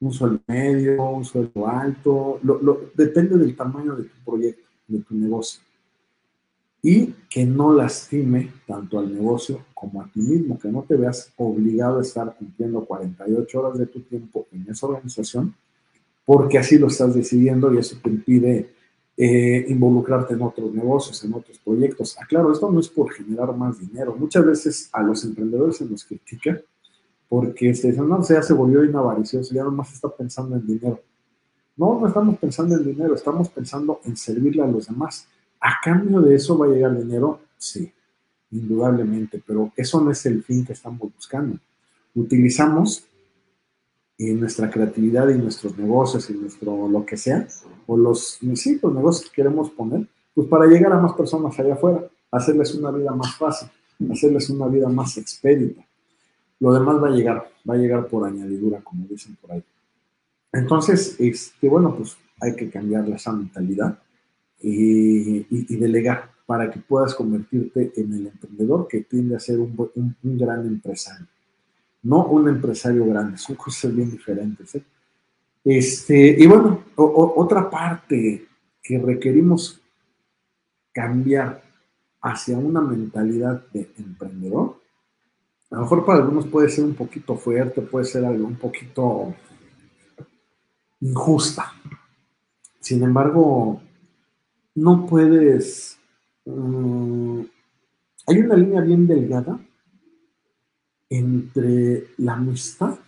un, 0.00 0.10
sueldo 0.10 0.40
medio, 0.46 1.04
un 1.04 1.22
sueldo 1.22 1.68
alto, 1.68 2.40
depende 2.94 3.36
del 3.36 3.54
tamaño 3.54 3.94
de 3.94 4.04
tu 4.04 4.24
proyecto, 4.24 4.66
de 4.86 5.00
tu 5.00 5.14
negocio. 5.14 5.60
Y 6.80 7.08
que 7.28 7.44
no 7.44 7.74
lastime 7.74 8.54
tanto 8.66 9.00
al 9.00 9.12
negocio 9.12 9.66
como 9.74 10.00
a 10.00 10.10
ti 10.10 10.20
mismo, 10.20 10.58
que 10.58 10.68
no 10.70 10.82
te 10.82 10.96
veas 10.96 11.30
obligado 11.36 11.98
a 11.98 12.02
estar 12.02 12.34
cumpliendo 12.38 12.86
48 12.86 13.60
horas 13.60 13.78
de 13.78 13.84
tu 13.84 14.00
tiempo 14.00 14.46
en 14.50 14.66
esa 14.70 14.86
organización 14.86 15.54
porque 16.28 16.58
así 16.58 16.76
lo 16.76 16.88
estás 16.88 17.14
decidiendo 17.14 17.72
y 17.72 17.78
eso 17.78 17.96
te 18.02 18.10
impide 18.10 18.70
eh, 19.16 19.64
involucrarte 19.66 20.34
en 20.34 20.42
otros 20.42 20.74
negocios, 20.74 21.24
en 21.24 21.32
otros 21.32 21.58
proyectos. 21.58 22.18
Ah, 22.20 22.26
claro, 22.28 22.52
esto 22.52 22.70
no 22.70 22.80
es 22.80 22.88
por 22.90 23.10
generar 23.14 23.56
más 23.56 23.78
dinero. 23.78 24.14
Muchas 24.14 24.44
veces 24.44 24.90
a 24.92 25.02
los 25.02 25.24
emprendedores 25.24 25.78
se 25.78 25.86
nos 25.86 26.04
critica 26.04 26.60
porque 27.30 27.74
se 27.74 27.92
dicen, 27.92 28.06
no, 28.06 28.22
ya 28.28 28.42
se 28.42 28.52
volvió 28.52 28.84
inavaricioso, 28.84 29.54
ya 29.54 29.64
nomás 29.64 29.90
está 29.94 30.14
pensando 30.14 30.54
en 30.56 30.66
dinero. 30.66 31.00
No, 31.78 31.98
no 31.98 32.06
estamos 32.06 32.38
pensando 32.38 32.76
en 32.76 32.84
dinero, 32.84 33.14
estamos 33.14 33.48
pensando 33.48 34.02
en 34.04 34.14
servirle 34.14 34.62
a 34.62 34.66
los 34.66 34.86
demás. 34.86 35.26
¿A 35.58 35.80
cambio 35.82 36.20
de 36.20 36.34
eso 36.34 36.58
va 36.58 36.66
a 36.66 36.68
llegar 36.68 36.94
dinero? 36.94 37.40
Sí, 37.56 37.90
indudablemente, 38.50 39.42
pero 39.46 39.72
eso 39.74 39.98
no 40.02 40.10
es 40.10 40.26
el 40.26 40.42
fin 40.42 40.66
que 40.66 40.74
estamos 40.74 41.10
buscando. 41.10 41.58
Utilizamos 42.14 43.07
y 44.18 44.32
nuestra 44.32 44.68
creatividad 44.68 45.28
y 45.28 45.38
nuestros 45.38 45.78
negocios 45.78 46.28
y 46.28 46.34
nuestro 46.34 46.88
lo 46.88 47.06
que 47.06 47.16
sea, 47.16 47.46
o 47.86 47.96
los, 47.96 48.40
sí, 48.54 48.78
los 48.82 48.92
negocios 48.92 49.30
que 49.30 49.36
queremos 49.36 49.70
poner, 49.70 50.06
pues 50.34 50.48
para 50.48 50.66
llegar 50.66 50.92
a 50.92 51.00
más 51.00 51.12
personas 51.14 51.58
allá 51.58 51.74
afuera, 51.74 52.04
hacerles 52.30 52.74
una 52.74 52.90
vida 52.90 53.12
más 53.12 53.36
fácil, 53.36 53.70
hacerles 54.10 54.50
una 54.50 54.66
vida 54.66 54.88
más 54.88 55.16
expedita. 55.16 55.86
lo 56.60 56.72
demás 56.72 57.02
va 57.02 57.08
a 57.08 57.12
llegar, 57.12 57.50
va 57.68 57.74
a 57.74 57.78
llegar 57.78 58.08
por 58.08 58.26
añadidura, 58.26 58.80
como 58.82 59.06
dicen 59.06 59.36
por 59.40 59.52
ahí. 59.52 59.64
Entonces, 60.52 61.16
este, 61.20 61.68
bueno, 61.68 61.94
pues 61.96 62.16
hay 62.40 62.56
que 62.56 62.68
cambiar 62.70 63.08
esa 63.10 63.32
mentalidad 63.32 63.98
y, 64.60 65.76
delegar 65.76 66.30
para 66.46 66.70
que 66.70 66.80
puedas 66.80 67.14
convertirte 67.14 67.92
en 67.96 68.12
el 68.14 68.26
emprendedor 68.26 68.88
que 68.88 69.02
tiende 69.02 69.36
a 69.36 69.40
ser 69.40 69.60
un, 69.60 70.16
gran 70.22 70.66
empresario. 70.66 71.26
No 72.02 72.26
un 72.26 72.48
empresario 72.48 73.06
grande, 73.06 73.38
son 73.38 73.56
cosas 73.56 73.94
bien 73.94 74.10
diferentes. 74.10 74.74
¿eh? 74.74 74.82
Este, 75.64 76.36
y 76.38 76.46
bueno, 76.46 76.84
otra 76.96 77.68
parte 77.68 78.46
que 78.82 78.98
requerimos 78.98 79.80
cambiar 80.92 81.62
hacia 82.20 82.56
una 82.56 82.80
mentalidad 82.80 83.64
de 83.72 83.90
emprendedor, 83.98 84.80
a 85.70 85.76
lo 85.76 85.82
mejor 85.82 86.06
para 86.06 86.20
algunos 86.20 86.46
puede 86.46 86.70
ser 86.70 86.84
un 86.84 86.94
poquito 86.94 87.36
fuerte, 87.36 87.82
puede 87.82 88.06
ser 88.06 88.24
algo 88.24 88.46
un 88.46 88.56
poquito 88.56 89.34
injusta. 91.00 91.72
Sin 92.80 93.02
embargo, 93.02 93.82
no 94.74 95.06
puedes... 95.06 95.98
Mm, 96.46 97.42
hay 98.26 98.38
una 98.38 98.56
línea 98.56 98.80
bien 98.80 99.06
delgada 99.06 99.58
entre 101.08 102.08
la 102.18 102.34
amistad 102.34 102.98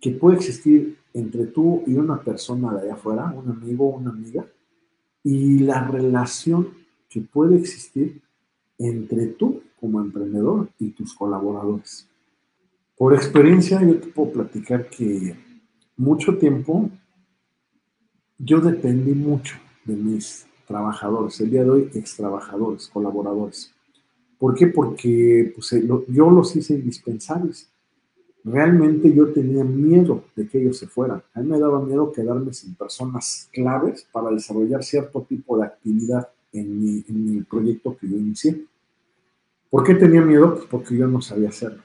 que 0.00 0.10
puede 0.10 0.36
existir 0.36 0.98
entre 1.14 1.46
tú 1.46 1.82
y 1.86 1.94
una 1.94 2.20
persona 2.20 2.72
de 2.74 2.82
allá 2.82 2.94
afuera, 2.94 3.32
un 3.34 3.50
amigo 3.50 3.88
o 3.88 3.98
una 3.98 4.10
amiga, 4.10 4.44
y 5.22 5.60
la 5.60 5.86
relación 5.86 6.68
que 7.08 7.20
puede 7.20 7.56
existir 7.56 8.20
entre 8.78 9.28
tú 9.28 9.62
como 9.78 10.00
emprendedor 10.00 10.68
y 10.78 10.90
tus 10.90 11.14
colaboradores. 11.14 12.08
Por 12.96 13.14
experiencia, 13.14 13.82
yo 13.82 14.00
te 14.00 14.08
puedo 14.08 14.32
platicar 14.32 14.88
que 14.88 15.36
mucho 15.96 16.36
tiempo 16.38 16.90
yo 18.44 18.60
dependí 18.60 19.12
mucho 19.12 19.56
de 19.84 19.94
mis 19.94 20.46
trabajadores, 20.66 21.40
el 21.40 21.50
día 21.50 21.62
de 21.62 21.70
hoy 21.70 21.90
ex 21.94 22.16
trabajadores, 22.16 22.88
colaboradores. 22.88 23.72
¿Por 24.42 24.56
qué? 24.56 24.66
Porque 24.66 25.52
pues, 25.54 25.72
eh, 25.72 25.86
yo 25.86 26.28
los 26.28 26.56
hice 26.56 26.74
indispensables. 26.74 27.70
Realmente 28.42 29.14
yo 29.14 29.32
tenía 29.32 29.62
miedo 29.62 30.24
de 30.34 30.48
que 30.48 30.60
ellos 30.60 30.78
se 30.78 30.88
fueran. 30.88 31.22
A 31.32 31.40
mí 31.40 31.46
me 31.46 31.60
daba 31.60 31.80
miedo 31.80 32.10
quedarme 32.10 32.52
sin 32.52 32.74
personas 32.74 33.48
claves 33.52 34.04
para 34.10 34.32
desarrollar 34.32 34.82
cierto 34.82 35.22
tipo 35.22 35.56
de 35.56 35.66
actividad 35.66 36.28
en 36.52 36.82
mi, 36.82 37.04
mi 37.06 37.42
proyecto 37.42 37.96
que 37.96 38.08
yo 38.08 38.16
inicié. 38.16 38.66
¿Por 39.70 39.84
qué 39.84 39.94
tenía 39.94 40.22
miedo? 40.22 40.56
Pues 40.56 40.66
porque 40.68 40.96
yo 40.96 41.06
no 41.06 41.22
sabía 41.22 41.50
hacerlo. 41.50 41.84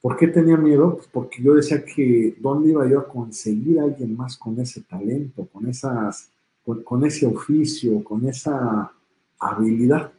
¿Por 0.00 0.16
qué 0.16 0.26
tenía 0.26 0.56
miedo? 0.56 0.96
Pues 0.96 1.08
porque 1.12 1.40
yo 1.40 1.54
decía 1.54 1.84
que 1.84 2.36
dónde 2.40 2.70
iba 2.70 2.88
yo 2.88 2.98
a 2.98 3.06
conseguir 3.06 3.78
a 3.78 3.84
alguien 3.84 4.16
más 4.16 4.36
con 4.36 4.58
ese 4.58 4.80
talento, 4.80 5.46
con, 5.52 5.68
esas, 5.68 6.28
con, 6.64 7.06
ese 7.06 7.24
oficio, 7.24 8.02
con 8.02 8.26
esa 8.26 8.90
habilidad. 9.38 10.12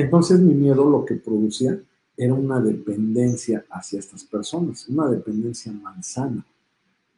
Entonces 0.00 0.40
mi 0.40 0.54
miedo 0.54 0.88
lo 0.90 1.04
que 1.04 1.14
producía 1.14 1.78
era 2.16 2.34
una 2.34 2.60
dependencia 2.60 3.64
hacia 3.70 4.00
estas 4.00 4.24
personas, 4.24 4.88
una 4.88 5.08
dependencia 5.08 5.72
manzana, 5.72 6.44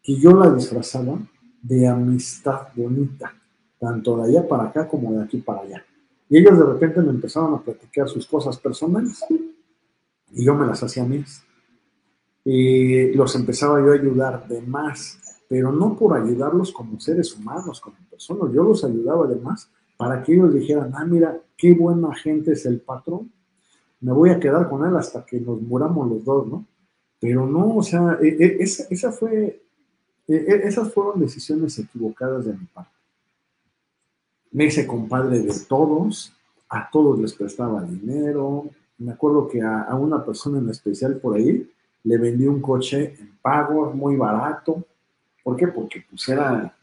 que 0.02 0.16
yo 0.16 0.32
la 0.32 0.50
disfrazaba 0.50 1.18
de 1.62 1.88
amistad 1.88 2.68
bonita, 2.74 3.34
tanto 3.78 4.18
de 4.18 4.28
allá 4.28 4.46
para 4.46 4.64
acá 4.64 4.86
como 4.86 5.12
de 5.12 5.22
aquí 5.22 5.38
para 5.38 5.62
allá. 5.62 5.84
Y 6.28 6.36
ellos 6.36 6.58
de 6.58 6.64
repente 6.64 7.00
me 7.00 7.10
empezaron 7.10 7.54
a 7.54 7.62
platicar 7.62 8.08
sus 8.08 8.26
cosas 8.26 8.58
personales 8.58 9.24
y 10.32 10.44
yo 10.44 10.54
me 10.54 10.66
las 10.66 10.82
hacía 10.82 11.04
mías. 11.04 11.42
Y 12.44 13.12
los 13.14 13.34
empezaba 13.36 13.80
yo 13.80 13.92
a 13.92 13.94
ayudar 13.94 14.46
de 14.48 14.60
más, 14.60 15.18
pero 15.48 15.72
no 15.72 15.96
por 15.96 16.14
ayudarlos 16.14 16.72
como 16.72 17.00
seres 17.00 17.34
humanos, 17.34 17.80
como 17.80 17.96
personas, 18.10 18.52
yo 18.52 18.62
los 18.62 18.84
ayudaba 18.84 19.26
de 19.26 19.36
más 19.36 19.70
para 19.96 20.22
que 20.22 20.34
ellos 20.34 20.52
dijeran, 20.52 20.92
ah, 20.94 21.04
mira, 21.04 21.40
qué 21.56 21.72
buena 21.72 22.14
gente 22.14 22.52
es 22.52 22.66
el 22.66 22.80
patrón, 22.80 23.30
me 24.00 24.12
voy 24.12 24.30
a 24.30 24.38
quedar 24.38 24.68
con 24.68 24.86
él 24.86 24.96
hasta 24.96 25.24
que 25.24 25.40
nos 25.40 25.60
muramos 25.60 26.08
los 26.08 26.24
dos, 26.24 26.46
¿no? 26.46 26.66
Pero 27.18 27.46
no, 27.46 27.76
o 27.76 27.82
sea, 27.82 28.18
e, 28.20 28.28
e, 28.28 28.56
esa, 28.60 28.84
esa 28.90 29.10
fue, 29.10 29.62
e, 30.28 30.60
esas 30.64 30.92
fueron 30.92 31.20
decisiones 31.20 31.78
equivocadas 31.78 32.44
de 32.44 32.52
mi 32.52 32.66
parte. 32.66 32.90
Me 34.52 34.66
hice 34.66 34.86
compadre 34.86 35.40
de 35.40 35.52
todos, 35.68 36.32
a 36.68 36.90
todos 36.90 37.18
les 37.18 37.32
prestaba 37.32 37.82
dinero, 37.82 38.70
me 38.98 39.12
acuerdo 39.12 39.48
que 39.48 39.62
a, 39.62 39.94
una 39.94 40.24
persona 40.24 40.58
en 40.58 40.68
especial 40.70 41.16
por 41.16 41.36
ahí 41.36 41.70
le 42.04 42.18
vendí 42.18 42.46
un 42.46 42.60
coche 42.60 43.14
en 43.18 43.36
pago, 43.42 43.92
muy 43.92 44.16
barato. 44.16 44.84
¿Por 45.42 45.56
qué? 45.56 45.68
Porque 45.68 46.04
pues 46.08 46.28
era, 46.28 46.74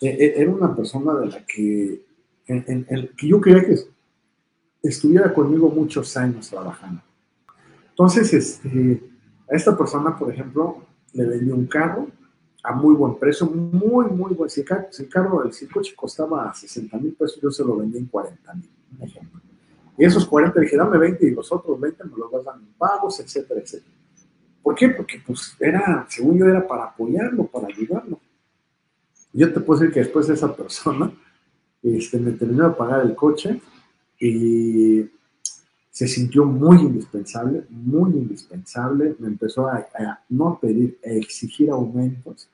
era 0.00 0.50
una 0.50 0.74
persona 0.74 1.14
de 1.14 1.26
la 1.26 1.46
que, 1.46 2.04
en, 2.46 3.08
que 3.16 3.28
yo 3.28 3.40
quería 3.40 3.64
que 3.64 3.76
estuviera 4.82 5.32
conmigo 5.32 5.68
muchos 5.70 6.16
años 6.16 6.50
trabajando. 6.50 7.02
Entonces, 7.90 8.32
este, 8.32 9.02
a 9.50 9.56
esta 9.56 9.76
persona, 9.76 10.16
por 10.18 10.32
ejemplo, 10.32 10.82
le 11.12 11.24
vendí 11.26 11.50
un 11.50 11.66
carro 11.66 12.08
a 12.62 12.72
muy 12.72 12.94
buen 12.94 13.16
precio, 13.16 13.46
muy, 13.46 14.06
muy 14.06 14.34
buen. 14.34 14.50
Si 14.50 14.60
el 14.60 14.66
carro, 14.66 14.86
si 14.90 15.04
el, 15.04 15.08
carro, 15.08 15.52
si 15.52 15.66
el 15.66 15.72
coche 15.72 15.94
costaba 15.94 16.52
60 16.52 16.96
mil 16.98 17.12
pesos, 17.12 17.38
yo 17.40 17.50
se 17.50 17.64
lo 17.64 17.76
vendí 17.76 17.98
en 17.98 18.06
40 18.06 18.54
mil, 18.54 18.70
un 18.98 19.02
ejemplo. 19.06 19.40
Y 19.96 20.04
esos 20.04 20.26
40 20.26 20.60
dije, 20.60 20.76
dame 20.76 20.98
20 20.98 21.26
y 21.26 21.30
los 21.30 21.52
otros 21.52 21.78
20 21.78 22.04
me 22.04 22.16
los 22.16 22.30
vas 22.30 22.44
dando 22.44 22.66
en 22.66 22.72
pagos, 22.72 23.20
etcétera, 23.20 23.60
etcétera. 23.60 23.94
¿Por 24.62 24.74
qué? 24.74 24.88
Porque 24.88 25.22
pues 25.24 25.54
era, 25.60 26.06
según 26.08 26.38
yo, 26.38 26.46
era 26.46 26.66
para 26.66 26.84
apoyarlo, 26.84 27.46
para 27.46 27.68
ayudarlo. 27.68 28.18
Yo 29.32 29.52
te 29.52 29.60
puedo 29.60 29.80
decir 29.80 29.92
que 29.94 30.00
después 30.00 30.26
de 30.26 30.34
esa 30.34 30.54
persona 30.56 31.12
este, 31.84 32.18
me 32.18 32.32
terminó 32.32 32.68
de 32.68 32.74
pagar 32.74 33.06
el 33.06 33.14
coche 33.14 33.60
y 34.18 35.06
se 35.90 36.08
sintió 36.08 36.44
muy 36.44 36.78
indispensable, 36.78 37.64
muy 37.70 38.12
indispensable. 38.12 39.14
Me 39.18 39.28
empezó 39.28 39.68
a, 39.68 39.86
no 40.28 40.58
pedir, 40.60 40.98
a 41.04 41.10
exigir 41.10 41.70
aumentos. 41.70 42.48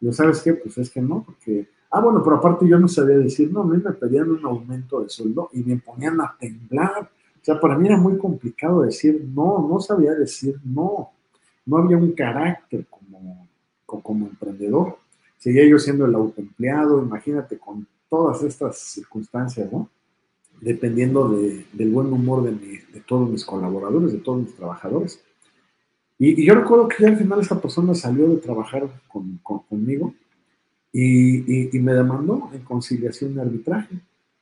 Y 0.00 0.12
¿sabes 0.12 0.42
qué? 0.42 0.54
Pues 0.54 0.78
es 0.78 0.90
que 0.90 1.00
no, 1.00 1.24
porque 1.24 1.68
Ah, 1.96 2.00
bueno, 2.00 2.24
pero 2.24 2.38
aparte 2.38 2.66
yo 2.66 2.76
no 2.76 2.88
sabía 2.88 3.18
decir, 3.18 3.52
no, 3.52 3.60
a 3.60 3.66
mí 3.66 3.76
me 3.76 3.92
pedían 3.92 4.28
un 4.28 4.44
aumento 4.44 5.00
de 5.00 5.08
sueldo 5.08 5.48
y 5.52 5.62
me 5.62 5.76
ponían 5.76 6.20
a 6.20 6.36
temblar. 6.36 7.08
O 7.40 7.44
sea, 7.44 7.60
para 7.60 7.78
mí 7.78 7.86
era 7.86 7.96
muy 7.96 8.18
complicado 8.18 8.82
decir 8.82 9.24
no, 9.32 9.64
no 9.70 9.78
sabía 9.78 10.12
decir 10.14 10.58
no. 10.64 11.12
No 11.64 11.78
había 11.78 11.96
un 11.96 12.10
carácter 12.10 12.84
como, 12.90 13.46
como, 13.86 14.26
emprendedor. 14.26 14.98
Seguía 15.38 15.68
yo 15.68 15.78
siendo 15.78 16.06
el 16.06 16.16
autoempleado, 16.16 17.00
imagínate 17.00 17.58
con 17.58 17.86
todas 18.14 18.42
estas 18.44 18.78
circunstancias, 18.78 19.70
¿no? 19.72 19.90
Dependiendo 20.60 21.28
del 21.28 21.90
buen 21.90 22.12
humor 22.12 22.44
de, 22.44 23.00
todos 23.06 23.28
mis 23.28 23.44
colaboradores, 23.44 24.12
de 24.12 24.18
todos 24.18 24.38
mis 24.42 24.54
trabajadores. 24.54 25.20
Y, 26.16 26.46
yo 26.46 26.54
recuerdo 26.54 26.86
que 26.86 27.02
ya 27.02 27.08
al 27.08 27.16
final 27.16 27.40
esta 27.40 27.60
persona 27.60 27.92
salió 27.94 28.28
de 28.28 28.36
trabajar 28.36 28.88
conmigo 29.42 30.14
y, 30.92 31.76
me 31.80 31.92
demandó 31.92 32.50
en 32.52 32.60
conciliación 32.60 33.34
de 33.34 33.42
arbitraje, 33.42 33.96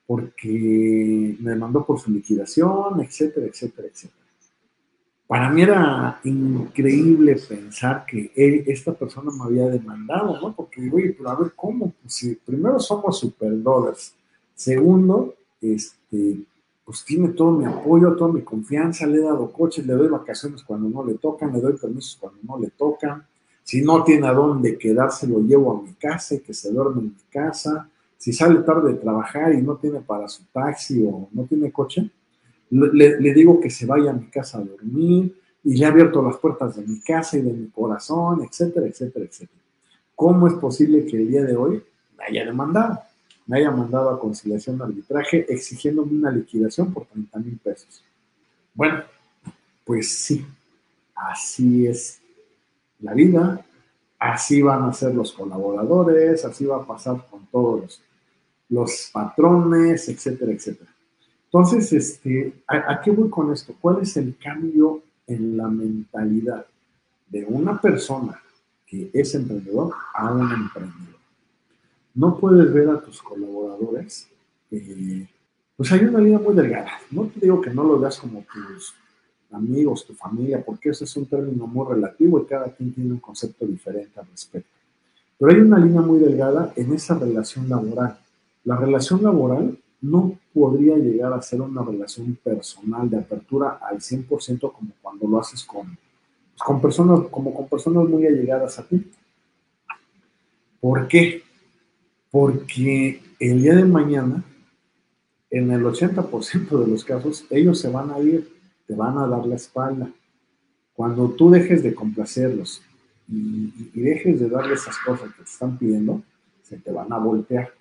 porque 0.06 1.34
me 1.40 1.50
demandó 1.52 1.86
por 1.86 1.98
su 1.98 2.10
liquidación, 2.10 3.00
etcétera, 3.00 3.46
etcétera, 3.46 3.88
etcétera. 3.88 4.21
Para 5.32 5.48
mí 5.48 5.62
era 5.62 6.20
increíble 6.24 7.36
pensar 7.36 8.04
que 8.04 8.30
esta 8.66 8.92
persona 8.92 9.30
me 9.30 9.44
había 9.44 9.66
demandado, 9.70 10.38
¿no? 10.38 10.54
Porque 10.54 10.82
digo, 10.82 10.98
oye, 10.98 11.14
pero 11.16 11.30
a 11.30 11.36
ver, 11.36 11.52
¿cómo? 11.56 11.94
Pues 12.02 12.12
si 12.12 12.34
primero 12.34 12.78
somos 12.78 13.18
superdólares, 13.18 14.14
segundo, 14.54 15.34
este, 15.58 16.44
pues 16.84 17.02
tiene 17.06 17.28
todo 17.28 17.52
mi 17.52 17.64
apoyo, 17.64 18.14
toda 18.14 18.30
mi 18.30 18.42
confianza, 18.42 19.06
le 19.06 19.20
he 19.20 19.22
dado 19.22 19.50
coches, 19.50 19.86
le 19.86 19.94
doy 19.94 20.08
vacaciones 20.08 20.62
cuando 20.64 20.90
no 20.90 21.02
le 21.02 21.14
tocan, 21.14 21.50
le 21.50 21.62
doy 21.62 21.78
permisos 21.78 22.18
cuando 22.20 22.38
no 22.42 22.58
le 22.58 22.68
tocan, 22.68 23.24
si 23.62 23.80
no 23.80 24.04
tiene 24.04 24.26
a 24.26 24.34
dónde 24.34 24.76
quedarse, 24.76 25.26
lo 25.26 25.40
llevo 25.40 25.78
a 25.78 25.82
mi 25.82 25.94
casa 25.94 26.34
y 26.34 26.40
que 26.40 26.52
se 26.52 26.70
duerme 26.70 27.00
en 27.00 27.06
mi 27.06 27.24
casa. 27.30 27.88
Si 28.18 28.34
sale 28.34 28.60
tarde 28.60 28.92
de 28.92 28.98
trabajar 28.98 29.54
y 29.54 29.62
no 29.62 29.76
tiene 29.76 30.00
para 30.00 30.28
su 30.28 30.44
taxi 30.52 31.02
o 31.06 31.30
no 31.32 31.44
tiene 31.44 31.72
coche, 31.72 32.10
le, 32.72 33.34
digo 33.34 33.60
que 33.60 33.70
se 33.70 33.86
vaya 33.86 34.10
a 34.10 34.14
mi 34.14 34.26
casa 34.28 34.58
a 34.58 34.62
dormir 34.62 35.36
y 35.62 35.76
le 35.76 35.84
he 35.84 35.88
abierto 35.88 36.22
las 36.22 36.36
puertas 36.38 36.76
de 36.76 36.82
mi 36.82 37.00
casa 37.00 37.36
y 37.36 37.42
de 37.42 37.52
mi 37.52 37.68
corazón, 37.68 38.42
etcétera, 38.42 38.86
etcétera, 38.86 39.26
etcétera. 39.26 39.60
¿Cómo 40.14 40.46
es 40.46 40.54
posible 40.54 41.04
que 41.04 41.18
el 41.18 41.28
día 41.28 41.42
de 41.42 41.56
hoy 41.56 41.82
me 42.16 42.24
haya 42.24 42.44
demandado? 42.46 43.00
Me 43.46 43.58
haya 43.58 43.70
mandado 43.70 44.10
a 44.10 44.18
conciliación 44.18 44.78
de 44.78 44.84
arbitraje 44.84 45.46
exigiéndome 45.48 46.12
una 46.12 46.30
liquidación 46.30 46.92
por 46.92 47.06
30 47.06 47.38
mil 47.40 47.58
pesos. 47.58 48.02
Bueno, 48.74 49.02
pues 49.84 50.16
sí, 50.18 50.46
así 51.14 51.86
es 51.86 52.20
la 53.00 53.12
vida, 53.14 53.64
así 54.18 54.62
van 54.62 54.84
a 54.84 54.92
ser 54.92 55.14
los 55.14 55.32
colaboradores, 55.32 56.44
así 56.44 56.64
va 56.64 56.76
a 56.76 56.86
pasar 56.86 57.26
con 57.28 57.46
todos 57.46 58.00
los, 58.68 59.10
patrones, 59.12 60.08
etcétera, 60.08 60.52
etcétera. 60.52 60.91
Entonces, 61.52 61.92
este, 61.92 62.52
¿a, 62.66 63.00
qué 63.02 63.10
voy 63.10 63.28
con 63.28 63.52
esto? 63.52 63.74
¿Cuál 63.80 64.00
es 64.00 64.16
el 64.16 64.36
cambio 64.38 65.02
en 65.26 65.56
la 65.56 65.68
mentalidad 65.68 66.66
de 67.28 67.44
una 67.44 67.80
persona 67.80 68.40
que 68.92 69.10
es 69.14 69.34
emprendedor 69.34 69.94
a 70.14 70.32
un 70.32 70.52
emprendedor. 70.52 71.18
No 72.14 72.36
puedes 72.36 72.70
ver 72.74 72.90
a 72.90 73.00
tus 73.00 73.22
colaboradores, 73.22 74.28
eh, 74.70 75.26
pues 75.74 75.90
hay 75.92 76.04
una 76.04 76.18
línea 76.20 76.38
muy 76.38 76.54
delgada. 76.54 76.90
No 77.10 77.24
te 77.24 77.40
digo 77.40 77.58
que 77.62 77.70
no 77.70 77.84
lo 77.84 77.98
veas 77.98 78.18
como 78.18 78.44
tus 78.52 78.94
amigos, 79.50 80.06
tu 80.06 80.12
familia, 80.12 80.62
porque 80.62 80.90
ese 80.90 81.04
es 81.04 81.16
un 81.16 81.24
término 81.24 81.66
muy 81.66 81.86
relativo 81.86 82.38
y 82.38 82.44
cada 82.44 82.66
quien 82.70 82.92
tiene 82.92 83.12
un 83.12 83.20
concepto 83.20 83.66
diferente 83.66 84.20
al 84.20 84.26
respecto. 84.26 84.68
Pero 85.38 85.52
hay 85.52 85.60
una 85.60 85.78
línea 85.78 86.02
muy 86.02 86.18
delgada 86.18 86.74
en 86.76 86.92
esa 86.92 87.18
relación 87.18 87.70
laboral. 87.70 88.18
La 88.64 88.76
relación 88.76 89.22
laboral 89.22 89.78
no 90.02 90.38
podría 90.52 90.96
llegar 90.96 91.32
a 91.32 91.40
ser 91.40 91.60
una 91.60 91.82
relación 91.82 92.36
personal 92.42 93.08
de 93.08 93.18
apertura 93.18 93.78
al 93.80 94.00
100% 94.00 94.72
como 94.72 94.92
cuando 95.00 95.26
lo 95.26 95.40
haces 95.40 95.64
con, 95.64 95.86
pues, 95.86 96.62
con 96.64 96.80
personas, 96.80 97.20
como 97.30 97.54
con 97.54 97.68
personas 97.68 98.08
muy 98.08 98.26
allegadas 98.26 98.78
a 98.78 98.86
ti. 98.86 99.10
¿Por 100.80 101.08
qué? 101.08 101.42
Porque 102.30 103.22
el 103.38 103.62
día 103.62 103.76
de 103.76 103.84
mañana, 103.84 104.44
en 105.50 105.70
el 105.70 105.84
80% 105.84 106.80
de 106.80 106.86
los 106.86 107.04
casos, 107.04 107.46
ellos 107.50 107.78
se 107.78 107.88
van 107.88 108.10
a 108.10 108.18
ir 108.18 108.52
te 108.86 108.94
van 108.94 109.18
a 109.18 109.26
dar 109.26 109.46
la 109.46 109.56
espalda. 109.56 110.10
Cuando 110.94 111.30
tú 111.30 111.50
dejes 111.50 111.82
de 111.82 111.94
complacerlos 111.94 112.82
y, 113.28 113.72
dejes 113.94 114.38
de 114.40 114.48
darle 114.48 114.74
esas 114.74 114.98
cosas 114.98 115.30
que 115.30 115.42
te 115.42 115.50
están 115.50 115.78
pidiendo, 115.78 116.22
se 116.62 116.76
te 116.76 116.92
van 116.92 117.12
a 117.12 117.18
voltear. 117.18 117.72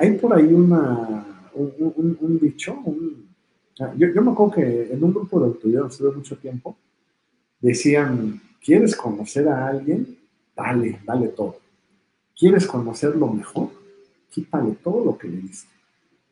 Hay, 0.00 0.18
por 0.18 0.34
ahí 0.34 0.52
una, 0.52 1.24
un, 1.54 2.38
dicho, 2.40 2.76
yo, 3.76 3.92
yo, 3.94 4.22
me 4.22 4.32
acuerdo 4.32 4.54
que 4.54 4.92
en 4.92 5.04
un 5.04 5.14
grupo 5.14 5.38
de 5.38 5.46
autoridad 5.46 5.86
hace 5.86 6.02
mucho 6.04 6.36
tiempo, 6.36 6.76
decían, 7.60 8.40
¿quieres 8.60 8.96
conocer 8.96 9.48
a 9.48 9.68
alguien? 9.68 10.18
Dale, 10.56 11.00
dale 11.04 11.28
todo. 11.28 11.56
¿Quieres 12.36 12.66
conocerlo 12.66 13.28
mejor? 13.28 13.68
Quítale 14.30 14.72
todo 14.82 15.04
lo 15.04 15.16
que 15.16 15.28
le 15.28 15.36
diste. 15.36 15.70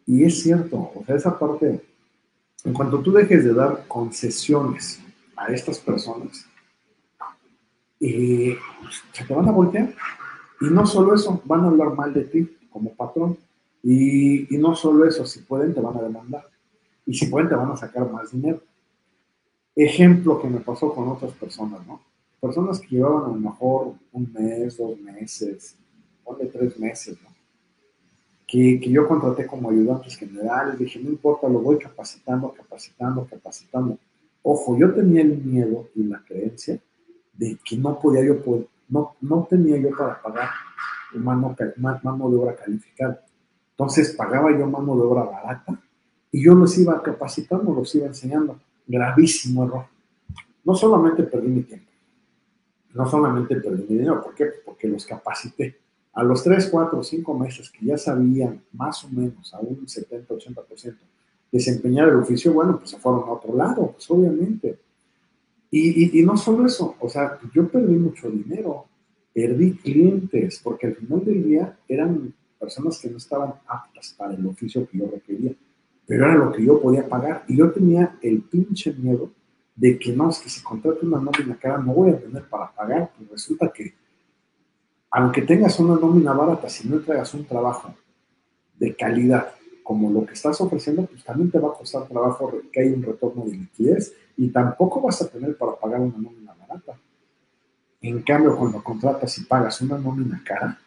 Y 0.06 0.24
es 0.24 0.42
cierto, 0.42 0.90
o 0.94 1.04
sea, 1.06 1.14
esa 1.14 1.38
parte 1.38 1.80
en 2.64 2.72
cuanto 2.72 3.00
tú 3.00 3.12
dejes 3.12 3.44
de 3.44 3.52
dar 3.52 3.86
concesiones 3.86 5.00
a 5.36 5.52
estas 5.52 5.78
personas, 5.78 6.46
eh, 8.00 8.56
se 9.12 9.24
te 9.24 9.34
van 9.34 9.48
a 9.48 9.52
voltear. 9.52 9.94
Y 10.60 10.66
no 10.66 10.86
solo 10.86 11.14
eso, 11.14 11.42
van 11.44 11.60
a 11.60 11.68
hablar 11.68 11.94
mal 11.94 12.12
de 12.14 12.24
ti 12.24 12.56
como 12.70 12.94
patrón. 12.94 13.36
Y, 13.84 14.48
no 14.56 14.74
solo 14.74 15.06
eso, 15.06 15.26
si 15.26 15.40
pueden, 15.40 15.74
te 15.74 15.80
van 15.80 15.96
a 15.96 16.02
demandar. 16.02 16.48
Y 17.06 17.14
si 17.14 17.26
pueden, 17.26 17.48
te 17.48 17.54
van 17.54 17.70
a 17.70 17.76
sacar 17.76 18.10
más 18.10 18.32
dinero. 18.32 18.60
Ejemplo 19.76 20.40
que 20.40 20.48
me 20.48 20.60
pasó 20.60 20.92
con 20.94 21.08
otras 21.08 21.32
personas, 21.32 21.86
¿no? 21.86 22.00
Personas 22.40 22.80
que 22.80 22.96
llevaban 22.96 23.24
a 23.24 23.34
lo 23.34 23.40
mejor 23.40 23.94
un 24.12 24.32
mes, 24.32 24.78
dos 24.78 24.98
meses, 24.98 25.76
de 26.38 26.46
tres 26.46 26.78
meses, 26.78 27.18
¿no? 27.22 27.34
que, 28.46 28.90
yo 28.90 29.08
contraté 29.08 29.46
como 29.46 29.70
ayudantes 29.70 30.16
generales, 30.16 30.78
dije, 30.78 31.00
no 31.00 31.10
importa, 31.10 31.48
lo 31.48 31.60
voy 31.60 31.78
capacitando, 31.78 32.52
capacitando, 32.52 33.26
capacitando. 33.26 33.98
Ojo, 34.42 34.78
yo 34.78 34.92
tenía 34.94 35.22
el 35.22 35.38
miedo 35.38 35.88
y 35.94 36.04
la 36.04 36.22
creencia 36.24 36.78
de 37.32 37.58
que 37.64 37.76
no 37.76 37.98
podía 37.98 38.24
yo, 38.24 38.36
no, 38.88 39.16
no 39.20 39.46
tenía 39.48 39.76
yo 39.78 39.90
para 39.96 40.20
pagar 40.22 40.50
mano, 41.14 41.56
mano 41.76 42.30
de 42.30 42.36
obra 42.36 42.54
calificada. 42.54 43.24
Entonces 43.76 44.12
pagaba 44.12 44.56
yo 44.56 44.66
mano 44.66 44.96
de 44.96 45.02
obra 45.02 45.24
barata 45.24 45.80
y 46.30 46.44
yo 46.44 46.54
los 46.54 46.76
iba 46.78 47.02
capacitando, 47.02 47.72
los 47.72 47.94
iba 47.94 48.06
enseñando. 48.06 48.58
Gravísimo 48.86 49.64
error. 49.64 49.86
No 50.64 50.74
solamente 50.74 51.24
perdí 51.24 51.48
mi 51.48 51.62
tiempo, 51.62 51.90
no 52.94 53.08
solamente 53.08 53.56
perdí 53.56 53.82
mi 53.82 53.98
dinero, 53.98 54.22
¿por 54.22 54.34
qué? 54.34 54.46
Porque 54.64 54.88
los 54.88 55.04
capacité 55.04 55.78
a 56.12 56.22
los 56.22 56.42
3, 56.42 56.68
4, 56.70 57.02
5 57.02 57.38
meses 57.38 57.70
que 57.70 57.86
ya 57.86 57.98
sabían 57.98 58.62
más 58.72 59.04
o 59.04 59.08
menos 59.08 59.52
a 59.52 59.60
un 59.60 59.86
70, 59.88 60.32
80% 60.34 60.96
desempeñar 61.54 62.08
el 62.08 62.16
oficio, 62.16 62.52
bueno, 62.52 62.78
pues 62.78 62.90
se 62.90 62.98
fueron 62.98 63.28
a 63.28 63.32
otro 63.32 63.54
lado, 63.56 63.92
pues 63.92 64.10
obviamente. 64.10 64.76
Y, 65.70 66.18
y, 66.18 66.24
no 66.24 66.36
solo 66.36 66.66
eso, 66.66 66.96
o 66.98 67.08
sea, 67.08 67.38
yo 67.54 67.68
perdí 67.68 67.94
mucho 67.94 68.28
dinero, 68.28 68.86
perdí 69.32 69.76
clientes, 69.76 70.60
porque 70.64 70.88
al 70.88 70.96
final 70.96 71.24
del 71.24 71.44
día 71.44 71.78
eran 71.86 72.34
personas 72.64 72.98
que 72.98 73.10
no 73.10 73.18
estaban 73.18 73.54
aptas 73.66 74.14
para 74.16 74.34
el 74.34 74.46
oficio 74.46 74.88
que 74.88 74.98
yo 74.98 75.10
requería, 75.10 75.52
pero 76.06 76.24
era 76.24 76.34
lo 76.34 76.50
que 76.50 76.64
yo 76.64 76.80
podía 76.80 77.06
pagar. 77.06 77.44
Y 77.48 77.56
yo 77.56 77.70
tenía 77.70 78.16
el 78.22 78.42
pinche 78.42 78.92
miedo 78.94 79.30
de 79.76 79.98
que 79.98 80.12
no, 80.12 80.30
es 80.30 80.38
que 80.38 80.48
si 80.48 80.62
contrato 80.62 81.00
una 81.02 81.20
nómina 81.20 81.56
cara 81.56 81.78
no 81.78 81.92
voy 81.92 82.10
a 82.10 82.18
tener 82.18 82.44
para 82.48 82.72
pagar, 82.72 83.12
pues 83.16 83.30
resulta 83.30 83.72
que 83.72 83.94
aunque 85.10 85.42
tengas 85.42 85.78
una 85.78 85.94
nómina 85.94 86.32
barata, 86.32 86.68
si 86.68 86.88
no 86.88 86.96
entregas 86.96 87.32
un 87.34 87.44
trabajo 87.44 87.94
de 88.76 88.96
calidad 88.96 89.52
como 89.84 90.10
lo 90.10 90.26
que 90.26 90.32
estás 90.32 90.60
ofreciendo, 90.60 91.06
pues 91.06 91.22
también 91.22 91.50
te 91.50 91.58
va 91.58 91.68
a 91.68 91.74
costar 91.74 92.08
trabajo 92.08 92.52
que 92.72 92.80
hay 92.80 92.88
un 92.88 93.02
retorno 93.02 93.44
de 93.44 93.52
liquidez 93.52 94.14
y 94.36 94.48
tampoco 94.48 95.00
vas 95.00 95.22
a 95.22 95.28
tener 95.28 95.56
para 95.56 95.76
pagar 95.76 96.00
una 96.00 96.16
nómina 96.18 96.54
barata. 96.54 96.98
En 98.00 98.22
cambio, 98.22 98.56
cuando 98.56 98.82
contratas 98.82 99.38
y 99.38 99.44
pagas 99.44 99.80
una 99.82 99.98
nómina 99.98 100.42
cara, 100.44 100.78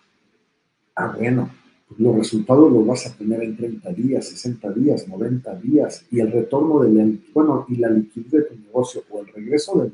ah, 0.96 1.14
bueno, 1.16 1.50
pues 1.88 2.00
los 2.00 2.16
resultados 2.16 2.72
los 2.72 2.86
vas 2.86 3.08
a 3.08 3.16
tener 3.16 3.42
en 3.42 3.56
30 3.56 3.90
días, 3.94 4.28
60 4.28 4.72
días, 4.74 5.08
90 5.08 5.56
días, 5.56 6.06
y 6.12 6.20
el 6.20 6.32
retorno 6.32 6.82
de 6.82 6.92
la, 6.92 7.10
bueno, 7.34 7.66
y 7.70 7.78
la 7.78 7.90
liquidez 7.90 8.32
de 8.32 8.42
tu 8.42 8.56
negocio 8.56 9.04
o 9.10 9.22
el 9.22 9.28
regreso 9.28 9.82
de, 9.82 9.92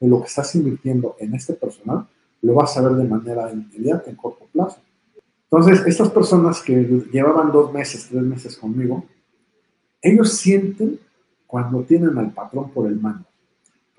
de 0.00 0.08
lo 0.08 0.20
que 0.20 0.26
estás 0.26 0.54
invirtiendo 0.54 1.16
en 1.18 1.34
este 1.34 1.54
personal, 1.54 2.06
lo 2.42 2.54
vas 2.54 2.76
a 2.76 2.82
ver 2.82 2.92
de 2.92 3.04
manera 3.04 3.50
inmediata, 3.52 4.10
en 4.10 4.16
corto 4.16 4.46
plazo. 4.52 4.80
Entonces, 5.50 5.84
estas 5.86 6.10
personas 6.10 6.62
que 6.62 6.74
llevaban 7.12 7.50
dos 7.50 7.72
meses, 7.72 8.06
tres 8.08 8.22
meses 8.22 8.56
conmigo, 8.56 9.04
ellos 10.00 10.32
sienten 10.32 10.98
cuando 11.46 11.82
tienen 11.82 12.16
al 12.16 12.32
patrón 12.32 12.70
por 12.70 12.86
el 12.86 13.00
mano. 13.00 13.24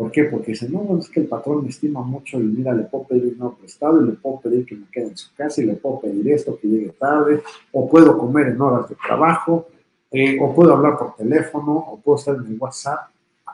¿Por 0.02 0.12
qué? 0.12 0.24
Porque 0.24 0.54
dicen, 0.54 0.74
no, 0.74 0.98
es 0.98 1.08
que 1.10 1.20
el 1.20 1.28
patrón 1.28 1.62
me 1.62 1.70
estima 1.70 2.02
mucho 2.02 2.40
y 2.40 2.44
mira, 2.44 2.74
le 2.74 2.86
puedo 2.86 3.04
pedir 3.04 3.38
un 3.40 3.56
prestado 3.56 4.02
y 4.02 4.08
le 4.08 4.14
puedo 4.14 4.40
pedir 4.40 4.66
que 4.66 4.74
me 4.74 4.88
quede 4.92 5.10
en 5.10 5.16
su 5.16 5.32
casa 5.36 5.62
y 5.62 5.66
le 5.68 5.76
puedo 5.76 6.00
pedir 6.00 6.28
esto, 6.32 6.58
que 6.60 6.68
llegue 6.68 6.90
tarde, 6.90 7.44
o 7.72 7.88
puedo 7.88 8.18
comer 8.18 8.48
en 8.48 8.60
horas 8.60 8.90
de 8.90 8.96
trabajo, 8.96 9.68
eh, 10.10 10.40
o 10.42 10.56
puedo 10.56 10.74
hablar 10.74 10.98
por 10.98 11.16
teléfono, 11.16 11.78
o 11.78 12.00
puedo 12.00 12.18
estar 12.18 12.36
en 12.36 12.48
el 12.48 12.58
WhatsApp, 12.60 13.12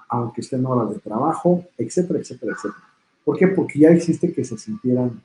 aunque 0.07 0.39
esté 0.39 0.55
en 0.55 0.65
horas 0.65 0.89
de 0.89 0.99
trabajo, 0.99 1.65
etcétera, 1.77 2.19
etcétera, 2.19 2.53
etcétera. 2.53 2.83
¿Por 3.25 3.37
qué? 3.37 3.49
Porque 3.49 3.79
ya 3.79 3.91
hiciste 3.91 4.31
que 4.31 4.45
se 4.45 4.57
sintieran 4.57 5.21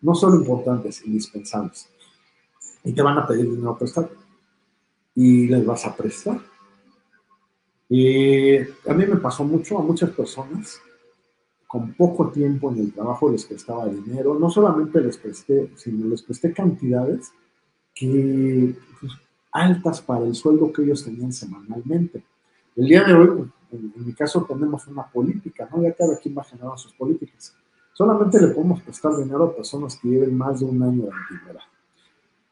no 0.00 0.14
solo 0.14 0.36
importantes, 0.36 1.04
indispensables. 1.04 1.90
Y 2.84 2.92
te 2.94 3.02
van 3.02 3.18
a 3.18 3.26
pedir 3.26 3.50
dinero 3.50 3.76
prestado. 3.76 4.08
Y 5.14 5.46
les 5.48 5.66
vas 5.66 5.84
a 5.84 5.94
prestar. 5.94 6.40
Y 7.88 8.56
a 8.58 8.94
mí 8.94 9.06
me 9.06 9.16
pasó 9.16 9.44
mucho, 9.44 9.78
a 9.78 9.82
muchas 9.82 10.10
personas, 10.10 10.80
con 11.66 11.92
poco 11.94 12.30
tiempo 12.30 12.70
en 12.72 12.78
el 12.78 12.92
trabajo 12.92 13.30
les 13.30 13.44
prestaba 13.44 13.86
dinero. 13.86 14.38
No 14.38 14.50
solamente 14.50 15.00
les 15.00 15.16
presté, 15.18 15.70
sino 15.76 16.08
les 16.08 16.22
presté 16.22 16.52
cantidades 16.52 17.32
pues, 17.98 19.12
altas 19.52 20.00
para 20.00 20.24
el 20.24 20.34
sueldo 20.34 20.72
que 20.72 20.82
ellos 20.82 21.04
tenían 21.04 21.32
semanalmente. 21.32 22.22
El 22.76 22.88
día 22.88 23.04
de 23.04 23.14
hoy, 23.14 23.50
en, 23.72 23.92
mi 23.96 24.12
caso 24.12 24.44
tenemos 24.44 24.86
una 24.86 25.06
política, 25.06 25.68
¿no? 25.72 25.82
Ya 25.82 25.92
cada 25.94 26.18
quien 26.18 26.36
va 26.36 26.42
a 26.42 26.44
generar 26.44 26.78
sus 26.78 26.92
políticas. 26.92 27.54
Solamente 27.92 28.40
le 28.40 28.48
podemos 28.48 28.82
prestar 28.82 29.16
dinero 29.16 29.44
a 29.44 29.56
personas 29.56 29.96
que 29.96 30.08
lleven 30.08 30.36
más 30.36 30.60
de 30.60 30.66
un 30.66 30.82
año 30.82 31.04
de 31.04 31.10
antigüedad. 31.12 31.64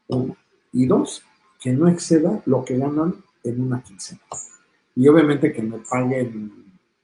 Uno. 0.07 0.35
Y 0.71 0.87
dos, 0.87 1.21
que 1.59 1.71
no 1.71 1.87
exceda 1.87 2.41
lo 2.45 2.65
que 2.65 2.77
ganan 2.77 3.15
en 3.43 3.61
una 3.61 3.81
quincena. 3.83 4.21
Y 4.95 5.07
obviamente 5.07 5.51
que 5.51 5.61
me 5.61 5.79
paguen 5.79 6.51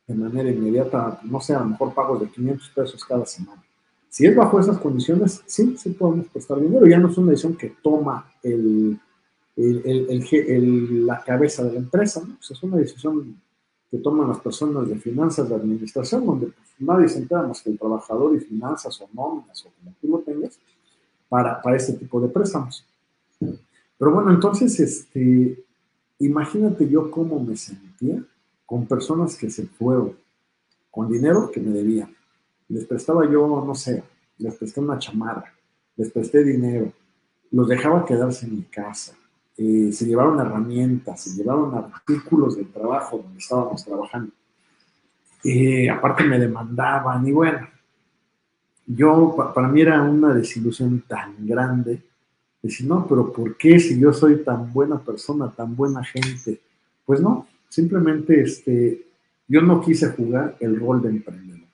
de 0.08 0.16
manera 0.16 0.50
inmediata, 0.50 1.20
no 1.24 1.40
sé, 1.40 1.54
a 1.54 1.60
lo 1.60 1.66
mejor 1.66 1.94
pagos 1.94 2.22
de 2.22 2.30
500 2.30 2.70
pesos 2.70 3.06
cada 3.06 3.26
semana. 3.26 3.64
Si 4.10 4.26
es 4.26 4.36
bajo 4.36 4.60
esas 4.60 4.78
condiciones, 4.78 5.42
sí, 5.46 5.76
sí 5.78 5.92
podemos 5.92 6.28
prestar 6.28 6.60
dinero. 6.60 6.86
Ya 6.86 7.00
no 7.00 7.10
es 7.10 7.18
una 7.18 7.32
decisión 7.32 7.56
que 7.56 7.76
toma 7.82 8.30
el, 8.44 9.00
la 11.06 11.24
cabeza 11.24 11.64
de 11.64 11.74
la 11.74 11.80
empresa, 11.80 12.22
¿no? 12.22 12.36
Pues 12.36 12.52
es 12.52 12.64
una 12.64 12.78
decisión 12.78 13.42
que 13.90 13.98
toman 13.98 14.30
las 14.30 14.40
personas 14.40 14.88
de 14.88 14.96
finanzas 14.96 15.48
de 15.50 15.56
administración, 15.56 16.26
donde 16.26 16.48
pues, 16.48 16.68
nadie 16.80 17.08
se 17.10 17.20
entera 17.20 17.44
más 17.44 17.62
que 17.62 17.70
el 17.70 17.80
trabajador 17.80 18.36
y 18.36 18.40
finanzas 18.40 19.00
o 19.02 19.10
nóminas 19.14 19.66
o 19.66 19.72
como 19.78 19.96
tú 20.02 20.08
lo 20.08 20.20
tengas 20.20 20.58
para, 21.28 21.62
para 21.62 21.78
este 21.78 21.94
tipo 21.94 22.20
de 22.20 22.30
préstamos. 22.30 22.86
Pero 23.40 24.12
bueno, 24.12 24.32
entonces, 24.32 24.80
este, 24.80 25.64
imagínate 26.26 26.90
yo 26.90 27.10
cómo 27.12 27.40
me 27.40 27.56
sentía 27.56 28.24
con 28.66 28.86
personas 28.86 29.36
que 29.36 29.50
se 29.50 29.66
fueron 29.68 30.16
con 30.90 31.10
dinero 31.10 31.50
que 31.52 31.60
me 31.60 31.72
debían. 31.72 32.14
Les 32.70 32.86
prestaba 32.86 33.30
yo, 33.30 33.64
no 33.66 33.76
sé, 33.76 34.04
les 34.38 34.56
presté 34.56 34.80
una 34.80 34.98
chamarra, 34.98 35.54
les 35.96 36.12
presté 36.12 36.44
dinero, 36.44 36.92
los 37.52 37.68
dejaba 37.68 38.06
quedarse 38.06 38.46
en 38.46 38.56
mi 38.56 38.64
casa, 38.64 39.14
eh, 39.58 39.92
se 39.92 40.06
llevaron 40.06 40.40
herramientas, 40.40 41.22
se 41.22 41.32
llevaron 41.32 41.76
artículos 41.76 42.56
del 42.56 42.72
trabajo 42.72 43.18
donde 43.18 43.40
estábamos 43.40 43.84
trabajando. 43.84 44.32
Eh, 45.44 45.90
aparte 45.90 46.24
me 46.24 46.40
demandaban 46.40 47.28
y 47.28 47.32
bueno, 47.32 47.68
yo, 48.86 49.36
para 49.54 49.68
mí 49.68 49.82
era 49.82 50.02
una 50.02 50.34
desilusión 50.34 51.04
tan 51.08 51.36
grande. 51.46 52.02
Decir, 52.62 52.88
no, 52.88 53.08
pero 53.08 53.32
¿por 53.32 53.58
qué 53.58 53.80
si 53.80 54.00
yo 54.00 54.14
soy 54.14 54.44
tan 54.44 54.72
buena 54.72 55.00
persona, 55.00 55.52
tan 55.52 55.76
buena 55.76 56.04
gente? 56.04 56.62
Pues 57.06 57.20
no, 57.20 57.48
simplemente 57.70 58.42
este, 58.42 59.06
yo 59.48 59.62
no 59.62 59.82
quise 59.82 60.10
jugar 60.10 60.58
el 60.60 60.80
rol 60.80 61.02
de 61.02 61.10
emprendedor. 61.10 61.68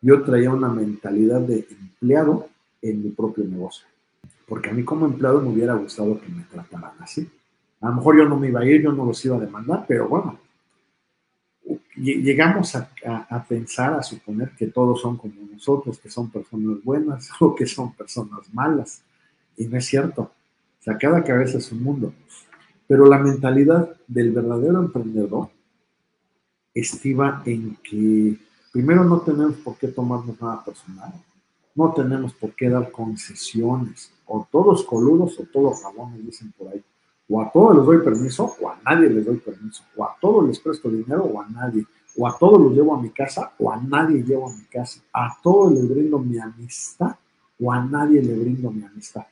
Yo 0.00 0.22
traía 0.22 0.50
una 0.50 0.68
mentalidad 0.68 1.40
de 1.40 1.66
empleado 1.70 2.48
en 2.82 3.02
mi 3.02 3.10
propio 3.10 3.44
negocio. 3.44 3.86
Porque 4.46 4.68
a 4.68 4.72
mí 4.72 4.84
como 4.84 5.06
empleado 5.06 5.40
me 5.40 5.48
hubiera 5.48 5.74
gustado 5.74 6.20
que 6.20 6.28
me 6.28 6.42
trataran 6.42 6.92
así. 7.00 7.28
A 7.80 7.88
lo 7.88 7.96
mejor 7.96 8.18
yo 8.18 8.28
no 8.28 8.38
me 8.38 8.48
iba 8.48 8.60
a 8.60 8.66
ir, 8.66 8.82
yo 8.82 8.92
no 8.92 9.04
los 9.04 9.24
iba 9.24 9.36
a 9.36 9.40
demandar, 9.40 9.84
pero 9.88 10.08
bueno, 10.08 10.38
llegamos 11.96 12.74
a, 12.74 12.88
pensar, 13.48 13.94
a 13.94 14.02
suponer 14.02 14.50
que 14.50 14.66
todos 14.66 15.00
son 15.00 15.16
como 15.16 15.34
nosotros, 15.50 15.98
que 15.98 16.10
son 16.10 16.30
personas 16.30 16.82
buenas 16.82 17.30
o 17.40 17.54
que 17.54 17.66
son 17.66 17.92
personas 17.94 18.52
malas. 18.52 19.02
Y 19.56 19.66
no 19.66 19.78
es 19.78 19.86
cierto. 19.86 20.22
O 20.22 20.82
sea, 20.82 20.98
cada 20.98 21.22
cabeza 21.22 21.58
es 21.58 21.70
un 21.72 21.82
mundo. 21.82 22.12
Pero 22.86 23.06
la 23.06 23.18
mentalidad 23.18 23.96
del 24.06 24.32
verdadero 24.32 24.80
emprendedor 24.80 25.48
estiva 26.74 27.42
en 27.46 27.76
que 27.82 28.38
primero 28.72 29.04
no 29.04 29.20
tenemos 29.20 29.56
por 29.56 29.76
qué 29.76 29.88
tomarnos 29.88 30.40
nada 30.40 30.64
personal, 30.64 31.12
no 31.74 31.92
tenemos 31.92 32.34
por 32.34 32.54
qué 32.54 32.68
dar 32.68 32.90
concesiones, 32.90 34.12
o 34.26 34.46
todos 34.50 34.84
coludos 34.84 35.38
o 35.38 35.44
todos 35.44 35.82
rabones, 35.82 36.24
dicen 36.24 36.52
por 36.56 36.68
ahí. 36.68 36.82
O 37.28 37.40
a 37.40 37.50
todos 37.50 37.76
les 37.76 37.86
doy 37.86 37.98
permiso, 37.98 38.56
o 38.60 38.68
a 38.68 38.78
nadie 38.84 39.08
les 39.08 39.24
doy 39.24 39.36
permiso, 39.36 39.84
o 39.96 40.04
a 40.04 40.16
todos 40.20 40.46
les 40.46 40.58
presto 40.58 40.90
dinero, 40.90 41.24
o 41.24 41.40
a 41.40 41.48
nadie, 41.48 41.86
o 42.16 42.26
a 42.26 42.36
todos 42.38 42.60
los 42.60 42.74
llevo 42.74 42.94
a 42.94 43.00
mi 43.00 43.10
casa, 43.10 43.52
o 43.58 43.70
a 43.70 43.80
nadie 43.80 44.22
llevo 44.22 44.50
a 44.50 44.54
mi 44.54 44.64
casa, 44.64 45.00
a 45.12 45.36
todos 45.42 45.72
les 45.72 45.88
brindo 45.88 46.18
mi 46.18 46.38
amistad, 46.38 47.16
o 47.60 47.72
a 47.72 47.84
nadie 47.84 48.20
le 48.20 48.34
brindo 48.34 48.70
mi 48.70 48.82
amistad. 48.82 49.24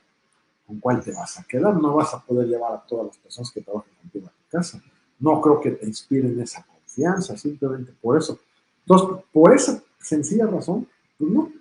¿Con 0.71 0.79
cuál 0.79 1.03
te 1.03 1.11
vas 1.11 1.37
a 1.37 1.43
quedar? 1.43 1.75
No 1.75 1.95
vas 1.95 2.13
a 2.13 2.23
poder 2.23 2.47
llevar 2.47 2.71
a 2.71 2.79
todas 2.79 3.07
las 3.07 3.17
personas 3.17 3.51
que 3.51 3.59
trabajan 3.59 3.91
contigo 4.01 4.27
a 4.27 4.29
tu 4.29 4.49
casa. 4.49 4.81
No 5.19 5.41
creo 5.41 5.59
que 5.59 5.71
te 5.71 5.85
inspiren 5.85 6.39
esa 6.39 6.65
confianza, 6.65 7.35
simplemente 7.35 7.91
por 7.99 8.17
eso. 8.17 8.39
Entonces, 8.85 9.25
por 9.33 9.53
esa 9.53 9.83
sencilla 9.99 10.45
razón, 10.47 10.87
pues 11.17 11.29
no. 11.29 11.51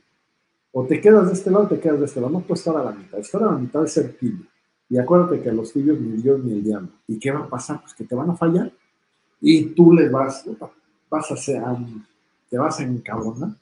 O 0.70 0.84
te 0.84 1.00
quedas 1.00 1.26
de 1.26 1.32
este 1.32 1.50
lado 1.50 1.66
te 1.66 1.80
quedas 1.80 1.98
de 1.98 2.04
este 2.04 2.20
lado. 2.20 2.34
No 2.34 2.40
puedes 2.42 2.61
estar 2.61 2.76
a 2.76 2.84
la 2.84 2.92
mitad. 2.92 3.18
Estar 3.18 3.42
a 3.42 3.46
la 3.46 3.58
mitad 3.58 3.82
es 3.82 3.92
ser 3.92 4.16
tibio. 4.16 4.46
Y 4.88 4.96
acuérdate 4.96 5.42
que 5.42 5.50
a 5.50 5.52
los 5.52 5.72
tibios 5.72 5.98
ni 5.98 6.22
Dios 6.22 6.38
ni 6.44 6.52
el 6.52 6.62
diablo. 6.62 6.90
¿Y 7.08 7.18
qué 7.18 7.32
va 7.32 7.40
a 7.40 7.48
pasar? 7.48 7.80
Pues 7.80 7.92
que 7.94 8.04
te 8.04 8.14
van 8.14 8.30
a 8.30 8.36
fallar. 8.36 8.72
Y 9.40 9.70
tú 9.70 9.92
le 9.92 10.08
vas, 10.08 10.44
vas 11.11 11.32
a 11.32 11.36
ser, 11.36 11.64
te 12.48 12.58
vas 12.58 12.78
a 12.78 12.84
encabronar, 12.84 13.56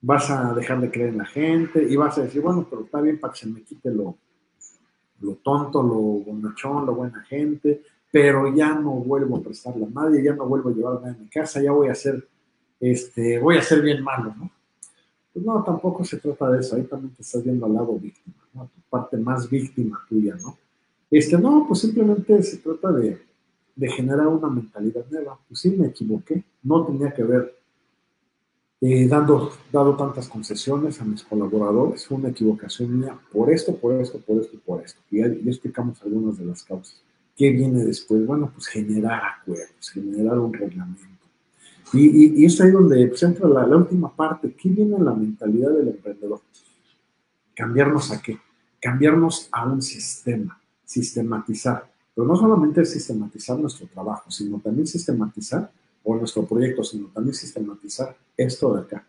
vas 0.00 0.30
a 0.30 0.54
dejar 0.54 0.80
de 0.80 0.88
creer 0.88 1.08
en 1.08 1.18
la 1.18 1.24
gente 1.24 1.82
y 1.82 1.96
vas 1.96 2.16
a 2.16 2.22
decir, 2.22 2.40
bueno, 2.42 2.64
pero 2.70 2.84
está 2.84 3.00
bien 3.00 3.18
para 3.18 3.32
que 3.32 3.40
se 3.40 3.46
me 3.48 3.62
quite 3.62 3.90
lo, 3.90 4.16
lo 5.22 5.36
tonto, 5.36 5.82
lo 5.82 5.94
bonachón, 5.94 6.86
lo 6.86 6.94
buena 6.94 7.20
gente, 7.22 7.82
pero 8.10 8.54
ya 8.54 8.74
no 8.74 8.92
vuelvo 8.92 9.38
a 9.38 9.42
prestarle 9.42 9.86
a 9.86 9.88
nadie, 9.88 10.22
ya 10.22 10.34
no 10.34 10.46
vuelvo 10.46 10.68
a 10.68 10.72
llevarme 10.72 11.10
a 11.10 11.12
mi 11.14 11.26
casa, 11.28 11.62
ya 11.62 11.72
voy 11.72 11.88
a 11.88 11.94
ser, 11.94 12.26
este, 12.80 13.38
voy 13.38 13.56
a 13.56 13.62
ser 13.62 13.80
bien 13.80 14.02
malo, 14.02 14.34
¿no? 14.36 14.50
Pues 15.32 15.44
no, 15.46 15.62
tampoco 15.64 16.04
se 16.04 16.18
trata 16.18 16.50
de 16.50 16.60
eso, 16.60 16.76
ahí 16.76 16.82
también 16.82 17.14
te 17.14 17.22
estás 17.22 17.42
viendo 17.42 17.64
al 17.64 17.72
lado 17.72 17.98
víctima, 17.98 18.36
¿no? 18.52 18.64
Tu 18.64 18.80
parte 18.90 19.16
más 19.16 19.48
víctima 19.48 20.04
tuya, 20.08 20.36
¿no? 20.42 20.58
Este, 21.10 21.38
no, 21.38 21.64
pues 21.66 21.80
simplemente 21.80 22.42
se 22.42 22.58
trata 22.58 22.92
de, 22.92 23.18
de 23.74 23.88
generar 23.90 24.26
una 24.28 24.48
mentalidad 24.48 25.04
nueva. 25.10 25.38
Pues 25.48 25.60
sí, 25.60 25.70
me 25.70 25.88
equivoqué, 25.88 26.42
no 26.62 26.84
tenía 26.84 27.12
que 27.12 27.22
haber 27.22 27.54
eh, 28.84 29.06
dando, 29.06 29.52
dado 29.72 29.94
tantas 29.94 30.28
concesiones 30.28 31.00
a 31.00 31.04
mis 31.04 31.22
colaboradores, 31.22 32.04
fue 32.04 32.18
una 32.18 32.30
equivocación 32.30 32.98
mía 32.98 33.16
por 33.32 33.48
esto, 33.48 33.76
por 33.76 33.94
esto, 33.94 34.18
por 34.18 34.40
esto 34.40 34.56
y 34.56 34.58
por 34.58 34.82
esto. 34.82 35.00
Y 35.08 35.18
ya, 35.18 35.26
explicamos 35.26 36.02
algunas 36.02 36.36
de 36.36 36.46
las 36.46 36.64
causas. 36.64 37.00
¿Qué 37.36 37.50
viene 37.50 37.84
después? 37.84 38.26
Bueno, 38.26 38.50
pues 38.52 38.66
generar 38.66 39.22
acuerdos, 39.38 39.88
generar 39.88 40.36
un 40.36 40.52
reglamento. 40.52 41.00
Y, 41.92 42.42
y, 42.42 42.44
es 42.44 42.60
ahí 42.60 42.72
donde 42.72 43.06
pues, 43.06 43.22
entra 43.22 43.48
la, 43.48 43.64
la, 43.68 43.76
última 43.76 44.12
parte. 44.12 44.52
¿Qué 44.52 44.68
viene 44.68 44.96
en 44.96 45.04
la 45.04 45.14
mentalidad 45.14 45.70
del 45.70 45.86
emprendedor? 45.86 46.40
¿Cambiarnos 47.54 48.10
a 48.10 48.20
qué? 48.20 48.36
Cambiarnos 48.80 49.48
a 49.52 49.64
un 49.64 49.80
sistema, 49.80 50.60
sistematizar. 50.84 51.88
Pero 52.16 52.26
no 52.26 52.34
solamente 52.34 52.84
sistematizar 52.84 53.56
nuestro 53.60 53.86
trabajo, 53.86 54.28
sino 54.28 54.58
también 54.58 54.88
sistematizar, 54.88 55.70
o 56.04 56.16
nuestro 56.16 56.44
proyecto, 56.44 56.82
sino 56.82 57.08
también 57.08 57.34
sistematizar 57.34 58.16
esto 58.36 58.74
de 58.74 58.82
acá, 58.82 59.06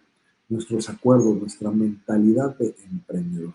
nuestros 0.50 0.90
acuerdos, 0.90 1.36
nuestra 1.36 1.72
mentalidad 1.72 2.58
de 2.58 2.76
emprendedor. 2.92 3.54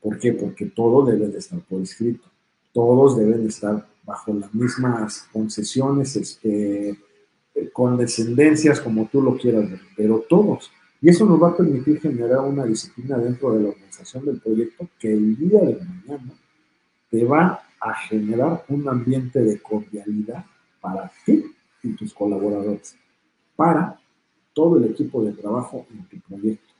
¿Por 0.00 0.18
qué? 0.18 0.32
Porque 0.32 0.66
todo 0.66 1.04
debe 1.04 1.28
de 1.28 1.38
estar 1.38 1.58
por 1.60 1.82
escrito. 1.82 2.28
Todos 2.72 3.16
deben 3.16 3.46
estar 3.46 3.86
bajo 4.04 4.32
las 4.32 4.54
mismas 4.54 5.28
concesiones, 5.32 6.14
este, 6.16 6.96
con 7.72 7.96
descendencias, 7.96 8.80
como 8.80 9.08
tú 9.10 9.20
lo 9.20 9.36
quieras 9.36 9.70
ver, 9.70 9.80
pero 9.96 10.24
todos. 10.28 10.70
Y 11.00 11.08
eso 11.08 11.24
nos 11.26 11.42
va 11.42 11.48
a 11.48 11.56
permitir 11.56 12.00
generar 12.00 12.40
una 12.40 12.64
disciplina 12.64 13.18
dentro 13.18 13.52
de 13.52 13.62
la 13.62 13.68
organización 13.70 14.24
del 14.24 14.40
proyecto 14.40 14.88
que 14.98 15.12
el 15.12 15.36
día 15.36 15.60
de 15.60 15.76
mañana 15.76 16.34
te 17.10 17.24
va 17.24 17.60
a 17.80 17.94
generar 17.94 18.64
un 18.68 18.88
ambiente 18.88 19.40
de 19.40 19.60
cordialidad 19.60 20.44
para 20.80 21.10
ti 21.24 21.44
y 21.82 21.92
tus 21.92 22.12
colaboradores, 22.12 22.96
para 23.54 23.98
todo 24.52 24.78
el 24.78 24.84
equipo 24.84 25.22
de 25.22 25.32
trabajo 25.32 25.86
en 25.90 26.04
tu 26.04 26.18
proyecto, 26.20 26.72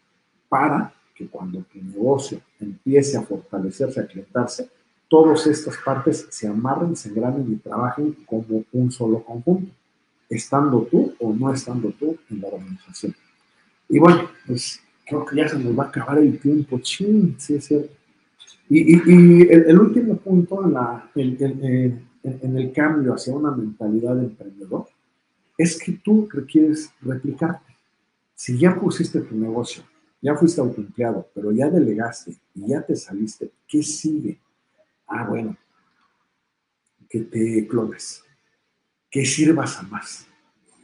para 0.48 0.92
que 1.14 1.26
cuando 1.26 1.60
tu 1.60 1.78
negocio 1.82 2.40
empiece 2.60 3.16
a 3.16 3.22
fortalecerse, 3.22 4.00
a 4.00 4.04
acrecentarse, 4.04 4.70
todas 5.08 5.46
estas 5.46 5.76
partes 5.78 6.26
se 6.30 6.46
amarren, 6.48 6.96
se 6.96 7.08
engranen 7.08 7.52
y 7.52 7.56
trabajen 7.56 8.16
como 8.26 8.64
un 8.72 8.90
solo 8.90 9.22
conjunto, 9.22 9.72
estando 10.28 10.82
tú 10.82 11.14
o 11.20 11.32
no 11.32 11.52
estando 11.52 11.90
tú 11.92 12.16
en 12.30 12.40
la 12.40 12.48
organización. 12.48 13.14
Y 13.88 13.98
bueno, 13.98 14.28
pues 14.46 14.80
creo 15.06 15.24
que 15.24 15.36
ya 15.36 15.48
se 15.48 15.58
nos 15.58 15.78
va 15.78 15.84
a 15.84 15.88
acabar 15.88 16.18
el 16.18 16.38
tiempo, 16.38 16.78
ching, 16.80 17.36
sí 17.38 17.54
es 17.54 17.64
cierto. 17.64 17.94
Y, 18.68 19.48
el, 19.48 19.78
último 19.78 20.16
punto 20.16 20.64
en, 20.64 20.72
la, 20.72 21.08
en, 21.14 22.05
el 22.26 22.72
cambio 22.72 23.14
hacia 23.14 23.34
una 23.34 23.50
mentalidad 23.50 24.16
de 24.16 24.24
emprendedor 24.24 24.86
es 25.56 25.78
que 25.78 25.92
tú 25.92 26.28
requieres 26.30 26.90
replicarte. 27.00 27.74
Si 28.34 28.58
ya 28.58 28.78
pusiste 28.78 29.20
tu 29.20 29.36
negocio, 29.36 29.82
ya 30.20 30.34
fuiste 30.34 30.60
autoempleado, 30.60 31.28
pero 31.34 31.52
ya 31.52 31.70
delegaste 31.70 32.36
y 32.54 32.66
ya 32.66 32.82
te 32.82 32.96
saliste, 32.96 33.50
¿qué 33.66 33.82
sigue? 33.82 34.38
Ah, 35.06 35.26
bueno, 35.28 35.56
que 37.08 37.20
te 37.20 37.66
clones, 37.66 38.22
que 39.10 39.24
sirvas 39.24 39.78
a 39.78 39.82
más. 39.84 40.26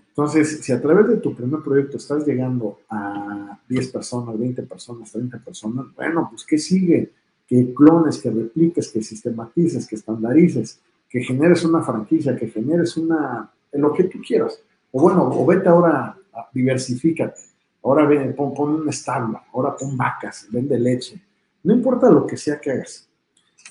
Entonces, 0.08 0.60
si 0.60 0.72
a 0.72 0.80
través 0.80 1.08
de 1.08 1.16
tu 1.16 1.34
primer 1.34 1.60
proyecto 1.60 1.96
estás 1.96 2.26
llegando 2.26 2.80
a 2.88 3.58
10 3.68 3.88
personas, 3.88 4.38
20 4.38 4.62
personas, 4.62 5.10
30 5.10 5.38
personas, 5.38 5.86
bueno, 5.94 6.28
pues 6.30 6.44
¿qué 6.44 6.58
sigue? 6.58 7.12
que 7.52 7.74
clones, 7.74 8.16
que 8.16 8.30
repliques, 8.30 8.88
que 8.88 9.02
sistematices, 9.02 9.86
que 9.86 9.96
estandarices, 9.96 10.80
que 11.12 11.22
generes 11.22 11.62
una 11.62 11.82
franquicia, 11.82 12.34
que 12.34 12.48
generes 12.48 12.96
una, 12.96 13.52
lo 13.72 13.92
que 13.92 14.04
tú 14.04 14.18
quieras. 14.26 14.58
O 14.90 15.02
bueno, 15.02 15.28
o 15.28 15.44
vete 15.44 15.68
ahora, 15.68 16.16
diversifícate. 16.54 17.38
Ahora 17.82 18.06
ven, 18.06 18.34
pon, 18.34 18.54
pon 18.54 18.80
un 18.80 18.88
establo, 18.88 19.42
ahora 19.52 19.76
pon 19.76 19.94
vacas, 19.94 20.46
vende 20.50 20.80
leche. 20.80 21.20
No 21.64 21.74
importa 21.74 22.10
lo 22.10 22.26
que 22.26 22.38
sea 22.38 22.58
que 22.58 22.70
hagas. 22.70 23.06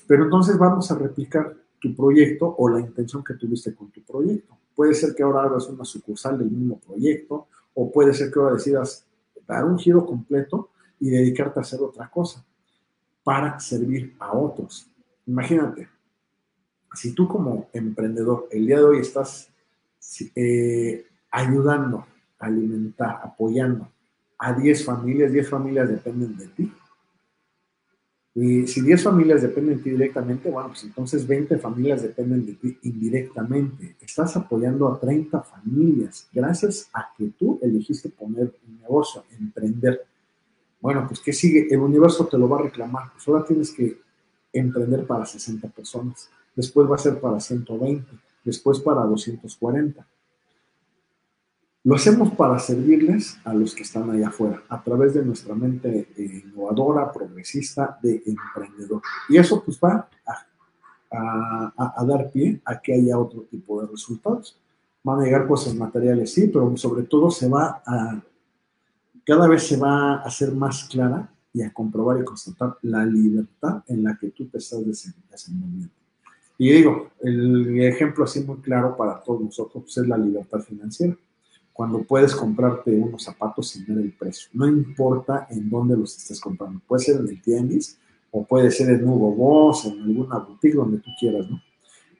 Pero 0.06 0.22
entonces 0.22 0.56
vamos 0.56 0.88
a 0.92 0.94
replicar 0.94 1.52
tu 1.80 1.96
proyecto 1.96 2.54
o 2.56 2.68
la 2.68 2.78
intención 2.78 3.24
que 3.24 3.34
tuviste 3.34 3.74
con 3.74 3.90
tu 3.90 4.02
proyecto. 4.02 4.56
Puede 4.76 4.94
ser 4.94 5.12
que 5.12 5.24
ahora 5.24 5.42
hagas 5.42 5.66
una 5.66 5.84
sucursal 5.84 6.38
del 6.38 6.48
mismo 6.48 6.78
proyecto 6.78 7.48
o 7.74 7.90
puede 7.90 8.14
ser 8.14 8.30
que 8.30 8.38
ahora 8.38 8.54
decidas 8.54 9.04
dar 9.48 9.64
un 9.64 9.80
giro 9.80 10.06
completo 10.06 10.70
y 11.00 11.10
dedicarte 11.10 11.58
a 11.58 11.62
hacer 11.62 11.80
otra 11.80 12.08
cosa 12.08 12.44
para 13.24 13.58
servir 13.58 14.14
a 14.20 14.32
otros. 14.32 14.86
Imagínate, 15.26 15.88
si 16.94 17.12
tú 17.12 17.28
como 17.28 17.68
emprendedor 17.72 18.48
el 18.50 18.66
día 18.66 18.78
de 18.78 18.84
hoy 18.84 18.98
estás 18.98 19.48
eh, 20.34 21.06
ayudando 21.30 22.06
alimentar, 22.42 23.20
apoyando 23.22 23.88
a 24.38 24.52
10 24.52 24.84
familias, 24.84 25.32
10 25.32 25.48
familias 25.48 25.88
dependen 25.88 26.36
de 26.36 26.48
ti. 26.48 26.72
Y 28.34 28.66
si 28.66 28.80
10 28.80 29.04
familias 29.04 29.42
dependen 29.42 29.76
de 29.76 29.82
ti 29.82 29.90
directamente, 29.90 30.50
bueno, 30.50 30.70
pues 30.70 30.84
entonces 30.84 31.26
20 31.26 31.58
familias 31.58 32.02
dependen 32.02 32.46
de 32.46 32.54
ti 32.54 32.78
indirectamente. 32.82 33.96
Estás 34.00 34.36
apoyando 34.36 34.88
a 34.88 34.98
30 34.98 35.42
familias 35.42 36.28
gracias 36.32 36.88
a 36.92 37.12
que 37.16 37.26
tú 37.38 37.60
elegiste 37.62 38.08
poner 38.08 38.52
un 38.66 38.80
negocio, 38.80 39.24
emprender. 39.38 40.04
Bueno, 40.80 41.06
pues 41.06 41.20
¿qué 41.20 41.32
sigue? 41.32 41.68
El 41.70 41.80
universo 41.80 42.26
te 42.26 42.38
lo 42.38 42.48
va 42.48 42.58
a 42.58 42.62
reclamar. 42.62 43.12
Pues 43.12 43.28
ahora 43.28 43.44
tienes 43.44 43.70
que 43.70 43.98
emprender 44.52 45.06
para 45.06 45.24
60 45.24 45.68
personas. 45.68 46.28
Después 46.54 46.90
va 46.90 46.96
a 46.96 46.98
ser 46.98 47.20
para 47.20 47.40
120. 47.40 48.06
Después 48.44 48.80
para 48.80 49.02
240. 49.02 50.06
Lo 51.84 51.96
hacemos 51.96 52.32
para 52.34 52.58
servirles 52.60 53.38
a 53.44 53.52
los 53.52 53.74
que 53.74 53.82
están 53.82 54.08
allá 54.08 54.28
afuera, 54.28 54.62
a 54.68 54.80
través 54.80 55.14
de 55.14 55.24
nuestra 55.24 55.52
mente 55.54 56.08
eh, 56.16 56.42
innovadora, 56.44 57.10
progresista, 57.10 57.98
de 58.00 58.22
emprendedor. 58.24 59.02
Y 59.28 59.36
eso 59.36 59.64
pues 59.64 59.80
va 59.82 60.08
a, 61.10 62.04
dar 62.04 62.30
pie 62.30 62.60
a 62.64 62.80
que 62.80 62.94
haya 62.94 63.18
otro 63.18 63.42
tipo 63.42 63.80
de 63.80 63.88
resultados. 63.88 64.56
Van 65.02 65.20
a 65.20 65.24
llegar 65.24 65.48
cosas 65.48 65.74
materiales, 65.74 66.32
sí, 66.32 66.46
pero 66.46 66.76
sobre 66.76 67.02
todo 67.02 67.32
se 67.32 67.48
va 67.48 67.82
a, 67.84 68.22
cada 69.26 69.48
vez 69.48 69.66
se 69.66 69.76
va 69.76 70.14
a 70.14 70.22
hacer 70.22 70.52
más 70.52 70.84
clara 70.84 71.32
y 71.52 71.62
a 71.62 71.72
comprobar 71.72 72.20
y 72.20 72.24
constatar 72.24 72.78
la 72.82 73.04
libertad 73.04 73.82
en 73.88 74.04
la 74.04 74.16
que 74.16 74.30
tú 74.30 74.46
te 74.46 74.58
estás 74.58 74.84
desenvolviendo. 75.28 76.01
Y 76.62 76.70
digo, 76.70 77.10
el 77.18 77.80
ejemplo 77.80 78.22
así 78.22 78.38
muy 78.44 78.58
claro 78.58 78.96
para 78.96 79.20
todos 79.20 79.40
nosotros 79.40 79.82
pues, 79.82 79.96
es 79.98 80.06
la 80.06 80.16
libertad 80.16 80.60
financiera 80.60 81.16
cuando 81.72 82.04
puedes 82.04 82.36
comprarte 82.36 82.94
unos 82.94 83.24
zapatos 83.24 83.70
sin 83.70 83.84
ver 83.84 83.98
el 83.98 84.12
precio. 84.12 84.48
No 84.52 84.68
importa 84.68 85.48
en 85.50 85.68
dónde 85.68 85.96
los 85.96 86.16
estés 86.16 86.40
comprando. 86.40 86.80
Puede 86.86 87.02
ser 87.02 87.16
en 87.16 87.28
el 87.30 87.42
tianguis 87.42 87.98
o 88.30 88.44
puede 88.44 88.70
ser 88.70 88.90
en 88.90 89.08
Hugo 89.08 89.32
Boss, 89.32 89.86
en 89.86 90.02
alguna 90.02 90.38
boutique 90.38 90.76
donde 90.76 90.98
tú 90.98 91.10
quieras, 91.18 91.50
¿no? 91.50 91.60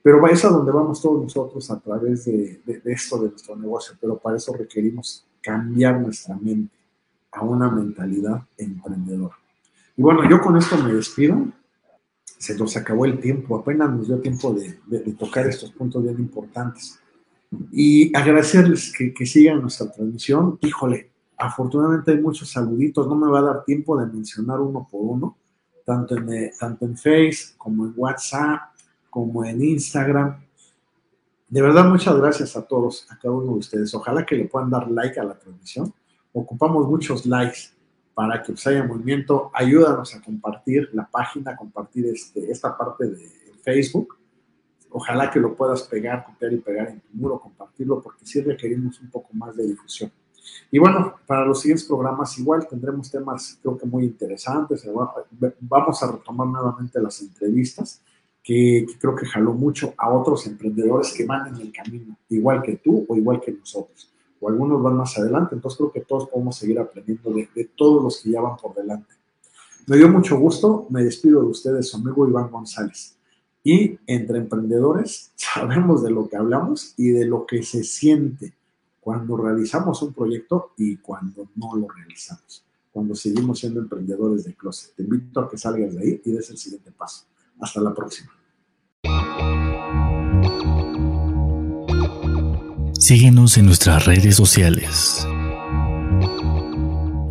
Pero 0.03 0.27
es 0.27 0.43
a 0.43 0.49
donde 0.49 0.73
vamos 0.73 1.01
todos 1.01 1.23
nosotros 1.23 1.71
a 1.71 1.79
través 1.79 2.25
de, 2.25 2.59
esto 2.83 3.23
de 3.23 3.29
nuestro 3.29 3.55
negocio. 3.55 3.95
Pero 4.01 4.17
para 4.17 4.35
eso 4.35 4.51
requerimos 4.51 5.25
cambiar 5.41 6.01
nuestra 6.01 6.35
mente 6.35 6.75
a 7.31 7.45
una 7.45 7.71
mentalidad 7.71 8.41
emprendedora. 8.57 9.37
Y 9.95 10.01
bueno, 10.01 10.29
yo 10.29 10.41
con 10.41 10.57
esto 10.57 10.77
me 10.79 10.93
despido. 10.93 11.47
Se 12.43 12.57
nos 12.57 12.75
acabó 12.75 13.05
el 13.05 13.21
tiempo, 13.21 13.55
apenas 13.55 13.89
nos 13.89 14.07
dio 14.07 14.19
tiempo 14.19 14.53
de, 14.53 14.77
de 14.85 15.13
tocar 15.13 15.47
estos 15.47 15.71
puntos 15.71 16.03
bien 16.03 16.19
importantes. 16.19 16.99
Y 17.71 18.13
agradecerles 18.13 18.91
que, 18.91 19.13
que, 19.13 19.25
sigan 19.25 19.61
nuestra 19.61 19.89
transmisión. 19.89 20.59
Híjole, 20.59 21.09
afortunadamente 21.37 22.11
hay 22.11 22.19
muchos 22.19 22.49
saluditos, 22.49 23.07
no 23.07 23.15
me 23.15 23.31
va 23.31 23.39
a 23.39 23.43
dar 23.43 23.63
tiempo 23.63 23.97
de 23.97 24.07
mencionar 24.07 24.59
uno 24.59 24.85
por 24.91 24.99
uno, 25.03 25.37
tanto 25.85 26.17
en, 26.17 26.33
eh, 26.33 26.51
tanto 26.59 26.83
en 26.83 26.97
Face 26.97 27.53
como 27.57 27.85
en 27.85 27.93
WhatsApp, 27.95 28.73
como 29.09 29.45
en 29.45 29.63
Instagram. 29.63 30.35
De 31.47 31.61
verdad, 31.61 31.87
muchas 31.87 32.17
gracias 32.17 32.57
a 32.57 32.63
todos, 32.63 33.07
a 33.09 33.17
cada 33.19 33.33
uno 33.35 33.53
de 33.53 33.59
ustedes. 33.59 33.95
Ojalá 33.95 34.25
que 34.25 34.35
le 34.35 34.49
puedan 34.49 34.69
dar 34.69 34.91
like 34.91 35.17
a 35.17 35.23
la 35.23 35.39
transmisión. 35.39 35.93
Ocupamos 36.33 36.89
muchos 36.89 37.25
likes 37.25 37.69
para 38.13 38.41
que 38.41 38.53
pues, 38.53 38.65
haya 38.67 38.83
movimiento. 38.83 39.51
Ayúdanos 39.53 40.15
a 40.15 40.21
compartir 40.21 40.89
la 40.93 41.07
página, 41.07 41.55
compartir 41.55 42.05
este, 42.07 42.51
esta 42.51 42.77
parte 42.77 43.07
de 43.07 43.29
Facebook 43.63 44.17
Ojalá 44.95 45.31
que 45.31 45.39
lo 45.39 45.55
puedas 45.55 45.81
pegar, 45.83 46.23
copiar 46.23 46.53
y 46.53 46.57
pegar 46.57 46.89
en 46.89 46.99
tu 46.99 47.07
muro, 47.13 47.39
compartirlo, 47.39 47.99
porque 47.99 48.25
sí 48.25 48.41
requerimos 48.41 49.01
un 49.01 49.09
poco 49.09 49.29
más 49.33 49.55
de 49.55 49.65
difusión. 49.65 50.11
Y 50.69 50.77
bueno, 50.77 51.15
para 51.25 51.45
los 51.45 51.61
siguientes 51.61 51.87
programas 51.87 52.37
igual 52.37 52.67
tendremos 52.67 53.09
temas 53.09 53.57
creo 53.59 53.75
que 53.75 53.87
muy 53.87 54.03
interesantes. 54.03 54.87
Vamos 55.61 56.03
a 56.03 56.11
retomar 56.11 56.47
nuevamente 56.47 57.01
las 57.01 57.19
entrevistas, 57.21 58.03
que, 58.43 58.85
creo 58.99 59.15
que 59.15 59.25
jaló 59.25 59.53
mucho 59.53 59.95
a 59.97 60.09
otros 60.13 60.45
emprendedores 60.45 61.11
que 61.11 61.25
van 61.25 61.47
en 61.47 61.61
el 61.61 61.71
camino, 61.71 62.15
igual 62.29 62.61
que 62.61 62.75
tú 62.75 63.03
o 63.09 63.15
igual 63.15 63.41
que 63.41 63.51
nosotros. 63.51 64.12
O 64.43 64.49
algunos 64.49 64.83
van 64.83 64.97
más 64.97 65.17
adelante, 65.17 65.55
entonces 65.55 65.77
creo 65.77 65.91
que 65.91 66.01
todos 66.01 66.27
podemos 66.27 66.57
seguir 66.57 66.77
aprendiendo 66.77 67.31
de, 67.31 67.47
de 67.55 67.65
todos 67.77 68.03
los 68.03 68.21
que 68.21 68.31
ya 68.31 68.41
van 68.41 68.57
por 68.57 68.75
delante. 68.75 69.13
Me 69.87 69.95
dio 69.95 70.09
mucho 70.09 70.37
gusto, 70.37 70.85
me 70.89 71.01
despido 71.01 71.41
de 71.41 71.47
ustedes, 71.47 71.89
su 71.89 71.97
amigo 71.97 72.27
Iván 72.27 72.51
González. 72.51 73.17
Y 73.63 73.97
entre 74.05 74.39
emprendedores 74.39 75.31
sabemos 75.35 76.03
de 76.03 76.11
lo 76.11 76.27
que 76.27 76.35
hablamos 76.35 76.93
y 76.97 77.09
de 77.09 77.25
lo 77.25 77.45
que 77.45 77.63
se 77.63 77.85
siente 77.85 78.53
cuando 78.99 79.37
realizamos 79.37 80.01
un 80.01 80.13
proyecto 80.13 80.71
y 80.77 80.97
cuando 80.97 81.47
no 81.55 81.75
lo 81.75 81.87
realizamos, 81.87 82.65
cuando 82.91 83.15
seguimos 83.15 83.59
siendo 83.59 83.79
emprendedores 83.79 84.43
de 84.43 84.55
closet. 84.55 84.93
Te 84.95 85.03
invito 85.03 85.39
a 85.39 85.49
que 85.49 85.57
salgas 85.57 85.93
de 85.95 86.01
ahí 86.01 86.21
y 86.25 86.31
des 86.31 86.49
el 86.49 86.57
siguiente 86.57 86.91
paso. 86.91 87.25
Hasta 87.59 87.79
la 87.79 87.93
próxima. 87.93 88.31
Síguenos 93.03 93.57
en 93.57 93.65
nuestras 93.65 94.05
redes 94.05 94.37
sociales. 94.37 95.27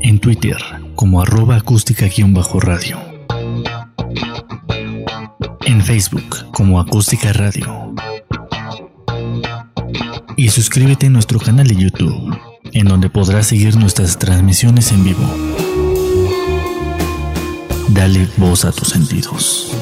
En 0.03 0.19
Twitter 0.19 0.59
como 0.95 1.23
arroba 1.23 1.57
acústica-radio 1.57 2.99
en 5.65 5.83
Facebook 5.83 6.53
como 6.53 6.79
Acústica 6.79 7.33
Radio. 7.33 7.95
Y 10.37 10.51
suscríbete 10.51 11.07
a 11.07 11.09
nuestro 11.09 11.39
canal 11.39 11.67
de 11.67 11.77
YouTube, 11.77 12.39
en 12.75 12.89
donde 12.89 13.09
podrás 13.09 13.47
seguir 13.47 13.75
nuestras 13.77 14.19
transmisiones 14.19 14.93
en 14.93 15.05
vivo. 15.05 15.25
Dale 17.89 18.29
voz 18.37 18.67
a 18.67 18.73
tus 18.73 18.89
sentidos. 18.89 19.75